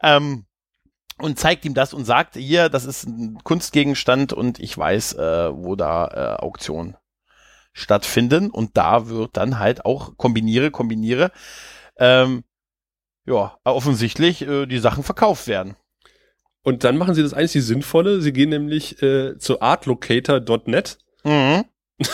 [0.01, 0.45] Ähm,
[1.17, 5.55] und zeigt ihm das und sagt, hier, das ist ein Kunstgegenstand und ich weiß, äh,
[5.55, 6.97] wo da äh, Auktionen
[7.73, 11.31] stattfinden und da wird dann halt auch kombiniere, kombiniere,
[11.97, 12.43] ähm,
[13.25, 15.75] ja, offensichtlich äh, die Sachen verkauft werden.
[16.63, 21.65] Und dann machen sie das einzig Sinnvolle, sie gehen nämlich äh, zu artlocator.net mhm.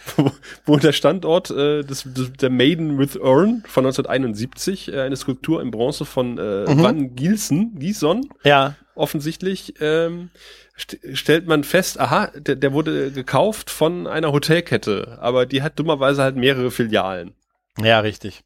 [0.16, 0.30] wo,
[0.64, 5.60] wo der Standort äh, des, des, der Maiden with Urn von 1971, äh, eine Skulptur
[5.62, 6.82] in Bronze von äh, mhm.
[6.82, 8.74] Van Gielsen, Gieson, ja.
[8.94, 10.30] offensichtlich, ähm,
[10.78, 15.78] st stellt man fest, aha, der, der wurde gekauft von einer Hotelkette, aber die hat
[15.78, 17.34] dummerweise halt mehrere Filialen.
[17.78, 18.44] Ja, richtig.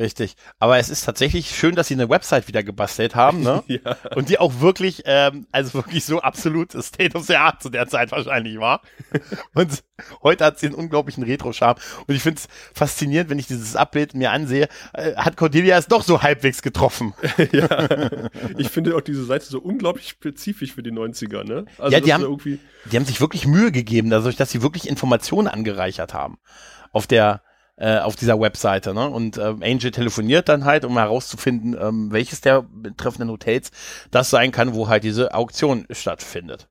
[0.00, 0.34] Richtig.
[0.58, 3.62] Aber es ist tatsächlich schön, dass sie eine Website wieder gebastelt haben, ne?
[3.66, 3.98] ja.
[4.16, 7.86] Und die auch wirklich, ähm, also wirklich so absolut State of the Art zu der
[7.86, 8.80] Zeit wahrscheinlich war.
[9.54, 9.84] Und
[10.22, 11.76] heute hat sie einen unglaublichen Retro-Charme.
[12.06, 15.86] Und ich finde es faszinierend, wenn ich dieses Abbild mir ansehe, äh, hat Cordelia es
[15.86, 17.12] doch so halbwegs getroffen.
[17.52, 17.88] ja.
[18.56, 21.66] Ich finde auch diese Seite so unglaublich spezifisch für die 90er, ne?
[21.76, 22.58] Also ja, die haben, irgendwie
[22.90, 26.38] die haben sich wirklich Mühe gegeben, dadurch, dass sie wirklich Informationen angereichert haben.
[26.90, 27.42] Auf der,
[27.80, 28.94] äh, auf dieser Webseite.
[28.94, 29.08] Ne?
[29.08, 33.70] Und ähm, Angel telefoniert dann halt, um herauszufinden, ähm, welches der betreffenden Hotels
[34.10, 36.68] das sein kann, wo halt diese Auktion stattfindet.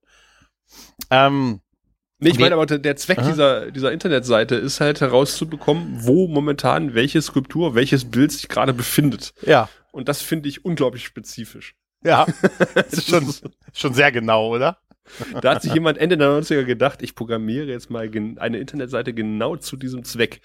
[1.10, 1.62] Ähm,
[2.22, 7.22] Nee, ich meine aber der Zweck dieser, dieser Internetseite ist halt herauszubekommen, wo momentan welche
[7.22, 9.34] Skulptur, welches Bild sich gerade befindet.
[9.42, 9.70] Ja.
[9.94, 11.76] Und das finde ich unglaublich spezifisch.
[12.04, 12.28] Ja.
[12.76, 13.34] das ist schon,
[13.72, 14.80] schon sehr genau, oder?
[15.42, 19.56] Da hat sich jemand Ende der 90er gedacht, ich programmiere jetzt mal eine Internetseite genau
[19.56, 20.42] zu diesem Zweck.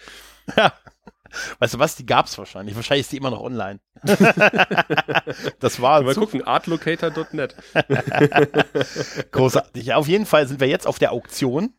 [0.57, 0.73] Ja.
[1.59, 2.77] Weißt du was, die gab's wahrscheinlich.
[2.77, 3.81] Wahrscheinlich ist die immer noch online.
[5.61, 6.03] das war.
[6.03, 7.57] Mal gucken, artlocator.net.
[9.33, 9.87] Großartig.
[9.87, 11.75] Ja, auf jeden Fall sind wir jetzt auf der Auktion.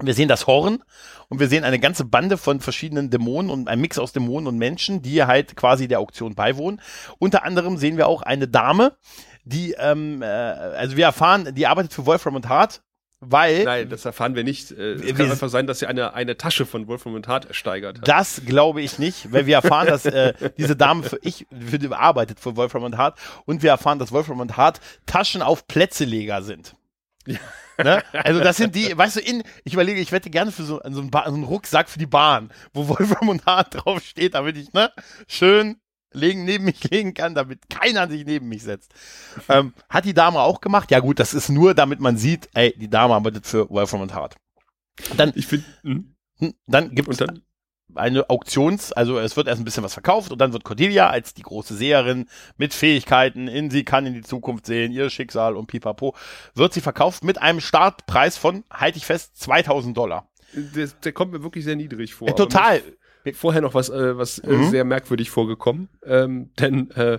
[0.00, 0.82] Wir sehen das Horn
[1.28, 4.58] und wir sehen eine ganze Bande von verschiedenen Dämonen und ein Mix aus Dämonen und
[4.58, 6.80] Menschen, die halt quasi der Auktion beiwohnen.
[7.18, 8.96] Unter anderem sehen wir auch eine Dame,
[9.44, 12.82] die, ähm, äh, also wir erfahren, die arbeitet für Wolfram und Hart
[13.22, 13.64] weil.
[13.64, 14.72] Nein, das erfahren wir nicht.
[14.72, 17.98] Äh, es kann einfach sein, dass sie eine, eine Tasche von Wolfram und Hart ersteigert
[17.98, 18.08] hat.
[18.08, 22.40] Das glaube ich nicht, weil wir erfahren, dass äh, diese Dame für ich für, arbeitet
[22.40, 26.74] für Wolfram und Hart und wir erfahren, dass Wolfram und Hart Taschen auf Plätzeleger sind.
[27.26, 27.38] Ja.
[27.82, 28.02] Ne?
[28.12, 30.82] Also das sind die, weißt du, in, ich überlege, ich wette gerne für so, so,
[30.82, 34.72] einen, so einen Rucksack für die Bahn, wo Wolfram und Hart drauf steht, damit ich,
[34.72, 34.92] ne,
[35.26, 35.76] schön
[36.12, 38.92] legen, neben mich legen kann, damit keiner sich neben mich setzt.
[39.48, 40.90] Ähm, hat die Dame auch gemacht?
[40.90, 44.14] Ja gut, das ist nur, damit man sieht, ey, die Dame arbeitet für Wolfram und
[44.14, 44.36] Hart.
[45.16, 46.14] Dann, ich finde, hm?
[46.38, 47.18] hm, dann gibt es
[47.94, 51.34] eine Auktions, also es wird erst ein bisschen was verkauft und dann wird Cordelia als
[51.34, 55.66] die große Seherin mit Fähigkeiten in sie kann in die Zukunft sehen, ihr Schicksal und
[55.66, 56.14] pipapo,
[56.54, 60.28] wird sie verkauft mit einem Startpreis von, halte ich fest, 2000 Dollar.
[60.54, 62.28] Der, der kommt mir wirklich sehr niedrig vor.
[62.28, 62.82] Ja, total
[63.34, 64.70] vorher noch was, äh, was äh, mhm.
[64.70, 65.88] sehr merkwürdig vorgekommen.
[66.04, 67.18] Ähm, denn äh,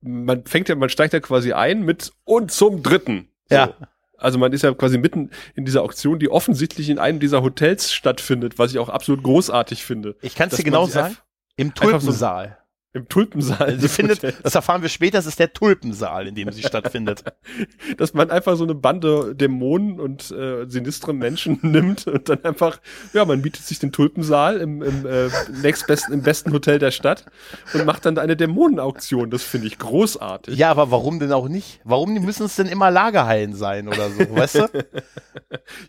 [0.00, 3.28] man fängt ja, man steigt ja quasi ein mit und zum dritten.
[3.48, 3.56] So.
[3.56, 3.74] Ja.
[4.16, 7.92] Also man ist ja quasi mitten in dieser Auktion, die offensichtlich in einem dieser Hotels
[7.92, 10.16] stattfindet, was ich auch absolut großartig finde.
[10.22, 11.16] Ich kann es dir genau sagen.
[11.56, 12.58] Im Tulpensaal.
[12.94, 13.80] Im Tulpensaal.
[13.80, 17.24] Sie findet, das erfahren wir später, es ist der Tulpensaal, in dem sie stattfindet.
[17.96, 22.80] Dass man einfach so eine Bande Dämonen und äh, sinistre Menschen nimmt und dann einfach,
[23.14, 25.28] ja, man bietet sich den Tulpensaal im, im äh,
[25.62, 27.24] nächstbesten, im besten Hotel der Stadt
[27.72, 29.30] und macht dann eine Dämonenauktion.
[29.30, 30.58] Das finde ich großartig.
[30.58, 31.80] Ja, aber warum denn auch nicht?
[31.84, 34.68] Warum müssen es denn immer Lagerhallen sein oder so, weißt du?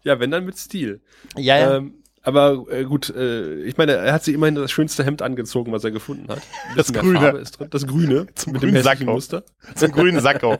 [0.04, 1.02] ja, wenn dann mit Stil.
[1.36, 1.78] Ja, ja.
[1.78, 5.74] Ähm, aber äh, gut, äh, ich meine, er hat sich immerhin das schönste Hemd angezogen,
[5.74, 6.42] was er gefunden hat.
[6.78, 7.38] Das Grüne.
[7.38, 7.68] Ist drin.
[7.70, 8.28] Das Grüne.
[8.36, 9.04] Zum mit grünen dem Sakko.
[9.04, 9.44] Muster.
[9.76, 10.58] Zum grünen Sakko.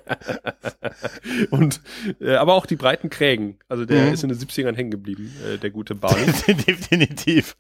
[1.52, 1.80] Und
[2.20, 3.60] äh, aber auch die breiten Krägen.
[3.70, 4.14] Also der mhm.
[4.14, 6.26] ist in den 70ern hängen geblieben, äh, der gute Barney.
[6.68, 7.56] Definitiv.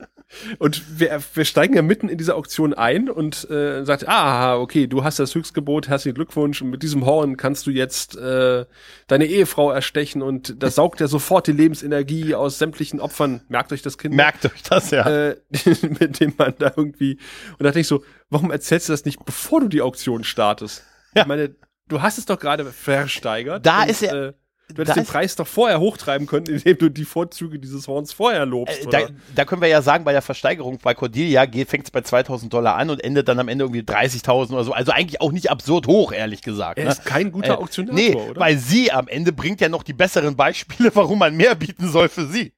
[0.60, 4.88] Und wir, wir steigen ja mitten in diese Auktion ein und äh, sagt, ah, okay,
[4.88, 6.62] du hast das Höchstgebot, herzlichen Glückwunsch.
[6.62, 8.66] Und mit diesem Horn kannst du jetzt äh,
[9.08, 13.41] deine Ehefrau erstechen und das saugt ja sofort die Lebensenergie aus sämtlichen Opfern.
[13.47, 14.16] Merkt euch das das Kind.
[14.16, 15.08] Merkt euch das, ja.
[15.08, 15.38] Äh,
[15.82, 17.14] mit dem man da irgendwie.
[17.52, 20.84] Und da dachte ich so, warum erzählst du das nicht, bevor du die Auktion startest?
[21.16, 21.22] Ja.
[21.22, 21.56] Ich meine,
[21.88, 23.66] du hast es doch gerade versteigert.
[23.66, 24.30] Da und, ist er.
[24.30, 24.34] Äh,
[24.70, 28.46] Du hättest den Preis doch vorher hochtreiben können, indem du die Vorzüge dieses Horns vorher
[28.46, 28.86] lobst.
[28.86, 29.00] Äh, da,
[29.36, 32.76] da, können wir ja sagen, bei der Versteigerung bei Cordelia fängt es bei 2000 Dollar
[32.78, 34.74] an und endet dann am Ende irgendwie 30.000 oder so.
[34.74, 36.80] Also eigentlich auch nicht absurd hoch, ehrlich gesagt.
[36.80, 36.91] Er ne?
[36.91, 38.39] ist kein guter äh, Auktionator, nee, oder?
[38.39, 42.10] weil sie am Ende bringt ja noch die besseren Beispiele, warum man mehr bieten soll
[42.10, 42.54] für sie.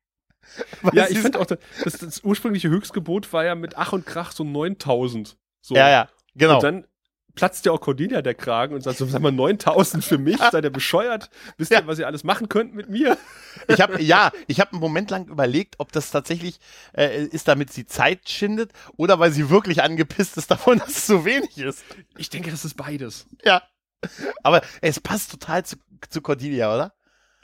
[0.94, 4.44] Ja, ich finde auch, das, das ursprüngliche Höchstgebot war ja mit Ach und Krach so
[4.44, 5.38] 9000.
[5.62, 5.76] So.
[5.76, 6.56] Ja, ja, genau.
[6.56, 6.88] Und dann
[7.36, 10.64] platzt ja auch Cordelia der Kragen und sagt so, sag mal, 9000 für mich, seid
[10.64, 11.30] ihr bescheuert?
[11.58, 11.88] Wisst ihr, ja.
[11.88, 13.18] was ihr alles machen könnt mit mir?
[13.68, 16.60] Ich habe ja, ich habe einen Moment lang überlegt, ob das tatsächlich
[16.92, 21.08] äh, ist, damit sie Zeit schindet oder weil sie wirklich angepisst ist davon, dass es
[21.08, 21.84] so wenig ist.
[22.18, 23.28] Ich denke, das ist beides.
[23.44, 23.64] Ja.
[24.44, 25.78] Aber es passt total zu,
[26.10, 26.95] zu Cordelia, oder?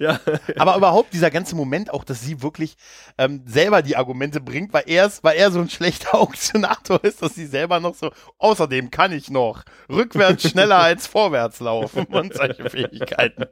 [0.02, 0.20] Ja.
[0.58, 2.76] Aber überhaupt dieser ganze Moment auch, dass sie wirklich
[3.20, 7.36] ähm, selber die Argumente bringt, weil er, weil er so ein schlechter Auktionator ist, dass
[7.36, 12.68] sie selber noch so, außerdem kann ich noch rückwärts schneller als vorwärts laufen und solche
[12.68, 13.45] Fähigkeiten.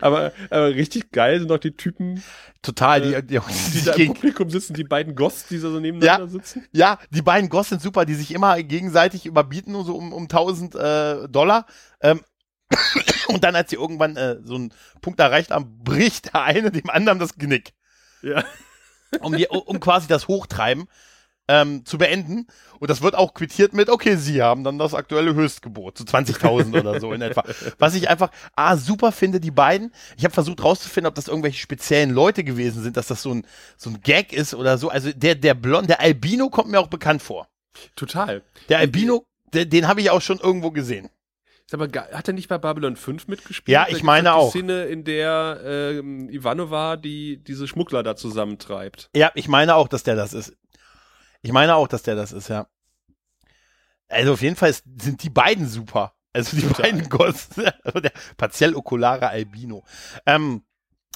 [0.00, 2.22] Aber, aber richtig geil sind doch die Typen.
[2.62, 5.80] Total, die, äh, die, die, die da im Publikum sitzen, die beiden Goss, die so
[5.80, 6.66] nebeneinander ja, sitzen.
[6.72, 10.74] Ja, die beiden Goss sind super, die sich immer gegenseitig überbieten, so um, um 1000
[10.76, 11.66] äh, Dollar.
[12.02, 12.20] Ähm,
[13.28, 16.90] und dann, als sie irgendwann äh, so einen Punkt erreicht haben, bricht der eine dem
[16.90, 17.72] anderen das Genick.
[18.22, 18.44] Ja.
[19.22, 20.86] Um, die, um quasi das Hochtreiben
[21.50, 22.46] ähm, zu beenden.
[22.78, 26.78] Und das wird auch quittiert mit, okay, sie haben dann das aktuelle Höchstgebot, so 20.000
[26.78, 27.42] oder so in etwa.
[27.78, 29.92] Was ich einfach, ah, super finde, die beiden.
[30.16, 33.46] Ich habe versucht rauszufinden, ob das irgendwelche speziellen Leute gewesen sind, dass das so ein,
[33.76, 34.90] so ein Gag ist oder so.
[34.90, 37.48] Also der, der Blond, der Albino kommt mir auch bekannt vor.
[37.96, 38.42] Total.
[38.68, 41.10] Der Albino, den, den habe ich auch schon irgendwo gesehen.
[41.74, 43.72] Aber hat er nicht bei Babylon 5 mitgespielt?
[43.72, 44.52] Ja, ich meine auch.
[44.52, 49.10] Die Szene, in der ähm, Ivanova die diese Schmuggler da zusammentreibt.
[49.14, 50.56] Ja, ich meine auch, dass der das ist.
[51.42, 52.66] Ich meine auch, dass der das ist, ja.
[54.08, 56.14] Also auf jeden Fall sind die beiden super.
[56.32, 56.82] Also die Total.
[56.92, 57.56] beiden Ghosts.
[57.84, 59.84] Also der partiell okulare Albino.
[60.26, 60.62] Ähm,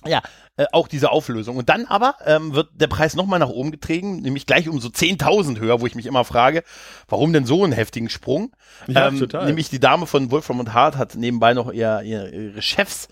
[0.06, 0.22] ja,
[0.56, 1.56] äh, auch diese Auflösung.
[1.56, 4.88] Und dann aber ähm, wird der Preis nochmal nach oben getrieben, nämlich gleich um so
[4.88, 6.62] 10.000 höher, wo ich mich immer frage,
[7.08, 8.54] warum denn so einen heftigen Sprung?
[8.86, 9.46] Ja, ähm, total.
[9.46, 13.08] Nämlich die Dame von Wolfram und Hart hat nebenbei noch ihr, ihr, ihre Chefs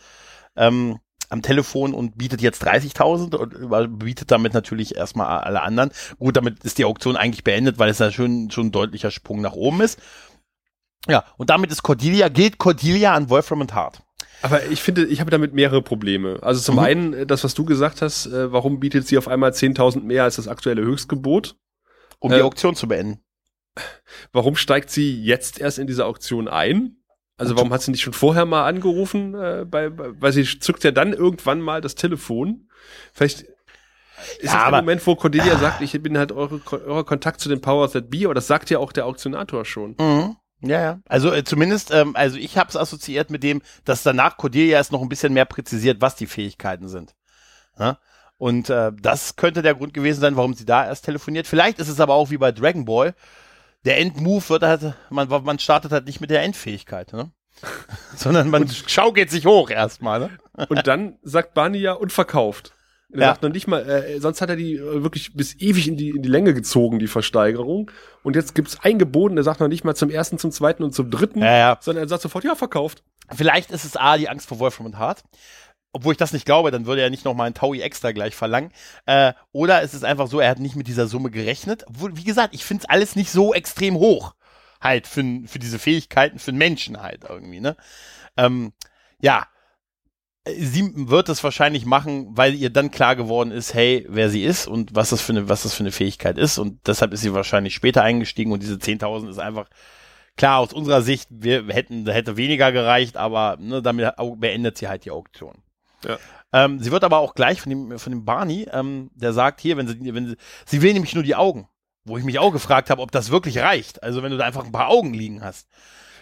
[0.57, 0.99] ähm,
[1.30, 5.91] am Telefon und bietet jetzt 30.000 und bietet damit natürlich erstmal alle anderen.
[6.18, 9.41] Gut, damit ist die Auktion eigentlich beendet, weil es ja schon, schon ein deutlicher Sprung
[9.41, 9.99] nach oben ist.
[11.09, 14.03] Ja, und damit ist Cordelia, gilt Cordelia an Wolfram und Hart.
[14.43, 16.38] Aber ich finde, ich habe damit mehrere Probleme.
[16.43, 16.80] Also zum mhm.
[16.80, 20.24] einen, äh, das, was du gesagt hast, äh, warum bietet sie auf einmal 10.000 mehr
[20.24, 21.57] als das aktuelle Höchstgebot?
[22.18, 23.20] Um äh, die Auktion zu beenden.
[24.32, 26.97] Warum steigt sie jetzt erst in diese Auktion ein?
[27.38, 29.34] Also warum hat sie nicht schon vorher mal angerufen?
[29.34, 32.68] Äh, bei, bei, weil sie zückt ja dann irgendwann mal das Telefon.
[33.12, 33.40] Vielleicht
[34.38, 35.59] ist ja, das der Moment, wo Cordelia ah.
[35.59, 38.70] sagt, ich bin halt eure, euer Kontakt zu den Powers That Be, aber das sagt
[38.70, 39.97] ja auch der Auktionator schon.
[39.99, 40.36] Mhm.
[40.63, 41.01] Ja, ja.
[41.09, 44.91] Also äh, zumindest, ähm, also ich habe es assoziiert mit dem, dass danach Cordelia es
[44.91, 47.15] noch ein bisschen mehr präzisiert, was die Fähigkeiten sind.
[47.79, 47.99] Ja?
[48.39, 51.47] Und äh, das könnte der Grund gewesen sein, warum sie da erst telefoniert.
[51.47, 53.15] Vielleicht ist es aber auch wie bei Dragon Ball.
[53.85, 57.31] Der Endmove wird halt, man, man startet halt nicht mit der Endfähigkeit, ne?
[58.17, 60.21] sondern man schaukelt sich hoch erstmal.
[60.21, 60.31] Ne?
[60.69, 62.73] Und dann sagt Barney ja unverkauft.
[63.13, 63.27] Er ja.
[63.29, 66.11] sagt noch nicht mal, äh, sonst hat er die äh, wirklich bis ewig in die,
[66.11, 67.91] in die Länge gezogen, die Versteigerung.
[68.23, 70.95] Und jetzt gibt's ein Geboten, der sagt noch nicht mal zum ersten, zum zweiten und
[70.95, 71.79] zum dritten, ja, ja.
[71.81, 73.03] sondern er sagt sofort, ja, verkauft.
[73.31, 75.25] Vielleicht ist es A, die Angst vor Wolfram und Hart.
[75.93, 78.35] Obwohl ich das nicht glaube, dann würde er nicht noch mal ein Taui extra gleich
[78.35, 78.73] verlangen.
[79.05, 81.85] Äh, oder ist es einfach so, er hat nicht mit dieser Summe gerechnet.
[81.87, 84.35] Obwohl, wie gesagt, ich finde es alles nicht so extrem hoch.
[84.81, 87.77] Halt, für, für diese Fähigkeiten, für einen Menschen halt irgendwie, ne?
[88.39, 88.73] Ähm,
[89.21, 89.47] ja,
[90.47, 94.66] sie wird es wahrscheinlich machen, weil ihr dann klar geworden ist, hey, wer sie ist
[94.66, 96.59] und was das für eine, was das für eine Fähigkeit ist.
[96.59, 99.68] Und deshalb ist sie wahrscheinlich später eingestiegen und diese 10.000 ist einfach
[100.36, 104.88] klar aus unserer Sicht, wir hätten, da hätte weniger gereicht, aber ne, damit beendet sie
[104.88, 105.62] halt die Auktion.
[106.05, 106.18] Ja.
[106.53, 109.76] Ähm, sie wird aber auch gleich von dem, von dem Barney, ähm, der sagt hier,
[109.76, 110.36] wenn sie, wenn sie,
[110.66, 111.68] sie will nämlich nur die Augen.
[112.05, 114.03] Wo ich mich auch gefragt habe, ob das wirklich reicht.
[114.03, 115.68] Also wenn du da einfach ein paar Augen liegen hast.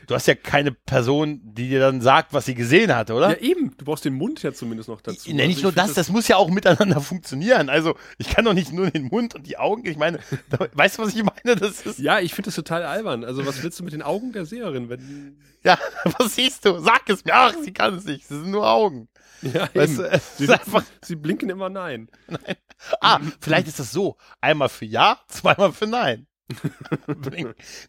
[0.06, 3.30] Du hast ja keine Person, die dir dann sagt, was sie gesehen hat, oder?
[3.30, 3.76] Ja, eben.
[3.76, 5.28] Du brauchst den Mund ja zumindest noch dazu.
[5.30, 7.68] Ja, nicht also nur das, das, das muss ja auch miteinander funktionieren.
[7.68, 9.86] Also, ich kann doch nicht nur den Mund und die Augen.
[9.86, 11.56] Ich meine, da, weißt du, was ich meine?
[11.56, 11.98] Das ist.
[11.98, 13.24] Ja, ich finde das total albern.
[13.24, 15.38] Also, was willst du mit den Augen der Seherin, wenn.
[15.62, 15.78] Ja,
[16.18, 16.78] was siehst du?
[16.78, 17.34] Sag es mir.
[17.34, 18.22] Ach, sie kann es nicht.
[18.22, 19.10] Es sind nur Augen.
[19.42, 22.08] Ja, weißt du, sie, einfach, sie blinken immer nein.
[22.28, 22.56] nein.
[23.00, 24.16] Ah, vielleicht ist das so.
[24.40, 26.26] Einmal für Ja, zweimal für Nein.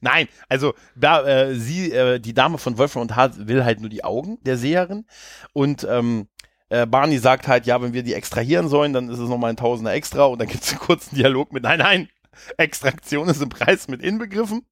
[0.02, 3.90] Nein, also da, äh, sie, äh, die Dame von Wolfram und Hart will halt nur
[3.90, 5.06] die Augen der Seherin
[5.54, 6.28] und ähm,
[6.70, 9.58] äh, Barney sagt halt, ja, wenn wir die extrahieren sollen, dann ist es nochmal ein
[9.58, 12.10] Tausender extra und dann gibt es einen kurzen Dialog mit, nein, nein,
[12.58, 14.66] Extraktion ist im Preis mit inbegriffen.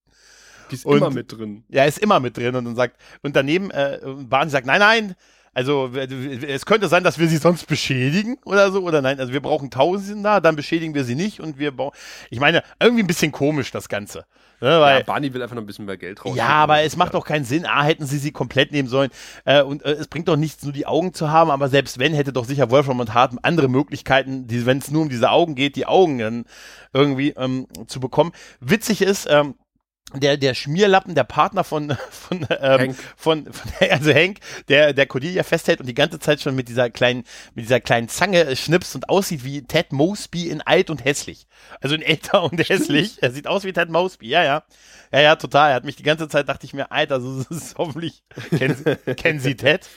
[0.72, 1.64] Die ist und, immer mit drin.
[1.68, 5.16] Ja, ist immer mit drin und dann sagt, und daneben, äh, Barney sagt, nein, nein,
[5.54, 9.20] Also es könnte sein, dass wir sie sonst beschädigen oder so oder nein.
[9.20, 11.92] Also wir brauchen Tausender, dann beschädigen wir sie nicht und wir bauen.
[12.30, 14.26] Ich meine, irgendwie ein bisschen komisch das Ganze.
[14.62, 16.36] Ne, weil, ja, Barney will einfach noch ein bisschen mehr Geld raus.
[16.36, 17.66] Ja, aber es macht doch keinen Sinn.
[17.66, 19.10] A, hätten sie sie komplett nehmen sollen.
[19.46, 21.50] Äh, und äh, es bringt doch nichts, nur die Augen zu haben.
[21.50, 25.10] Aber selbst wenn, hätte doch sicher Wolfram und Hart andere Möglichkeiten, wenn es nur um
[25.10, 26.46] diese Augen geht, die Augen dann
[26.92, 28.34] irgendwie ähm, zu bekommen.
[28.60, 29.56] Witzig ist, ähm,
[30.14, 35.44] der, der Schmierlappen, der Partner von, von, ähm, von, von, also Hank, der, der Cordelia
[35.44, 37.24] festhält und die ganze Zeit schon mit dieser kleinen,
[37.56, 41.48] mit dieser kleinen Zange schnipst und aussieht wie Ted Mosby in alt und hässlich.
[41.82, 43.22] Also in älter und hässlich.
[43.22, 44.64] Er sieht aus wie Ted Mosby, ja, ja.
[45.12, 45.72] Ja, ja, total.
[45.72, 48.76] Er hat mich die ganze Zeit, dachte ich mir, Alter, so, so ist hoffentlich, kennen
[48.76, 49.88] Sie, kennen Sie Ted?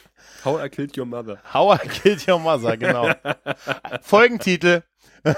[0.45, 1.39] How I Killed Your Mother.
[1.53, 3.11] How I Killed Your Mother, genau.
[4.03, 4.83] Folgentitel.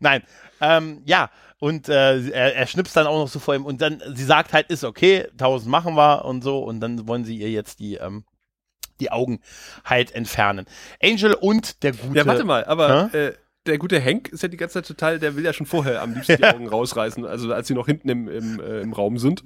[0.00, 0.22] Nein,
[0.60, 4.02] ähm, ja, und äh, er, er schnipst dann auch noch so vor ihm und dann,
[4.14, 7.50] sie sagt halt, ist okay, 1000 machen wir und so und dann wollen sie ihr
[7.50, 8.24] jetzt die, ähm,
[9.00, 9.40] die Augen
[9.84, 10.66] halt entfernen.
[11.02, 12.16] Angel und der gute.
[12.16, 13.32] Ja, warte mal, aber äh,
[13.66, 16.14] der gute Hank ist ja die ganze Zeit total, der will ja schon vorher am
[16.14, 19.42] liebsten die Augen rausreißen, also als sie noch hinten im, im, äh, im Raum sind.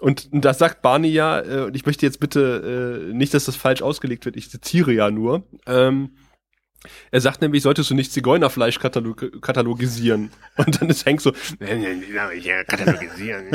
[0.00, 3.44] Und, und das sagt Barney ja, äh, und ich möchte jetzt bitte äh, nicht, dass
[3.44, 5.44] das falsch ausgelegt wird, ich zitiere ja nur.
[5.66, 6.16] Ähm,
[7.10, 10.30] er sagt nämlich, solltest du nicht Zigeunerfleisch katalog katalogisieren.
[10.56, 11.32] Und dann ist Hank so,
[12.64, 13.48] katalogisieren.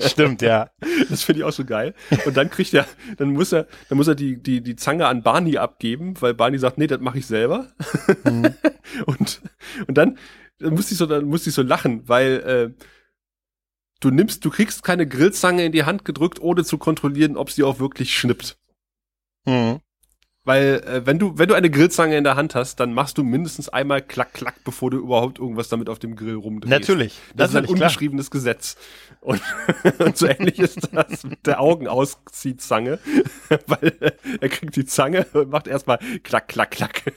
[0.00, 0.70] Stimmt, ja.
[1.08, 1.94] Das finde ich auch so geil.
[2.24, 5.22] Und dann kriegt er, dann muss er, dann muss er die, die, die Zange an
[5.22, 7.68] Barney abgeben, weil Barney sagt, nee, das mache ich selber.
[8.24, 8.54] Mhm.
[9.06, 9.42] und,
[9.86, 10.18] und dann,
[10.58, 12.84] dann musste ich so, dann musste ich so lachen, weil, äh,
[14.00, 17.62] du nimmst, du kriegst keine Grillzange in die Hand gedrückt, ohne zu kontrollieren, ob sie
[17.62, 18.58] auch wirklich schnippt.
[19.44, 19.80] Mhm.
[20.44, 23.22] Weil äh, wenn du wenn du eine Grillzange in der Hand hast, dann machst du
[23.22, 26.70] mindestens einmal klack klack, bevor du überhaupt irgendwas damit auf dem Grill rumdrehst.
[26.70, 28.40] Natürlich, das, das ist ein ungeschriebenes klar.
[28.40, 28.76] Gesetz.
[29.20, 29.42] Und,
[29.98, 32.98] und so ähnlich ist das mit der Augenausziehzange,
[33.66, 37.02] weil äh, er kriegt die Zange und macht erstmal klack klack klack.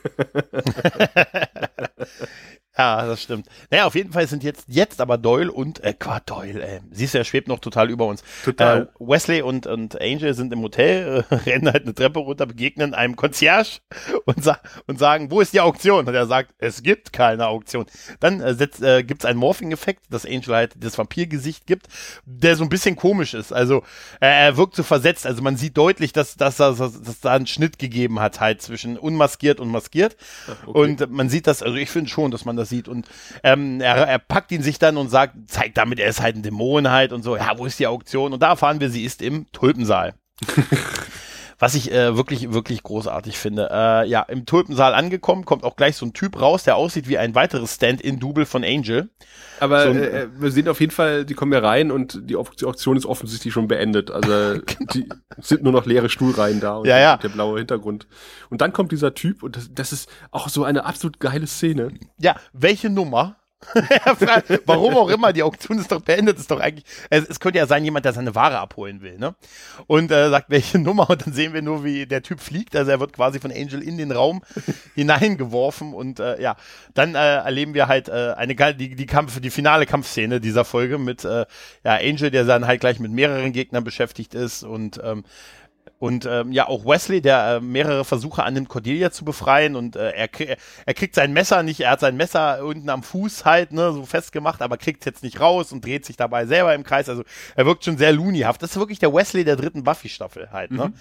[2.75, 3.47] Ja, das stimmt.
[3.69, 6.79] Naja, auf jeden Fall sind jetzt, jetzt aber Doyle und, äh, Quatsch, Doyle, ey.
[6.89, 8.23] Siehst du, er schwebt noch total über uns.
[8.43, 8.83] Total.
[8.83, 12.95] Äh, Wesley und, und Angel sind im Hotel, äh, rennen halt eine Treppe runter, begegnen
[12.95, 13.79] einem Concierge
[14.25, 16.07] und, sa und sagen, wo ist die Auktion?
[16.07, 17.85] Und er sagt, es gibt keine Auktion.
[18.19, 21.85] Dann äh, setzt, äh, gibt's einen Morphing-Effekt, dass Angel halt das Vampirgesicht gibt,
[22.25, 23.53] der so ein bisschen komisch ist.
[23.53, 23.83] Also,
[24.19, 25.27] äh, er wirkt so versetzt.
[25.27, 28.97] Also man sieht deutlich, dass, dass, dass, dass, da einen Schnitt gegeben hat, halt zwischen
[28.97, 30.17] unmaskiert und maskiert.
[30.65, 30.71] Okay.
[30.71, 32.87] Und man sieht das, also ich finde schon, dass man das das sieht.
[32.87, 33.07] Und
[33.43, 36.43] ähm, er, er packt ihn sich dann und sagt, zeigt damit, er ist halt ein
[36.43, 37.35] Dämon halt und so.
[37.35, 38.33] Ja, wo ist die Auktion?
[38.33, 40.13] Und da erfahren wir, sie ist im Tulpensaal.
[41.63, 43.69] Was ich äh, wirklich, wirklich großartig finde.
[43.71, 47.17] Äh, ja, im Tulpensaal angekommen, kommt auch gleich so ein Typ raus, der aussieht wie
[47.17, 49.07] ein weiteres Stand-in-Double von Angel.
[49.61, 52.35] Aber so ein, äh, wir sehen auf jeden Fall, die kommen ja rein und die
[52.35, 54.11] Auktion ist offensichtlich schon beendet.
[54.11, 54.91] Also genau.
[54.93, 55.07] die
[55.37, 57.15] sind nur noch leere Stuhlreihen da und ja, ja.
[57.15, 58.07] der blaue Hintergrund.
[58.49, 61.93] Und dann kommt dieser Typ und das, das ist auch so eine absolut geile Szene.
[62.19, 63.37] Ja, welche Nummer?
[64.65, 67.67] Warum auch immer, die Auktion ist doch beendet, ist doch eigentlich, es, es, könnte ja
[67.67, 69.35] sein, jemand, der seine Ware abholen will, ne?
[69.87, 72.91] Und äh, sagt, welche Nummer, und dann sehen wir nur, wie der Typ fliegt, also
[72.91, 74.41] er wird quasi von Angel in den Raum
[74.95, 75.93] hineingeworfen.
[75.93, 76.55] Und äh, ja,
[76.93, 80.97] dann äh, erleben wir halt äh, eine die, die Kampf, die finale Kampfszene dieser Folge
[80.97, 81.45] mit äh,
[81.83, 84.63] ja, Angel, der dann halt gleich mit mehreren Gegnern beschäftigt ist.
[84.63, 85.23] Und ähm,
[86.03, 90.09] und ähm, ja, auch Wesley, der äh, mehrere Versuche annimmt, Cordelia zu befreien und äh,
[90.09, 90.29] er,
[90.85, 94.05] er kriegt sein Messer nicht, er hat sein Messer unten am Fuß halt, ne, so
[94.05, 97.07] festgemacht, aber kriegt es jetzt nicht raus und dreht sich dabei selber im Kreis.
[97.07, 97.23] Also
[97.55, 98.61] er wirkt schon sehr loonyhaft.
[98.61, 100.87] Das ist wirklich der Wesley der dritten Buffy-Staffel halt, ne?
[100.87, 100.93] Mhm.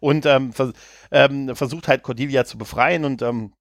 [0.00, 0.72] Und ähm, vers
[1.12, 3.52] ähm, versucht halt Cordelia zu befreien und ähm,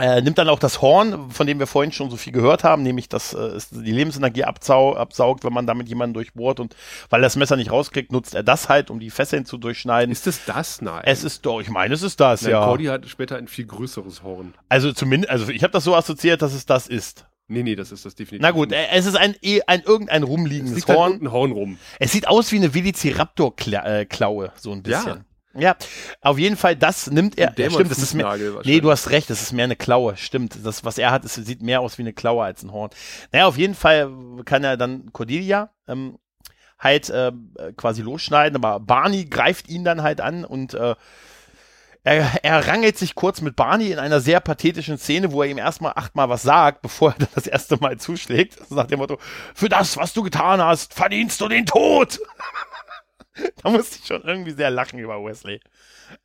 [0.00, 2.82] er nimmt dann auch das Horn, von dem wir vorhin schon so viel gehört haben,
[2.82, 6.76] nämlich dass äh, die Lebensenergie absau absaugt, wenn man damit jemanden durchbohrt und
[7.08, 10.10] weil das Messer nicht rauskriegt, nutzt er das halt, um die Fesseln zu durchschneiden.
[10.12, 10.82] Ist es das?
[10.82, 11.02] Nein.
[11.04, 12.64] Es ist doch, ich meine, es ist das, Nein, ja.
[12.64, 14.54] Cody hat später ein viel größeres Horn.
[14.68, 17.26] Also zumindest, also ich habe das so assoziiert, dass es das ist.
[17.50, 18.42] Nee, nee, das ist das definitiv.
[18.42, 21.20] Na gut, es ist ein, eh, ein irgendein rumliegendes halt Horn.
[21.20, 21.78] Ein Horn rum.
[21.98, 25.08] Es sieht aus wie eine Velociraptor-Klaue, äh, so ein bisschen.
[25.08, 25.24] Ja.
[25.54, 25.76] Ja,
[26.20, 27.52] auf jeden Fall, das nimmt er.
[27.56, 30.16] Ja, stimmt, das ist mehr, nee, du hast recht, das ist mehr eine Klaue.
[30.16, 32.90] Stimmt, das, was er hat, ist, sieht mehr aus wie eine Klaue als ein Horn.
[33.32, 34.12] Naja, auf jeden Fall
[34.44, 36.18] kann er dann Cordelia ähm,
[36.78, 37.32] halt äh,
[37.76, 40.94] quasi losschneiden, aber Barney greift ihn dann halt an und äh,
[42.02, 45.58] er, er rangelt sich kurz mit Barney in einer sehr pathetischen Szene, wo er ihm
[45.58, 48.70] erstmal achtmal was sagt, bevor er das erste Mal zuschlägt.
[48.70, 49.18] Nach dem Motto,
[49.54, 52.20] für das, was du getan hast, verdienst du den Tod.
[53.62, 55.60] da musste ich schon irgendwie sehr lachen über Wesley.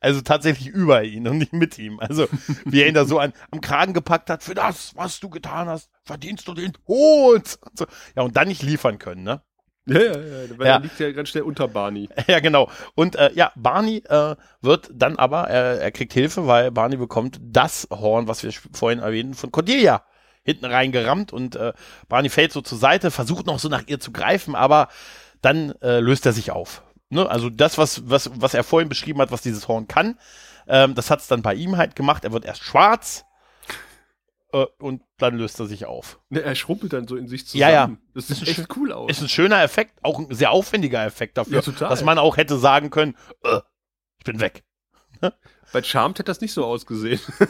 [0.00, 2.00] Also tatsächlich über ihn und nicht mit ihm.
[2.00, 2.26] Also,
[2.64, 5.68] wie er ihn da so an, am Kragen gepackt hat, für das, was du getan
[5.68, 7.58] hast, verdienst du den Tod.
[7.60, 7.86] Und so.
[8.16, 9.42] Ja, und dann nicht liefern können, ne?
[9.88, 10.72] Ja, ja, ja, weil Ja.
[10.74, 12.08] er liegt ja ganz schnell unter Barney.
[12.26, 12.68] Ja, genau.
[12.96, 17.38] Und äh, ja, Barney äh, wird dann aber, er, er kriegt Hilfe, weil Barney bekommt
[17.40, 20.02] das Horn, was wir vorhin erwähnten, von Cordelia
[20.42, 21.72] hinten reingerammt und äh,
[22.08, 24.88] Barney fällt so zur Seite, versucht noch so nach ihr zu greifen, aber
[25.42, 26.82] dann äh, löst er sich auf.
[27.08, 27.28] Ne?
[27.28, 30.18] Also das, was, was, was er vorhin beschrieben hat, was dieses Horn kann,
[30.66, 32.24] ähm, das hat es dann bei ihm halt gemacht.
[32.24, 33.24] Er wird erst schwarz
[34.52, 36.18] äh, und dann löst er sich auf.
[36.28, 37.60] Ne, er schrumpelt dann so in sich zusammen.
[37.60, 37.90] Ja, ja.
[38.14, 39.10] Das Ist sieht echt cool aus.
[39.10, 41.88] Ist ein schöner Effekt, auch ein sehr aufwendiger Effekt dafür, Ja, total.
[41.90, 43.60] dass man auch hätte sagen können, äh,
[44.18, 44.64] ich bin weg.
[45.72, 47.20] Bei Charmed hätte das nicht so ausgesehen.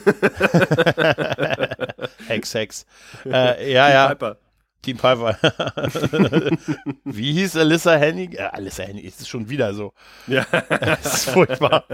[2.26, 2.86] Hex, Hex.
[3.24, 4.36] Äh, ja, ja.
[4.86, 5.36] Team Piper.
[7.04, 8.38] Wie hieß Alyssa Hennig?
[8.38, 9.92] Äh, Alyssa Hennig ist es schon wieder so.
[10.26, 10.46] Ja.
[10.68, 11.84] Das ist furchtbar.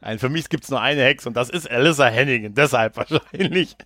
[0.00, 3.76] Nein, für mich gibt es nur eine Hex und das ist Alyssa Hennigan, deshalb wahrscheinlich.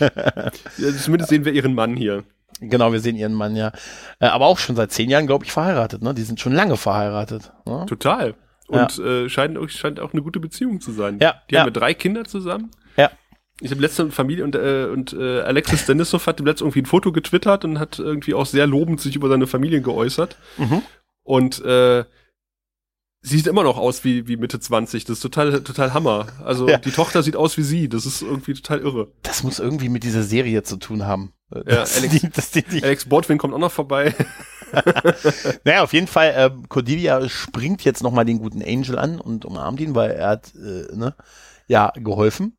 [0.00, 0.50] ja.
[0.98, 2.24] Zumindest sehen wir ihren Mann hier.
[2.60, 3.70] Genau, wir sehen ihren Mann ja.
[4.18, 6.02] Äh, aber auch schon seit zehn Jahren, glaube ich, verheiratet.
[6.02, 6.12] Ne?
[6.14, 7.52] Die sind schon lange verheiratet.
[7.64, 7.86] Ne?
[7.86, 8.34] Total.
[8.66, 11.18] Und äh, scheint, auch- scheint auch eine gute Beziehung zu sein.
[11.22, 11.60] Ja, Die ja.
[11.60, 12.70] haben ja drei Kinder zusammen.
[12.96, 13.10] Ja.
[13.60, 17.10] Ich habe letzte Familie und, äh, und äh, Alexis Denisov hat letztens irgendwie ein Foto
[17.12, 20.36] getwittert und hat irgendwie auch sehr lobend sich über seine Familie geäußert.
[20.58, 20.82] Mhm.
[21.24, 22.04] Und äh,
[23.20, 25.04] sie sieht immer noch aus wie, wie Mitte 20.
[25.06, 26.26] Das ist total, total Hammer.
[26.44, 26.78] Also Ja.
[26.78, 27.88] die Tochter sieht aus wie sie.
[27.88, 29.12] Das ist irgendwie total irre.
[29.22, 31.32] Das muss irgendwie mit dieser Serie zu tun haben.
[31.52, 34.14] Ja, Alex- die, dass die, die, Alex Baldwin kommt auch noch vorbei.
[35.64, 39.80] Naja, auf jeden Fall, äh, Cordelia springt jetzt nochmal den guten Angel an und umarmt
[39.80, 41.14] ihn, weil er hat, äh, ne,
[41.68, 42.57] ja, geholfen.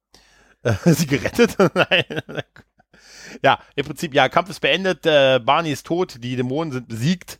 [0.63, 1.55] Äh, sie gerettet.
[1.73, 2.21] Nein.
[3.43, 7.39] ja, im Prinzip, ja, Kampf ist beendet, äh, Barney ist tot, die Dämonen sind besiegt.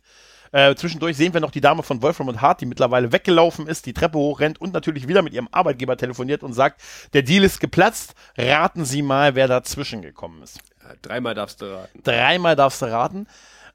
[0.52, 3.86] Äh, zwischendurch sehen wir noch die Dame von Wolfram und Hart, die mittlerweile weggelaufen ist,
[3.86, 6.82] die Treppe hochrennt und natürlich wieder mit ihrem Arbeitgeber telefoniert und sagt,
[7.12, 10.58] der Deal ist geplatzt, raten Sie mal, wer dazwischen gekommen ist.
[10.82, 12.02] Ja, dreimal darfst du raten.
[12.02, 13.26] Dreimal darfst du raten.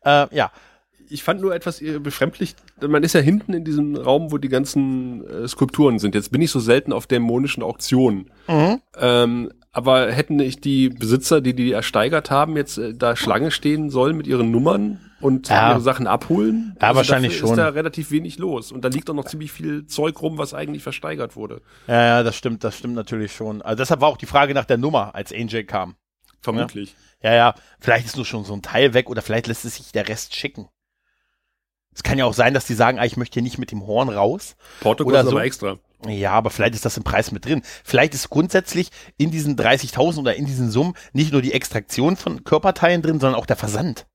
[0.03, 0.51] Äh, ja,
[1.10, 2.56] Ich fand nur etwas befremdlich,
[2.86, 6.15] man ist ja hinten in diesem Raum, wo die ganzen äh, Skulpturen sind.
[6.15, 8.30] Jetzt bin ich so selten auf dämonischen Auktionen.
[8.48, 8.82] Mhm.
[8.98, 13.90] Ähm, aber hätten nicht die Besitzer, die die ersteigert haben, jetzt äh, da Schlange stehen
[13.90, 15.72] sollen mit ihren Nummern und Ja.
[15.72, 16.77] ihre Sachen abholen?
[16.82, 17.57] Ja, wahrscheinlich dafür schon.
[17.60, 18.72] ist da relativ wenig los.
[18.72, 21.61] Und da liegt auch noch ziemlich viel Zeug rum, was eigentlich versteigert wurde.
[21.88, 23.61] Ja, ja, das stimmt, das stimmt natürlich schon.
[23.61, 25.95] Also deshalb war auch die Frage nach der Nummer, als Angel kam.
[26.41, 26.95] Vermutlich.
[27.22, 29.91] Ja, ja, vielleicht ist nur schon so ein Teil weg oder vielleicht lässt es sich
[29.91, 30.68] der Rest schicken.
[31.95, 33.88] Es kann ja auch sein, dass die sagen, ah, ich möchte hier nicht mit dem
[33.88, 34.55] Horn raus.
[34.81, 35.31] Porto Oder so.
[35.31, 35.77] aber extra.
[36.05, 37.63] Ja, aber vielleicht ist das im Preis mit drin.
[37.84, 42.43] Vielleicht ist grundsätzlich in diesen 30.000 oder in diesen Summen nicht nur die Extraktion von
[42.43, 44.05] Körperteilen drin, sondern auch der Versand.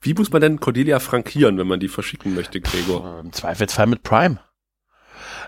[0.00, 3.16] Wie muss man denn Cordelia frankieren, wenn man die verschicken möchte, Gregor?
[3.16, 4.38] Äh, Im Zweifelsfall mit Prime.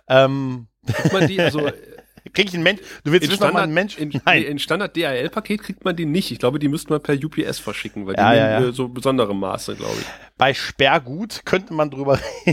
[0.09, 1.71] Ähm, Kriegt man die, also
[2.37, 2.81] krieg ich einen Mensch?
[3.03, 3.99] Du willst in wissen, ob man Standard, einen Mensch?
[3.99, 4.43] in, Nein.
[4.45, 6.31] in Standard DHL-Paket kriegt man die nicht.
[6.31, 8.69] Ich glaube, die müsste man per UPS verschicken, weil die Ja, ja, nehmen ja.
[8.71, 10.07] äh, so besondere Maße, glaube ich.
[10.39, 12.21] Bei Sperrgut könnte man drüber.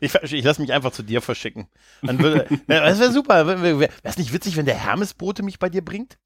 [0.00, 1.66] ich ich lasse mich einfach zu dir verschicken.
[2.02, 3.46] Dann würde, Ja, das wäre super.
[3.62, 6.18] Wäre es nicht witzig, wenn der Hermesbote mich bei dir bringt?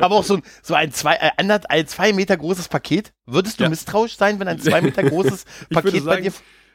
[0.00, 3.12] Aber auch so ein, so ein zwei, äh, anderth- ein zwei Meter großes Paket.
[3.26, 3.70] Würdest du Ja.
[3.70, 6.32] misstrauisch sein, wenn ein zwei Meter großes Paket bei sagen, dir?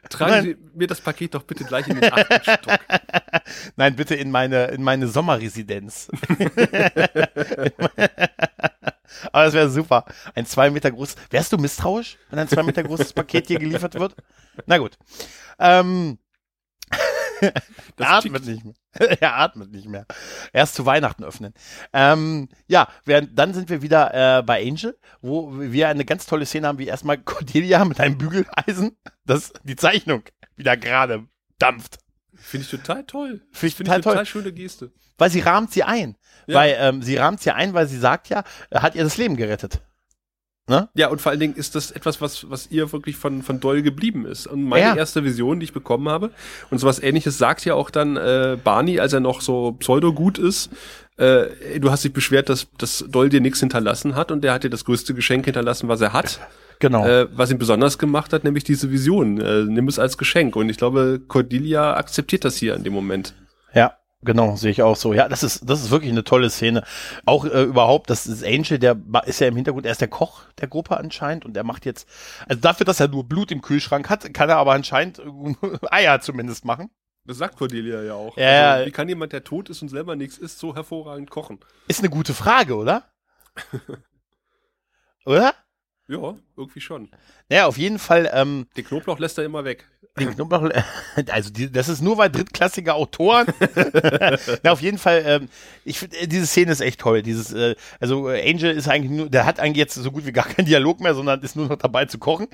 [0.10, 0.44] Tragen Nein.
[0.44, 2.80] Sie mir das Paket doch bitte gleich in den achten Stock.
[3.76, 6.10] Nein, bitte in meine, in meine Sommerresidenz.
[9.32, 10.06] Aber das wäre super.
[10.34, 11.16] Ein zwei Meter großes.
[11.30, 14.16] Wärst du misstrauisch, wenn ein zwei Meter großes Paket hier geliefert wird?
[14.66, 14.98] Na gut.
[15.60, 16.18] Ähm,
[17.98, 18.74] er atmet nicht mehr.
[19.22, 20.06] er atmet nicht mehr.
[20.54, 21.54] Erst zu Weihnachten öffnen.
[21.94, 26.46] Ähm, ja, während, dann sind wir wieder äh, bei Angel, wo wir eine ganz tolle
[26.46, 30.24] Szene haben, wie erstmal Cordelia mit einem Bügeleisen, das die Zeichnung
[30.56, 31.28] wieder gerade
[31.60, 32.00] dampft.
[32.36, 33.42] Finde ich total toll.
[33.52, 34.26] Finde ich Finde total ich total toll.
[34.26, 34.92] schöne Geste.
[35.18, 36.18] Weil sie rahmt sie ein.
[36.48, 36.56] Ja.
[36.56, 39.36] Weil ähm, sie rahmt sie ein, weil sie sagt ja, er hat ihr das Leben
[39.36, 39.82] gerettet.
[40.68, 43.84] Ja, und vor allen Dingen ist das etwas, was, was ihr wirklich von, von Doll
[43.84, 44.48] geblieben ist.
[44.48, 44.96] Und meine Ja.
[44.96, 46.32] erste Vision, die ich bekommen habe,
[46.72, 50.72] und sowas ähnliches sagt ja auch dann äh, Barney, als er noch so pseudo-gut ist,
[51.18, 54.64] äh, du hast dich beschwert, dass, dass Doll dir nichts hinterlassen hat und der hat
[54.64, 56.40] dir das größte Geschenk hinterlassen, was er hat.
[56.80, 57.08] Genau.
[57.08, 59.40] Äh, was ihn besonders gemacht hat, nämlich diese Vision.
[59.40, 60.58] Äh, nimm es als Geschenk.
[60.58, 63.34] Und ich glaube, Cordelia akzeptiert das hier in dem Moment.
[64.26, 65.14] Genau, sehe ich auch so.
[65.14, 66.84] Ja, das ist, das ist wirklich eine tolle Szene.
[67.26, 70.42] Auch äh, überhaupt, das ist Angel, der ist ja im Hintergrund, er ist der Koch
[70.60, 72.10] der Gruppe anscheinend und er macht jetzt,
[72.48, 76.20] also dafür, dass er nur Blut im Kühlschrank hat, kann er aber anscheinend äh, Eier
[76.22, 76.90] zumindest machen.
[77.26, 78.36] Das sagt Cordelia ja auch.
[78.36, 81.60] Ja, also, wie kann jemand, der tot ist und selber nichts isst, so hervorragend kochen?
[81.88, 83.04] Ist eine gute Frage, oder?
[85.26, 85.54] oder?
[86.08, 87.10] Ja, irgendwie schon.
[87.50, 89.86] Naja, auf jeden Fall, ähm, Den Knoblauch lässt er immer weg.
[90.18, 90.70] den Knoblauch,
[91.32, 93.46] also die, das ist nur weil drittklassige Autoren.
[94.64, 95.50] Na, auf jeden Fall, ähm,
[95.84, 97.22] ich finde, äh, diese Szene ist echt toll.
[97.22, 100.32] Dieses, äh, also äh, Angel ist eigentlich nur, der hat eigentlich jetzt so gut wie
[100.32, 102.48] gar keinen Dialog mehr, sondern ist nur noch dabei zu kochen.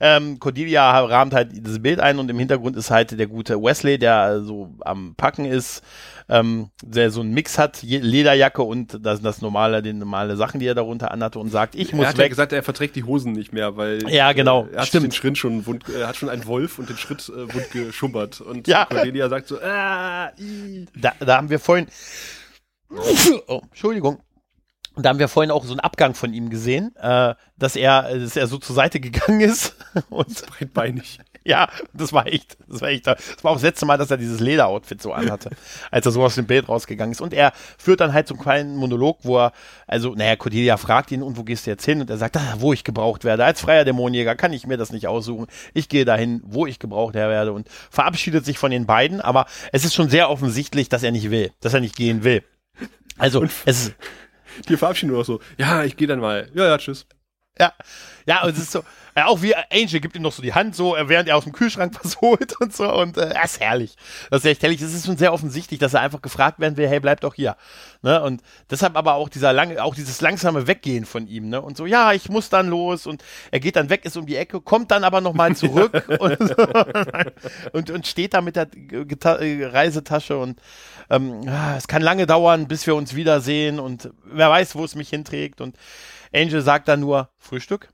[0.00, 3.98] Ähm, Cordelia rahmt halt dieses Bild ein und im Hintergrund ist halt der gute Wesley,
[3.98, 5.82] der so am Packen ist,
[6.30, 10.66] ähm, der so einen Mix hat, Lederjacke und das, das normale, den normale Sachen, die
[10.66, 12.30] er darunter anhatte und sagt, ich Er muss hat ja weg.
[12.30, 14.66] gesagt, er verträgt die Hosen nicht mehr, weil Ja, genau.
[14.66, 15.04] äh, er hat Stimmt.
[15.04, 18.40] den Schritt schon wund, er hat schon einen Wolf und den Schritt äh, wund geschubbert
[18.40, 18.86] und Ja.
[18.86, 20.86] Cordelia sagt so, ah, i.
[20.96, 21.86] da, da haben wir vorhin,
[23.46, 24.20] oh, Entschuldigung,
[24.96, 28.36] da haben wir vorhin auch so einen Abgang von ihm gesehen, äh, dass er, dass
[28.36, 29.76] er so zur Seite gegangen ist
[30.08, 31.18] und breitbeinig.
[31.50, 34.18] ja, das war echt, das war echt, das war auch das letzte Mal, dass er
[34.18, 35.50] dieses Lederoutfit so anhatte,
[35.90, 38.42] als er so aus dem Bild rausgegangen ist und er führt dann halt so einen
[38.42, 39.52] kleinen Monolog, wo er,
[39.86, 42.00] also, naja, Cordelia fragt ihn, und wo gehst du jetzt hin?
[42.00, 44.92] Und er sagt, ah, wo ich gebraucht werde, als freier Dämonenjäger kann ich mir das
[44.92, 49.20] nicht aussuchen, ich gehe dahin, wo ich gebraucht werde und verabschiedet sich von den beiden,
[49.20, 52.42] aber es ist schon sehr offensichtlich, dass er nicht will, dass er nicht gehen will.
[53.16, 53.94] Also, es ist,
[54.68, 56.48] Die verabschieden nur noch so, ja, ich gehe dann mal.
[56.54, 57.06] Ja, ja, tschüss.
[57.58, 57.72] Ja,
[58.26, 58.84] ja, und es ist so,
[59.18, 61.44] ja, auch wie Angel gibt ihm noch so die Hand, so, äh, während er aus
[61.44, 63.96] dem Kühlschrank was holt und so, und äh, das ist herrlich.
[64.30, 64.80] Das ist echt herrlich.
[64.80, 67.56] Es ist schon sehr offensichtlich, dass er einfach gefragt werden will, hey, bleib doch hier.
[68.02, 68.22] Ne?
[68.22, 71.60] Und deshalb aber auch dieser lange, auch dieses langsame Weggehen von ihm, ne?
[71.60, 74.36] Und so, ja, ich muss dann los und er geht dann weg, ist um die
[74.36, 76.38] Ecke, kommt dann aber nochmal zurück und,
[77.72, 80.60] und, und steht da mit der Geta äh, Reisetasche und
[81.10, 84.94] ähm, ah, es kann lange dauern, bis wir uns wiedersehen und wer weiß, wo es
[84.94, 85.60] mich hinträgt.
[85.60, 85.76] Und
[86.32, 87.88] Angel sagt dann nur Frühstück.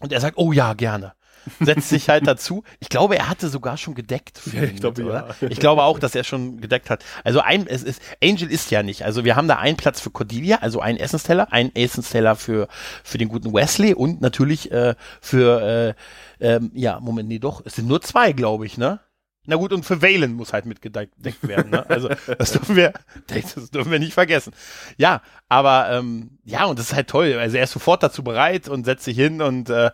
[0.00, 1.14] Und er sagt, oh ja, gerne.
[1.60, 2.64] Setzt sich halt dazu.
[2.80, 4.38] Ich glaube, er hatte sogar schon gedeckt.
[4.38, 5.28] für Ja, ich glaube, mit, ja.
[5.48, 7.04] Ich glaube auch, dass er schon gedeckt hat.
[7.22, 9.04] Also ein, es ist, Angel ist ja nicht.
[9.04, 12.68] Also wir haben da einen Platz für Cordelia, also einen Essensteller, einen Essensteller für,
[13.04, 15.94] für den guten Wesley und natürlich äh, für,
[16.40, 19.00] äh, ähm, ja, Moment, nee, doch, es sind nur zwei, glaube ich, ne?
[19.46, 21.14] Na gut, und für Valen muss halt mitgedeckt
[21.46, 21.70] werden.
[21.70, 21.88] Ne?
[21.88, 22.08] Also
[22.38, 22.92] das dürfen wir,
[23.26, 24.52] das dürfen wir nicht vergessen.
[24.96, 27.34] Ja, aber ähm, ja, und das ist halt toll.
[27.38, 29.90] Also er ist sofort dazu bereit und setzt sich hin und äh,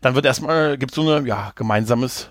[0.00, 2.30] dann wird erstmal, gibt so eine, ja, gemeinsames,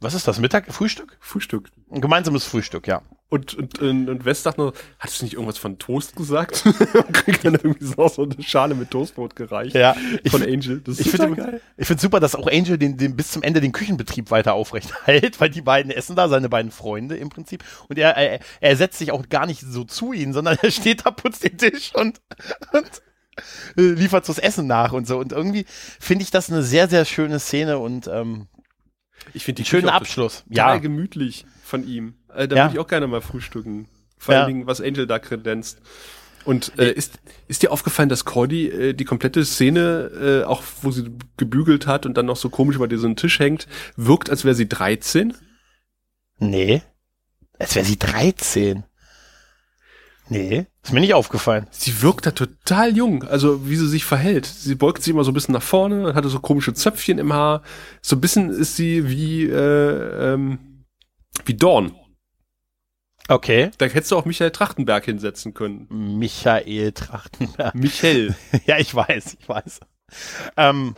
[0.00, 1.16] was ist das, Mittag, Frühstück?
[1.20, 1.70] Frühstück.
[1.90, 3.02] Ein gemeinsames Frühstück, ja.
[3.28, 6.64] Und, und, und, West sagt nur, hattest du nicht irgendwas von Toast gesagt?
[6.94, 9.74] und kriegt dann irgendwie so, so eine Schale mit Toastbrot gereicht.
[9.74, 10.80] Ja, ich, von Angel.
[10.80, 13.72] Das ich finde ich finde super, dass auch Angel den, den bis zum Ende den
[13.72, 17.64] Küchenbetrieb weiter aufrecht hält, weil die beiden essen da, seine beiden Freunde im Prinzip.
[17.88, 21.04] Und er, er, er setzt sich auch gar nicht so zu ihnen, sondern er steht
[21.04, 22.20] da, putzt den Tisch und,
[22.72, 23.02] und
[23.74, 25.18] liefert so das Essen nach und so.
[25.18, 25.66] Und irgendwie
[25.98, 28.46] finde ich das eine sehr, sehr schöne Szene und ähm,
[29.34, 30.44] Ich finde die schönen Abschluss.
[30.48, 32.14] total Ja, gemütlich von ihm.
[32.36, 32.64] Äh, da Ja.
[32.64, 33.88] würde ich auch gerne mal frühstücken.
[34.18, 34.40] Vor Ja.
[34.44, 35.80] allen Dingen, was Angel da kredenzt.
[36.44, 37.18] Und äh, ist,
[37.48, 42.06] ist dir aufgefallen, dass Cordy äh, die komplette Szene, äh, auch wo sie gebügelt hat
[42.06, 45.34] und dann noch so komisch über diesen Tisch hängt, wirkt, als wäre sie 13?
[46.38, 46.82] nee.
[47.58, 48.84] Als wäre sie 13.
[50.28, 51.68] Nee, ist mir nicht aufgefallen.
[51.70, 54.44] Sie wirkt da total jung, also wie sie sich verhält.
[54.44, 57.62] Sie beugt sich immer so ein bisschen nach vorne, hatte so komische Zöpfchen im Haar.
[58.02, 60.84] So ein bisschen ist sie wie, äh, ähm,
[61.44, 61.94] wie Dawn.
[63.28, 63.70] Okay.
[63.78, 65.86] Da hättest du auch Michael Trachtenberg hinsetzen können.
[65.90, 67.74] Michael Trachtenberg.
[67.74, 68.34] Michael.
[68.66, 69.80] ja, ich weiß, ich weiß.
[70.56, 70.94] Ähm,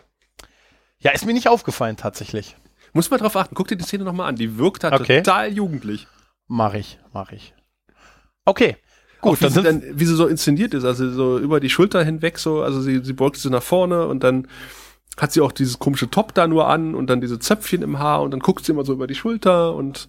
[0.99, 2.57] ja, ist mir nicht aufgefallen tatsächlich.
[2.93, 3.55] Muss mal drauf achten.
[3.55, 4.37] Guck dir die Szene nochmal an.
[4.37, 5.23] Die wirkt da Okay.
[5.23, 6.07] total jugendlich.
[6.49, 7.55] Mach ich, mach ich.
[8.45, 8.77] Okay,
[9.21, 10.85] gut, wie, dann sie sind dann, wie sie so inszeniert ist.
[10.85, 12.63] Also so über die Schulter hinweg so.
[12.63, 14.49] Also sie, sie beugt sich nach vorne und dann
[15.19, 18.23] hat sie auch dieses komische Top da nur an und dann diese Zöpfchen im Haar
[18.23, 20.09] und dann guckt sie immer so über die Schulter und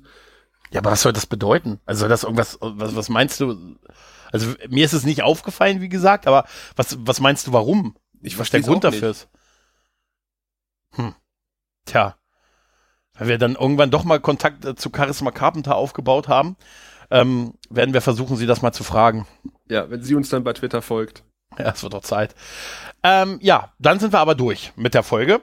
[0.71, 1.79] Ja, aber was soll das bedeuten?
[1.85, 3.77] Also soll das irgendwas, was, was meinst du?
[4.31, 7.95] Also mir ist es nicht aufgefallen, wie gesagt, aber was, was meinst du, warum?
[8.21, 9.27] Ich was der Grund dafür ist?
[10.95, 11.15] Hm.
[11.85, 12.15] Tja.
[13.17, 16.55] Wenn wir dann irgendwann doch mal Kontakt äh, zu Charisma Carpenter aufgebaut haben,
[17.11, 19.27] ähm, werden wir versuchen, sie das mal zu fragen.
[19.67, 21.23] ja, wenn sie uns dann bei Twitter folgt.
[21.57, 22.35] Ja, es wird doch Zeit.
[23.03, 25.41] Ähm, ja, dann sind wir aber durch mit der Folge.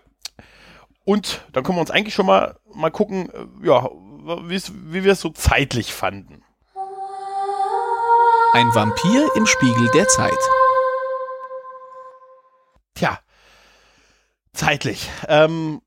[1.05, 3.89] Und dann können wir uns eigentlich schon mal, mal gucken, äh, ja,
[4.27, 6.43] wie wir es so zeitlich fanden.
[8.53, 10.33] Ein Vampir im Spiegel der Zeit.
[12.95, 13.19] Tja,
[14.53, 15.11] zeitlich.
[15.29, 15.83] Ähm,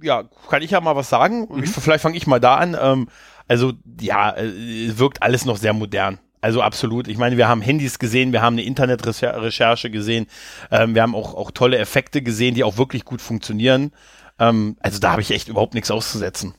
[0.00, 1.48] ja, kann ich ja mal was sagen?
[1.62, 2.76] Ich, vielleicht fange ich mal da an.
[2.80, 3.08] Ähm,
[3.48, 6.18] also, ja, äh, wirkt alles noch sehr modern.
[6.40, 7.06] Also absolut.
[7.06, 10.26] Ich meine, wir haben Handys gesehen, wir haben eine Internetrecherche gesehen,
[10.72, 13.92] ähm, wir haben auch, auch tolle Effekte gesehen, die auch wirklich gut funktionieren.
[14.40, 16.54] Ähm, also da habe ich echt überhaupt nichts auszusetzen.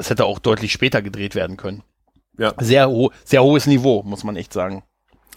[0.00, 1.82] Das hätte auch deutlich später gedreht werden können.
[2.38, 2.54] Ja.
[2.58, 4.82] Sehr, ho sehr hohes Niveau, muss man echt sagen.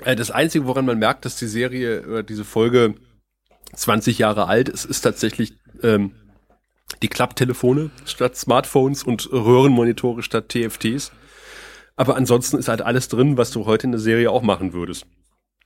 [0.05, 2.95] Äh, das Einzige, woran man merkt, dass die Serie oder diese Folge
[3.75, 4.69] 20 Jahre alt.
[4.69, 6.13] Es ist tatsächlich ähm,
[7.01, 11.11] die Klapptelefone statt Smartphones und Röhrenmonitore statt TFTs.
[11.97, 15.05] Aber ansonsten ist halt alles drin, was du heute in der Serie auch machen würdest.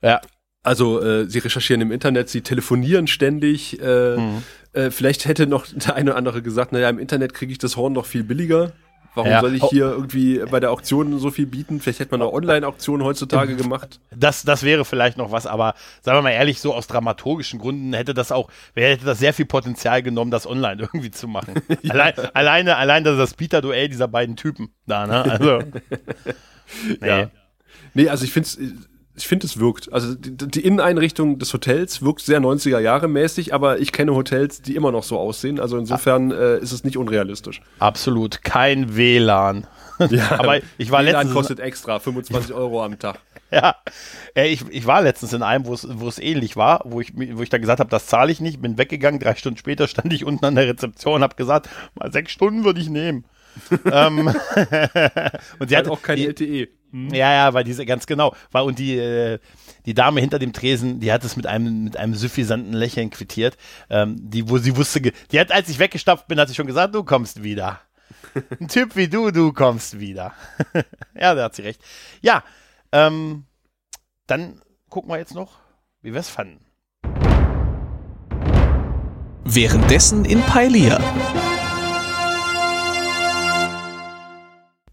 [0.02, 0.20] Ja.
[0.64, 3.80] Also äh, sie recherchieren im Internet, sie telefonieren ständig.
[3.80, 4.42] Äh, mhm.
[4.72, 7.76] äh, vielleicht hätte noch der eine oder andere gesagt, naja, im Internet kriege ich das
[7.76, 8.72] Horn noch viel billiger.
[9.18, 9.40] Warum ja.
[9.40, 11.80] soll ich hier irgendwie bei der Auktion so viel bieten?
[11.80, 13.98] Vielleicht hätte man eine Online-Auktion heutzutage gemacht.
[14.14, 17.94] Das, das wäre vielleicht noch was, aber sagen wir mal ehrlich, so aus dramaturgischen Gründen
[17.94, 21.54] hätte das auch, hätte das sehr viel Potenzial genommen, das online irgendwie zu machen.
[21.82, 21.94] ja.
[21.94, 25.24] Allein, alleine, allein das Peter-Duell dieser beiden Typen da, ne?
[25.24, 25.58] Also.
[27.00, 27.08] nee.
[27.08, 27.30] Ja.
[27.94, 28.58] Nee, also ich finde es
[29.18, 29.92] ich finde, es wirkt.
[29.92, 34.62] Also die, die, Inneneinrichtung des Hotels wirkt sehr 90er Jahre mäßig, aber ich kenne Hotels,
[34.62, 35.60] die immer noch so aussehen.
[35.60, 37.60] Also insofern äh, ist es nicht unrealistisch.
[37.78, 38.42] Absolut.
[38.42, 39.66] Kein WLAN.
[40.10, 43.18] Ja, aber ich war WLAN letztens kostet extra 25 Euro am Tag.
[43.50, 43.76] Ja,
[44.34, 47.42] ich, ich war letztens in einem, wo es, wo es ähnlich war, wo ich, wo
[47.42, 50.26] ich da gesagt habe, das zahle ich nicht, bin weggegangen, drei Stunden später stand ich
[50.26, 53.24] unten an der Rezeption und habe gesagt, mal sechs Stunden würde ich nehmen.
[53.92, 54.18] ähm,
[55.58, 56.68] und sie hat auch kein LTE.
[56.90, 57.14] Mhm.
[57.14, 58.34] Ja, ja, weil diese, ganz genau.
[58.50, 59.38] War, und die, äh,
[59.86, 63.56] die Dame hinter dem Tresen, die hat es mit einem, mit einem suffisanten Lächeln quittiert.
[63.90, 66.94] Ähm, die, wo sie wusste, die hat, als ich weggestapft bin, hat sie schon gesagt,
[66.94, 67.80] du kommst wieder.
[68.60, 70.32] Ein Typ wie du, du kommst wieder.
[71.14, 71.82] ja, da hat sie recht.
[72.20, 72.42] Ja,
[72.92, 73.44] ähm,
[74.26, 75.58] dann gucken wir jetzt noch,
[76.02, 76.64] wie wir es fanden.
[79.44, 81.00] Währenddessen in Pailia.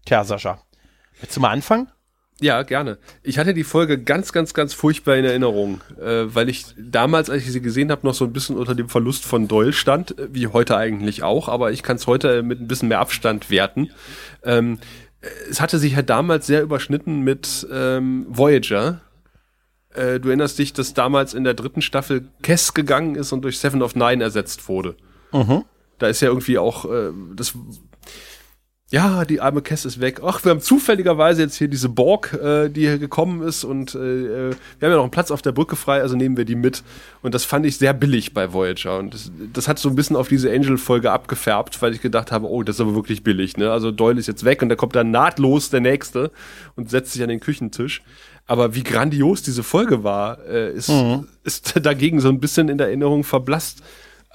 [0.06, 0.60] Tja, Sascha,
[1.20, 1.88] Willst du mal anfangen?
[2.40, 2.98] Ja, gerne.
[3.22, 7.44] Ich hatte die Folge ganz, ganz, ganz furchtbar in Erinnerung, äh, weil ich damals, als
[7.44, 10.28] ich sie gesehen habe, noch so ein bisschen unter dem Verlust von Doyle stand, äh,
[10.32, 13.90] wie heute eigentlich auch, aber ich kann es heute mit ein bisschen mehr Abstand werten.
[14.44, 14.78] Ähm,
[15.50, 19.00] es hatte sich halt damals sehr überschnitten mit ähm, Voyager.
[19.94, 23.58] Äh, du erinnerst dich, dass damals in der dritten Staffel Kess gegangen ist und durch
[23.58, 24.94] Seven of Nine ersetzt wurde.
[25.32, 25.64] Mhm.
[25.98, 27.54] Da ist ja irgendwie auch, äh, das
[28.88, 30.20] ja, die arme Kess ist weg.
[30.24, 33.98] Ach, wir haben zufälligerweise jetzt hier diese Borg, äh, die hier gekommen ist und äh,
[33.98, 36.84] wir haben ja noch einen Platz auf der Brücke frei, also nehmen wir die mit.
[37.20, 38.98] Und das fand ich sehr billig bei Voyager.
[38.98, 42.48] Und das, das hat so ein bisschen auf diese Angel-Folge abgefärbt, weil ich gedacht habe,
[42.48, 43.56] oh, das ist aber wirklich billig.
[43.56, 43.72] Ne?
[43.72, 46.30] Also Doyle ist jetzt weg und da kommt dann nahtlos der Nächste
[46.76, 48.02] und setzt sich an den Küchentisch.
[48.46, 51.26] Aber wie grandios diese Folge war, äh, ist, mhm.
[51.42, 53.82] ist dagegen so ein bisschen in der Erinnerung verblasst.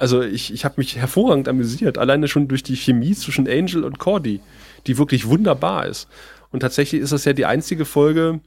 [0.02, 4.00] Also ich, ich habe mich hervorragend amüsiert, alleine schon durch die Chemie zwischen Angel und
[4.00, 4.40] Cordy,
[4.88, 6.08] die wirklich wunderbar ist.
[6.50, 8.40] Und tatsächlich ist das ja die einzige Folge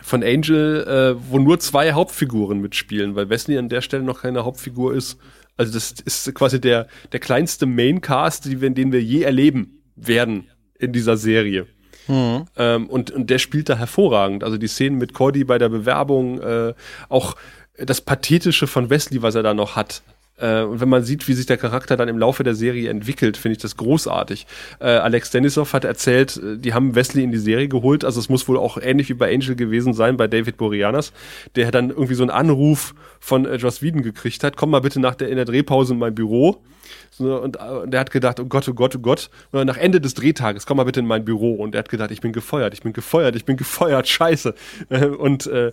[0.00, 4.44] von Angel, äh, wo nur zwei Hauptfiguren mitspielen, weil Wesley an der Stelle noch keine
[4.44, 5.18] Hauptfigur ist.
[5.56, 10.46] Also das ist quasi der, der kleinste Maincast, den wir je erleben werden
[10.78, 11.66] in dieser Serie.
[12.06, 12.44] Mhm.
[12.56, 14.44] Ähm, und, und der spielt da hervorragend.
[14.44, 16.74] Also die Szenen mit Cordy bei der Bewerbung, äh,
[17.08, 17.34] auch
[17.76, 20.02] das Pathetische von Wesley, was er da noch hat.
[20.38, 23.36] Äh, und wenn man sieht, wie sich der Charakter dann im Laufe der Serie entwickelt,
[23.36, 24.46] finde ich das großartig.
[24.80, 28.04] Äh, Alex Denisov hat erzählt, äh, die haben Wesley in die Serie geholt.
[28.04, 31.12] Also es muss wohl auch ähnlich wie bei Angel gewesen sein, bei David Boreanaz,
[31.56, 34.56] der dann irgendwie so einen Anruf von äh, Joss Whedon gekriegt hat.
[34.56, 36.62] Komm mal bitte nach der, in der Drehpause in mein Büro.
[37.10, 39.30] So, und, äh, und der hat gedacht, oh Gott, oh Gott, oh Gott.
[39.50, 41.54] Und nach Ende des Drehtages, komm mal bitte in mein Büro.
[41.54, 44.54] Und er hat gedacht, ich bin gefeuert, ich bin gefeuert, ich bin gefeuert, scheiße.
[45.18, 45.72] und, äh,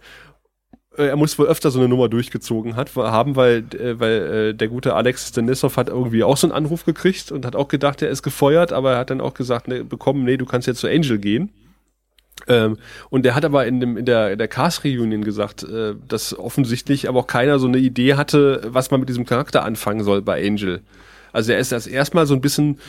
[0.97, 4.67] er muss wohl öfter so eine Nummer durchgezogen hat, haben, weil, äh, weil äh, der
[4.67, 8.09] gute Alex Denisov hat irgendwie auch so einen Anruf gekriegt und hat auch gedacht, er
[8.09, 10.87] ist gefeuert, aber er hat dann auch gesagt, ne, bekommen, nee, du kannst jetzt zu
[10.87, 11.51] Angel gehen.
[12.47, 12.77] Ähm,
[13.09, 17.07] und der hat aber in, dem, in der, in der Cast-Reunion gesagt, äh, dass offensichtlich
[17.07, 20.45] aber auch keiner so eine Idee hatte, was man mit diesem Charakter anfangen soll bei
[20.45, 20.81] Angel.
[21.31, 22.79] Also er ist das erstmal so ein bisschen,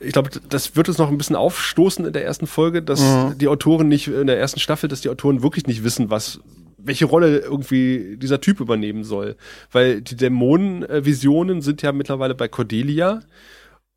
[0.00, 3.38] ich glaube, das wird uns noch ein bisschen aufstoßen in der ersten Folge, dass mhm.
[3.38, 6.40] die Autoren nicht, in der ersten Staffel, dass die Autoren wirklich nicht wissen, was,
[6.86, 9.36] welche Rolle irgendwie dieser Typ übernehmen soll.
[9.72, 13.20] Weil die Dämonenvisionen sind ja mittlerweile bei Cordelia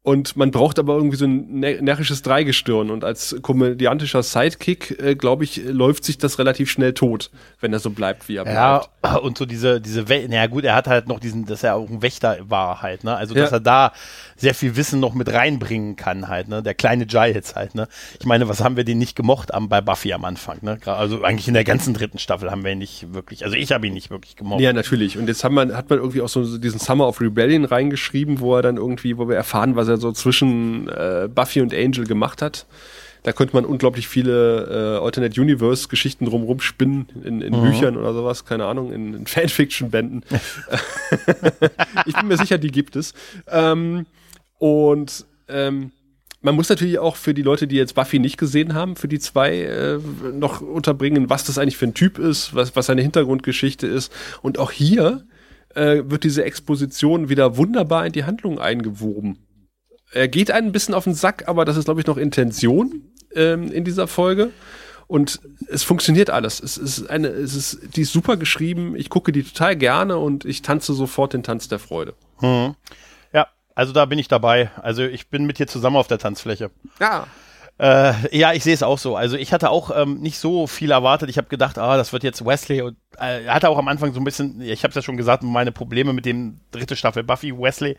[0.10, 2.90] und man braucht aber irgendwie so ein närrisches Dreigestirn.
[2.90, 7.30] Und als komödiantischer Sidekick, äh, glaube ich, läuft sich das relativ schnell tot,
[7.60, 8.90] wenn er so bleibt, wie er bleibt.
[9.03, 11.76] Ja, und so diese, diese, We naja gut, er hat halt noch diesen, dass er
[11.76, 13.15] auch ein Wächter war halt, ne?
[13.15, 13.57] Also, dass ja.
[13.57, 13.94] er da
[14.36, 16.64] sehr viel Wissen noch mit reinbringen kann halt, ne?
[16.64, 17.88] Der kleine Giles halt, ne?
[18.19, 20.80] Ich meine, was haben wir den nicht gemocht am, bei Buffy am Anfang, ne?
[20.88, 23.86] Also eigentlich in der ganzen dritten Staffel haben wir ihn nicht wirklich, also ich habe
[23.86, 24.60] ihn nicht wirklich gemocht.
[24.61, 25.19] Ja, natürlich.
[25.19, 28.56] Und jetzt hat man, hat man irgendwie auch so diesen Summer of Rebellion reingeschrieben, wo
[28.56, 32.42] er dann irgendwie, wo wir erfahren, was er so zwischen äh, Buffy und Angel gemacht
[32.42, 32.66] hat.
[33.24, 37.64] Da könnte man unglaublich viele äh, Alternate Universe Geschichten drumherum spinnen in, in mhm.
[37.64, 40.24] Büchern oder sowas, keine Ahnung, in, in Fanfiction-Bänden.
[42.06, 43.14] ich bin mir sicher, die gibt es.
[43.48, 44.06] Ähm,
[44.58, 45.92] und ähm,
[46.42, 49.20] man muss natürlich auch für die Leute, die jetzt Buffy nicht gesehen haben, für die
[49.20, 50.00] zwei äh,
[50.32, 54.12] noch unterbringen, was das eigentlich für ein Typ ist, was, was seine Hintergrundgeschichte ist.
[54.42, 55.26] Und auch hier
[55.76, 59.40] äh, wird diese Exposition wieder wunderbar in die Handlung eingewoben.
[60.11, 63.03] Er geht einen ein bisschen auf den Sack, aber das ist, glaube ich, noch Intention
[63.36, 64.52] ähm, in dieser Folge.
[65.07, 66.60] Und es funktioniert alles.
[66.60, 68.95] Es ist eine, es ist, die ist super geschrieben.
[68.95, 72.14] Ich gucke die total gerne und ich tanze sofort den Tanz der Freude.
[72.38, 72.76] Hm.
[73.34, 74.69] Ja, also da bin ich dabei.
[74.76, 76.69] Also ich bin mit dir zusammen auf der Tanzfläche.
[76.99, 77.26] Ja.
[77.80, 79.15] Äh, ja, ich sehe es auch so.
[79.15, 81.30] Also ich hatte auch ähm, nicht so viel erwartet.
[81.30, 84.14] Ich habe gedacht, ah, das wird jetzt Wesley und äh, er hatte auch am Anfang
[84.14, 87.23] so ein bisschen, ich habe es ja schon gesagt, meine Probleme mit dem dritte Staffel
[87.23, 87.98] Buffy Wesley.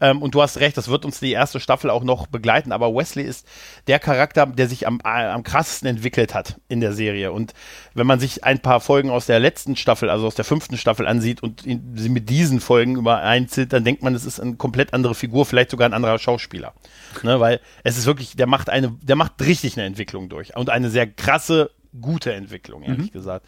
[0.00, 2.72] Ähm, und du hast recht, das wird uns die erste Staffel auch noch begleiten.
[2.72, 3.46] Aber Wesley ist
[3.86, 7.32] der Charakter, der sich am, äh, am krassesten entwickelt hat in der Serie.
[7.32, 7.54] Und
[7.94, 11.06] wenn man sich ein paar Folgen aus der letzten Staffel, also aus der fünften Staffel
[11.06, 15.14] ansieht und sie mit diesen Folgen übereinzieht, dann denkt man, es ist eine komplett andere
[15.14, 16.74] Figur, vielleicht sogar ein anderer Schauspieler.
[17.22, 20.70] Ne, weil es ist wirklich, der macht eine, der macht richtig eine Entwicklung durch und
[20.70, 21.70] eine sehr krasse
[22.00, 23.12] gute Entwicklung, ehrlich mhm.
[23.12, 23.46] gesagt.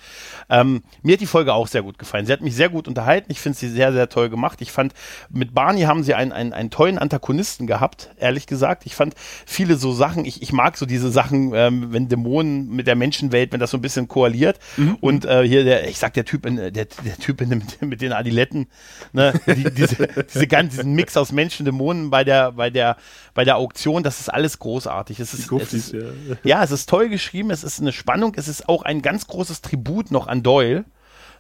[0.49, 2.27] Ähm, mir hat die Folge auch sehr gut gefallen.
[2.27, 3.31] Sie hat mich sehr gut unterhalten.
[3.31, 4.61] Ich finde sie sehr, sehr toll gemacht.
[4.61, 4.95] Ich fand,
[5.31, 8.87] mit Barney haben sie einen, einen, einen tollen Antagonisten gehabt, ehrlich gesagt.
[8.87, 9.15] Ich fand
[9.47, 13.53] viele so Sachen, ich, ich mag so diese Sachen, ähm, wenn Dämonen mit der Menschenwelt,
[13.53, 14.59] wenn das so ein bisschen koaliert.
[14.77, 14.97] Mhm.
[15.01, 16.87] Und äh, hier der, ich sag der Typ, in, der, der
[17.21, 18.69] Typ in, mit den Adiletten,
[19.13, 22.97] ne, die, diese, diese ganz, diesen Mix aus Menschen, Dämonen bei der, bei der,
[23.35, 25.21] bei der Auktion, das ist alles großartig.
[25.21, 26.01] Es ist, es ist, ja.
[26.45, 29.61] ja, es ist toll geschrieben, es ist eine Spannung, es ist auch ein ganz großes
[29.61, 30.85] Tribut noch an Doyle.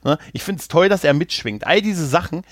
[0.05, 0.19] Ne?
[0.33, 1.67] Ich finde es toll, dass er mitschwingt.
[1.67, 2.43] All diese Sachen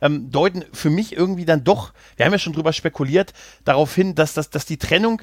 [0.00, 3.32] ähm, deuten für mich irgendwie dann doch, wir haben ja schon drüber spekuliert,
[3.64, 5.22] darauf hin, dass, dass, dass die Trennung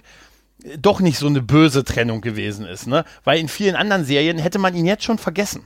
[0.63, 3.05] äh, doch nicht so eine böse Trennung gewesen ist, ne?
[3.23, 5.65] Weil in vielen anderen Serien hätte man ihn jetzt schon vergessen.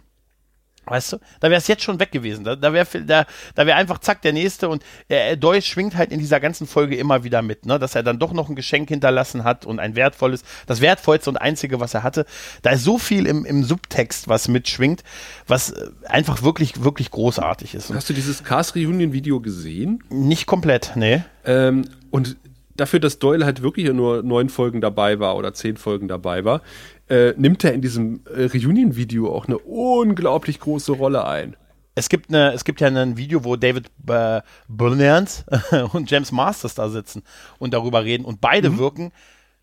[0.87, 2.43] Weißt du, da wäre es jetzt schon weg gewesen.
[2.43, 6.11] Da, da wäre da, da wär einfach zack der nächste und äh, Deutsch schwingt halt
[6.11, 7.77] in dieser ganzen Folge immer wieder mit, ne?
[7.77, 11.37] dass er dann doch noch ein Geschenk hinterlassen hat und ein wertvolles, das wertvollste und
[11.37, 12.25] einzige, was er hatte.
[12.61, 15.03] Da ist so viel im, im Subtext, was mitschwingt,
[15.45, 17.93] was äh, einfach wirklich, wirklich großartig ist.
[17.93, 20.03] Hast du dieses Cast Reunion Video gesehen?
[20.09, 21.21] Nicht komplett, nee.
[21.45, 22.37] Ähm, und
[22.77, 26.61] dafür, dass Doyle halt wirklich nur neun Folgen dabei war oder zehn Folgen dabei war,
[27.09, 31.55] äh, nimmt er in diesem äh, Reunion-Video auch eine unglaublich große Rolle ein.
[31.95, 35.45] Es gibt, eine, es gibt ja ein Video, wo David äh, Bernians
[35.93, 37.23] und James Masters da sitzen
[37.57, 38.23] und darüber reden.
[38.23, 38.77] Und beide mhm.
[38.77, 39.11] wirken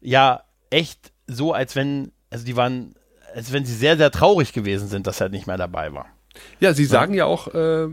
[0.01, 2.97] ja echt so, als wenn, also die waren,
[3.35, 6.07] als wenn sie sehr, sehr traurig gewesen sind, dass er nicht mehr dabei war.
[6.59, 7.89] Ja, sie sagen ja, ja auch, äh,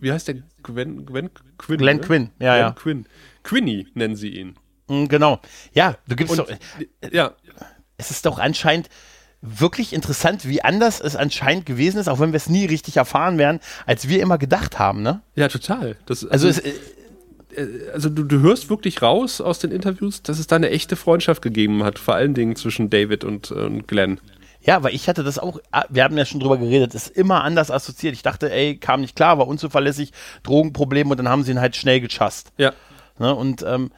[0.00, 0.42] wie heißt der?
[0.62, 1.78] Gwen, Gwen Quinn.
[1.78, 2.02] Glenn ne?
[2.02, 2.72] Quinn, ja, Glenn ja.
[2.72, 3.06] Quinn.
[3.42, 4.56] Quinny nennen sie ihn.
[4.88, 5.40] Mm, genau.
[5.72, 7.10] Ja, du gibst und, doch.
[7.10, 7.32] Ja,
[7.96, 8.88] es ist doch anscheinend
[9.42, 13.38] wirklich interessant, wie anders es anscheinend gewesen ist, auch wenn wir es nie richtig erfahren
[13.38, 15.20] werden, als wir immer gedacht haben, ne?
[15.34, 15.96] Ja, total.
[16.06, 20.38] Das, also, also, es, äh, also du, du hörst wirklich raus aus den Interviews, dass
[20.38, 24.20] es da eine echte Freundschaft gegeben hat, vor allen Dingen zwischen David und, und Glenn.
[24.62, 27.44] Ja, weil ich hatte das auch, ah, wir haben ja schon drüber geredet, ist immer
[27.44, 28.14] anders assoziiert.
[28.14, 30.12] Ich dachte, ey, kam nicht klar, war unzuverlässig,
[30.42, 32.50] Drogenproblem und dann haben sie ihn halt schnell gechast.
[32.56, 32.72] Ja.
[33.18, 33.32] Ne?
[33.32, 33.92] Und ähm,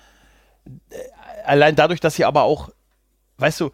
[1.47, 2.71] allein dadurch, dass sie aber auch
[3.39, 3.71] weißt du,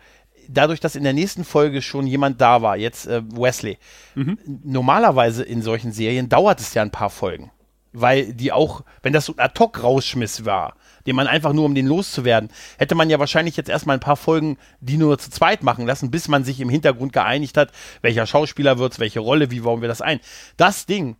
[0.49, 3.79] dadurch, dass in der nächsten Folge schon jemand da war, jetzt äh, Wesley,
[4.15, 4.39] mhm.
[4.65, 7.51] normalerweise in solchen Serien dauert es ja ein paar Folgen.
[7.97, 10.75] Weil die auch, wenn das so ein Ad-Hoc-Rausschmiss war,
[11.07, 14.17] den man einfach nur um den loszuwerden, hätte man ja wahrscheinlich jetzt erstmal ein paar
[14.17, 17.71] Folgen, die nur zu zweit machen lassen, bis man sich im Hintergrund geeinigt hat,
[18.03, 20.19] welcher Schauspieler wird's, welche Rolle, wie bauen wir das ein.
[20.57, 21.17] Das Ding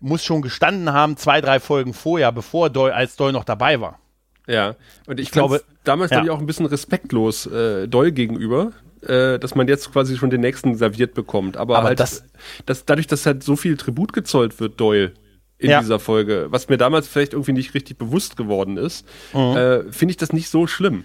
[0.00, 3.98] muss schon gestanden haben, zwei, drei Folgen vorher, bevor Doyle, als Doyle noch dabei war.
[4.46, 6.18] Ja, und ich, ich glaube, damals ja.
[6.18, 10.30] glaube ich auch ein bisschen respektlos äh, Doll gegenüber, äh, dass man jetzt quasi schon
[10.30, 11.56] den nächsten serviert bekommt.
[11.56, 12.24] Aber, Aber halt, das,
[12.64, 15.12] das, dadurch, dass halt so viel Tribut gezollt wird, Doyle,
[15.58, 15.80] in ja.
[15.80, 19.56] dieser Folge, was mir damals vielleicht irgendwie nicht richtig bewusst geworden ist, mhm.
[19.56, 21.04] äh, finde ich das nicht so schlimm.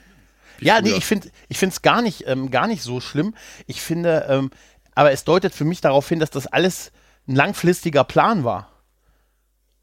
[0.60, 0.84] Ja, früher.
[0.84, 3.34] nee, ich finde ich finde es gar nicht ähm, gar nicht so schlimm.
[3.66, 4.52] Ich finde, ähm,
[4.94, 6.92] aber es deutet für mich darauf hin, dass das alles
[7.28, 8.71] ein langfristiger Plan war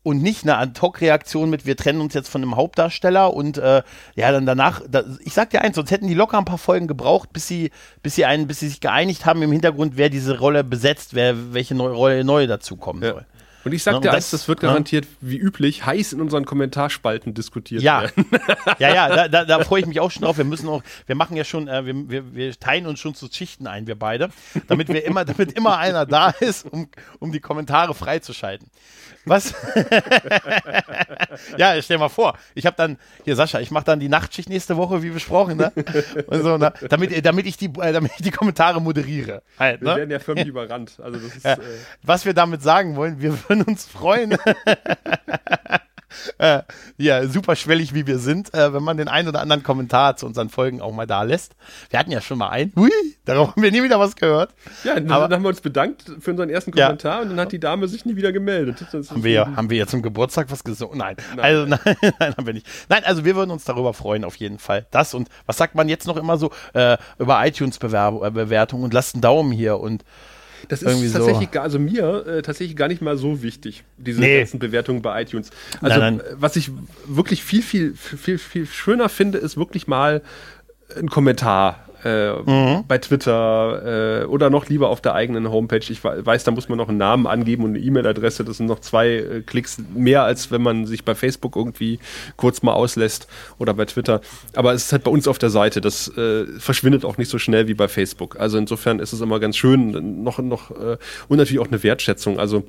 [0.09, 3.82] und nicht eine Ad-Hoc-Reaktion mit, wir trennen uns jetzt von einem Hauptdarsteller und äh,
[4.14, 6.86] ja, dann danach, da, ich sag dir eins, sonst hätten die locker ein paar Folgen
[6.86, 7.70] gebraucht, bis sie,
[8.02, 11.52] bis sie einen, bis sie sich geeinigt haben im Hintergrund, wer diese Rolle besetzt, wer
[11.52, 13.12] welche neue Rolle neu dazukommen ja.
[13.12, 13.26] soll.
[13.64, 15.10] Und ich sag dir eins, das wird garantiert, ja.
[15.20, 18.02] wie üblich, heiß in unseren Kommentarspalten diskutiert ja.
[18.02, 18.24] werden.
[18.78, 20.39] Ja, ja, da, da, da freue ich mich auch schon drauf.
[20.39, 23.28] Wir müssen auch, wir machen ja schon, äh, wir, wir, wir teilen uns schon zu
[23.30, 24.30] Schichten ein, wir beide,
[24.68, 28.68] damit wir immer, damit immer einer da ist, um, um die Kommentare freizuschalten.
[29.28, 29.55] Was?
[31.56, 34.76] ja, stell mal vor, ich habe dann, hier Sascha, ich mache dann die Nachtschicht nächste
[34.76, 35.72] Woche, wie besprochen, ne?
[36.26, 36.72] Und so, ne?
[36.88, 39.42] damit, damit, ich die, äh, damit ich die Kommentare moderiere.
[39.59, 39.88] Halt, ne?
[39.88, 40.98] Wir werden ja förmlich überrannt.
[41.02, 41.55] Also das ist, ja.
[41.55, 41.59] äh
[42.02, 44.36] Was wir damit sagen wollen, wir würden uns freuen.
[46.39, 46.62] äh,
[46.97, 50.26] ja, super schwellig wie wir sind, äh, wenn man den einen oder anderen Kommentar zu
[50.26, 51.55] unseren Folgen auch mal da lässt.
[51.90, 52.72] Wir hatten ja schon mal einen.
[52.76, 52.90] Hui,
[53.24, 54.55] darauf haben wir nie wieder was gehört.
[54.85, 56.86] Ja, dann Aber- haben wir uns bedankt für unseren ersten Ja.
[56.86, 58.85] Kommentar und dann hat die Dame sich nie wieder gemeldet.
[58.93, 60.98] Haben wir, ja- haben wir ja zum Geburtstag was gesungen?
[60.98, 61.16] Nein.
[61.36, 61.78] Also, nein,
[62.18, 62.66] nein, haben wir nicht.
[62.89, 64.86] Nein, also wir würden uns darüber freuen, auf jeden Fall.
[64.90, 69.22] Das und was sagt man jetzt noch immer so äh, über iTunes-Bewertung und lasst einen
[69.22, 70.05] Daumen hier und
[70.68, 71.18] Das Irgendwie ist so.
[71.18, 74.39] tatsächlich, gar, also mir äh, tatsächlich gar nicht mal so wichtig, diese Nee.
[74.39, 75.51] ganzen Bewertungen bei iTunes.
[75.80, 76.20] Also Nein, nein.
[76.26, 76.70] äh, was ich
[77.06, 80.22] wirklich viel, viel, viel, viel schöner finde, ist wirklich mal
[80.98, 81.88] ein Kommentar.
[82.05, 82.85] Äh, Mhm.
[82.87, 85.81] bei Twitter äh, oder noch lieber auf der eigenen Homepage.
[85.89, 88.45] Ich we- weiß, da muss man noch einen Namen angeben und eine E-Mail-Adresse.
[88.45, 91.99] Das sind noch zwei äh, Klicks mehr, als wenn man sich bei Facebook irgendwie
[92.37, 93.27] kurz mal auslässt
[93.59, 94.20] oder bei Twitter.
[94.55, 95.81] Aber es ist halt bei uns auf der Seite.
[95.81, 98.39] Das äh, verschwindet auch nicht so schnell wie bei Facebook.
[98.39, 100.23] Also insofern ist es immer ganz schön.
[100.23, 100.97] Noch, noch äh,
[101.29, 102.39] und natürlich auch eine Wertschätzung.
[102.39, 102.62] Also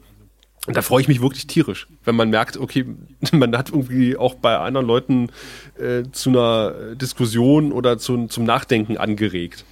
[0.67, 2.85] und da freue ich mich wirklich tierisch, wenn man merkt, okay,
[3.31, 5.31] man hat irgendwie auch bei anderen Leuten
[5.79, 9.65] äh, zu einer Diskussion oder zu, zum Nachdenken angeregt.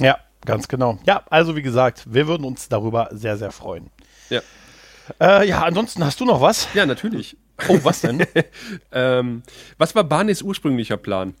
[0.00, 0.98] ja, ganz genau.
[1.06, 3.90] Ja, also wie gesagt, wir würden uns darüber sehr, sehr freuen.
[4.30, 4.40] Ja,
[5.20, 6.68] Äh, ja, ansonsten hast du noch was?
[6.74, 7.36] ja natürlich.
[7.68, 8.24] Oh, was denn?
[8.92, 9.42] Ähm,
[9.76, 11.34] was war Barneys ursprünglicher Plan?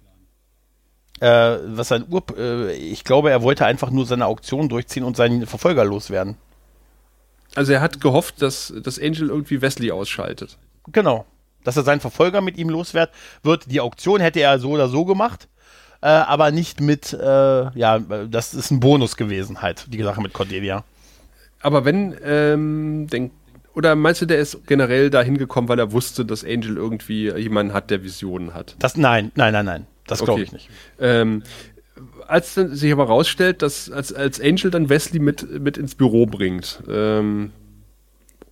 [1.20, 5.16] äh, was sein Ur äh, ich glaube, er wollte einfach nur seine Auktion durchziehen und
[5.16, 6.36] seinen Verfolger loswerden.
[7.54, 10.56] Also er hat gehofft, dass, dass Angel irgendwie Wesley ausschaltet.
[10.92, 11.26] Genau.
[11.64, 13.10] Dass er seinen Verfolger mit ihm loswert
[13.42, 13.70] wird.
[13.70, 15.48] Die Auktion hätte er so oder so gemacht,
[16.00, 20.32] äh, aber nicht mit, äh, ja, das ist ein Bonus gewesen halt, die Sache mit
[20.32, 20.84] Cordelia.
[21.60, 23.32] Aber wenn, ähm, denk,
[23.74, 27.74] oder meinst du, der ist generell dahin gekommen, weil er wusste, dass Angel irgendwie jemanden
[27.74, 28.74] hat, der Visionen hat?
[28.78, 29.86] Das, nein, nein, nein, nein.
[30.06, 30.42] Das glaube Okay.
[30.42, 30.70] ich nicht.
[30.98, 31.44] Ähm,
[32.30, 36.26] als dann sich aber rausstellt, dass als, als Angel dann Wesley mit, mit ins Büro
[36.26, 37.50] bringt ähm,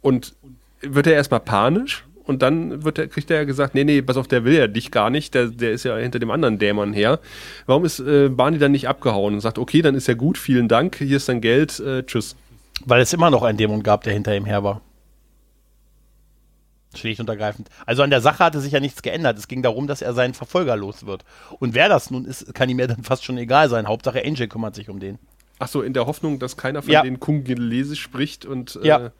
[0.02, 0.34] und
[0.80, 4.16] wird er erstmal panisch und dann wird er, kriegt er ja gesagt, nee, nee, pass
[4.16, 6.92] auf, der will ja dich gar nicht, der, der ist ja hinter dem anderen Dämon
[6.92, 7.20] her.
[7.66, 10.68] Warum ist äh, Barney dann nicht abgehauen und sagt, okay, dann ist ja gut, vielen
[10.68, 12.36] Dank, hier ist dein Geld, äh, tschüss.
[12.84, 14.82] Weil es immer noch einen Dämon gab, der hinter ihm her war.
[16.98, 17.68] Schlicht und ergreifend.
[17.86, 19.38] Also an der Sache hatte sich ja nichts geändert.
[19.38, 21.24] Es ging darum, dass er seinen Verfolger los wird.
[21.58, 23.86] Und wer das nun ist, kann ihm ja dann fast schon egal sein.
[23.88, 25.18] Hauptsache Angel kümmert sich um den.
[25.60, 27.02] Ach so, in der Hoffnung, dass keiner von Ja.
[27.02, 29.10] den Kungelese spricht und äh, Ja.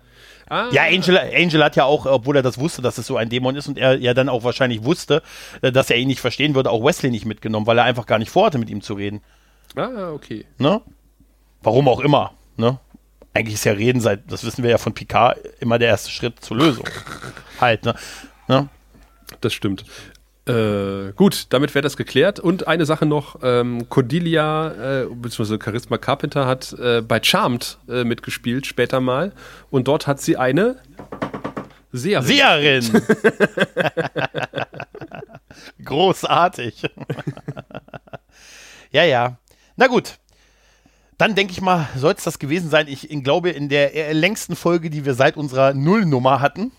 [0.49, 3.29] ah, Ja, Angel, Angel hat ja auch, obwohl er das wusste, dass es so ein
[3.29, 5.23] Dämon ist und er ja dann auch wahrscheinlich wusste,
[5.63, 8.21] äh, dass er ihn nicht verstehen würde, auch Wesley nicht mitgenommen, weil er einfach gar
[8.21, 9.21] nicht vorhatte, mit ihm zu reden.
[9.75, 10.45] ah, okay.
[10.59, 10.81] Ne?
[11.63, 12.33] Warum auch immer.
[12.57, 12.79] Ne?
[13.39, 16.45] Eigentlich ist ja Reden seit, das wissen wir ja von Picard, immer der erste Schritt
[16.45, 16.85] zur Lösung.
[17.61, 17.95] halt, ne?
[18.49, 18.69] ne?
[19.41, 19.85] Das stimmt.
[20.49, 22.41] Äh, gut, damit wäre das geklärt.
[22.41, 28.03] Und eine Sache noch: ähm, Cordelia, äh, beziehungsweise Charisma Carpenter hat äh, bei Charmed äh,
[28.03, 29.33] mitgespielt, später mal.
[29.71, 30.83] Und dort hat sie eine
[31.93, 32.27] Seherin.
[32.27, 33.03] Seherin!
[35.85, 36.83] Großartig.
[38.91, 39.39] ja, ja.
[39.77, 40.19] Na gut.
[41.19, 42.87] Dann denke ich mal, soll es das gewesen sein.
[42.89, 46.71] Ich, glaube, in der äh, längsten Folge, die wir seit unserer Nullnummer hatten,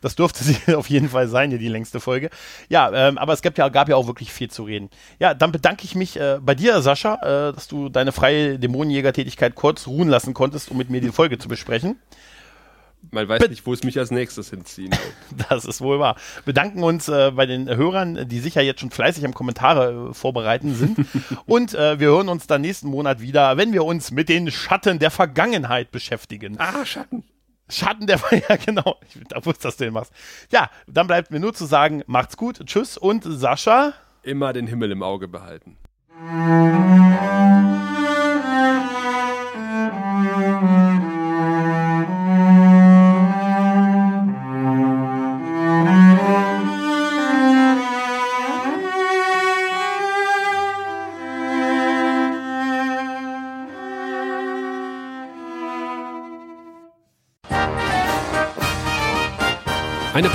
[0.00, 2.30] das dürfte sie auf jeden Fall sein, hier die längste Folge.
[2.68, 4.90] Ja, ähm, aber es gab ja, gab ja auch wirklich viel zu reden.
[5.20, 9.54] Ja, dann bedanke ich mich äh, bei dir, Sascha, äh, dass du deine freie Dämonenjäger-Tätigkeit
[9.54, 11.96] kurz ruhen lassen konntest, um mit mir die Folge zu besprechen.
[13.10, 15.48] Man weiß nicht, wo es mich als nächstes hinziehen wird.
[15.48, 16.16] Das ist wohl wahr.
[16.44, 20.74] Bedanken uns äh, bei den Hörern, die sicher jetzt schon fleißig am Kommentare äh, vorbereiten
[20.74, 20.98] sind.
[21.46, 24.98] Und äh, wir hören uns dann nächsten Monat wieder, wenn wir uns mit den Schatten
[24.98, 26.58] der Vergangenheit beschäftigen.
[26.58, 27.24] ah, Schatten.
[27.68, 28.96] Schatten der ja genau.
[29.08, 30.12] Ich da wusste, dass du den machst.
[30.50, 33.94] Ja, dann bleibt mir nur zu sagen, macht's gut, tschüss und Sascha.
[34.22, 35.76] Immer den Himmel im Auge behalten.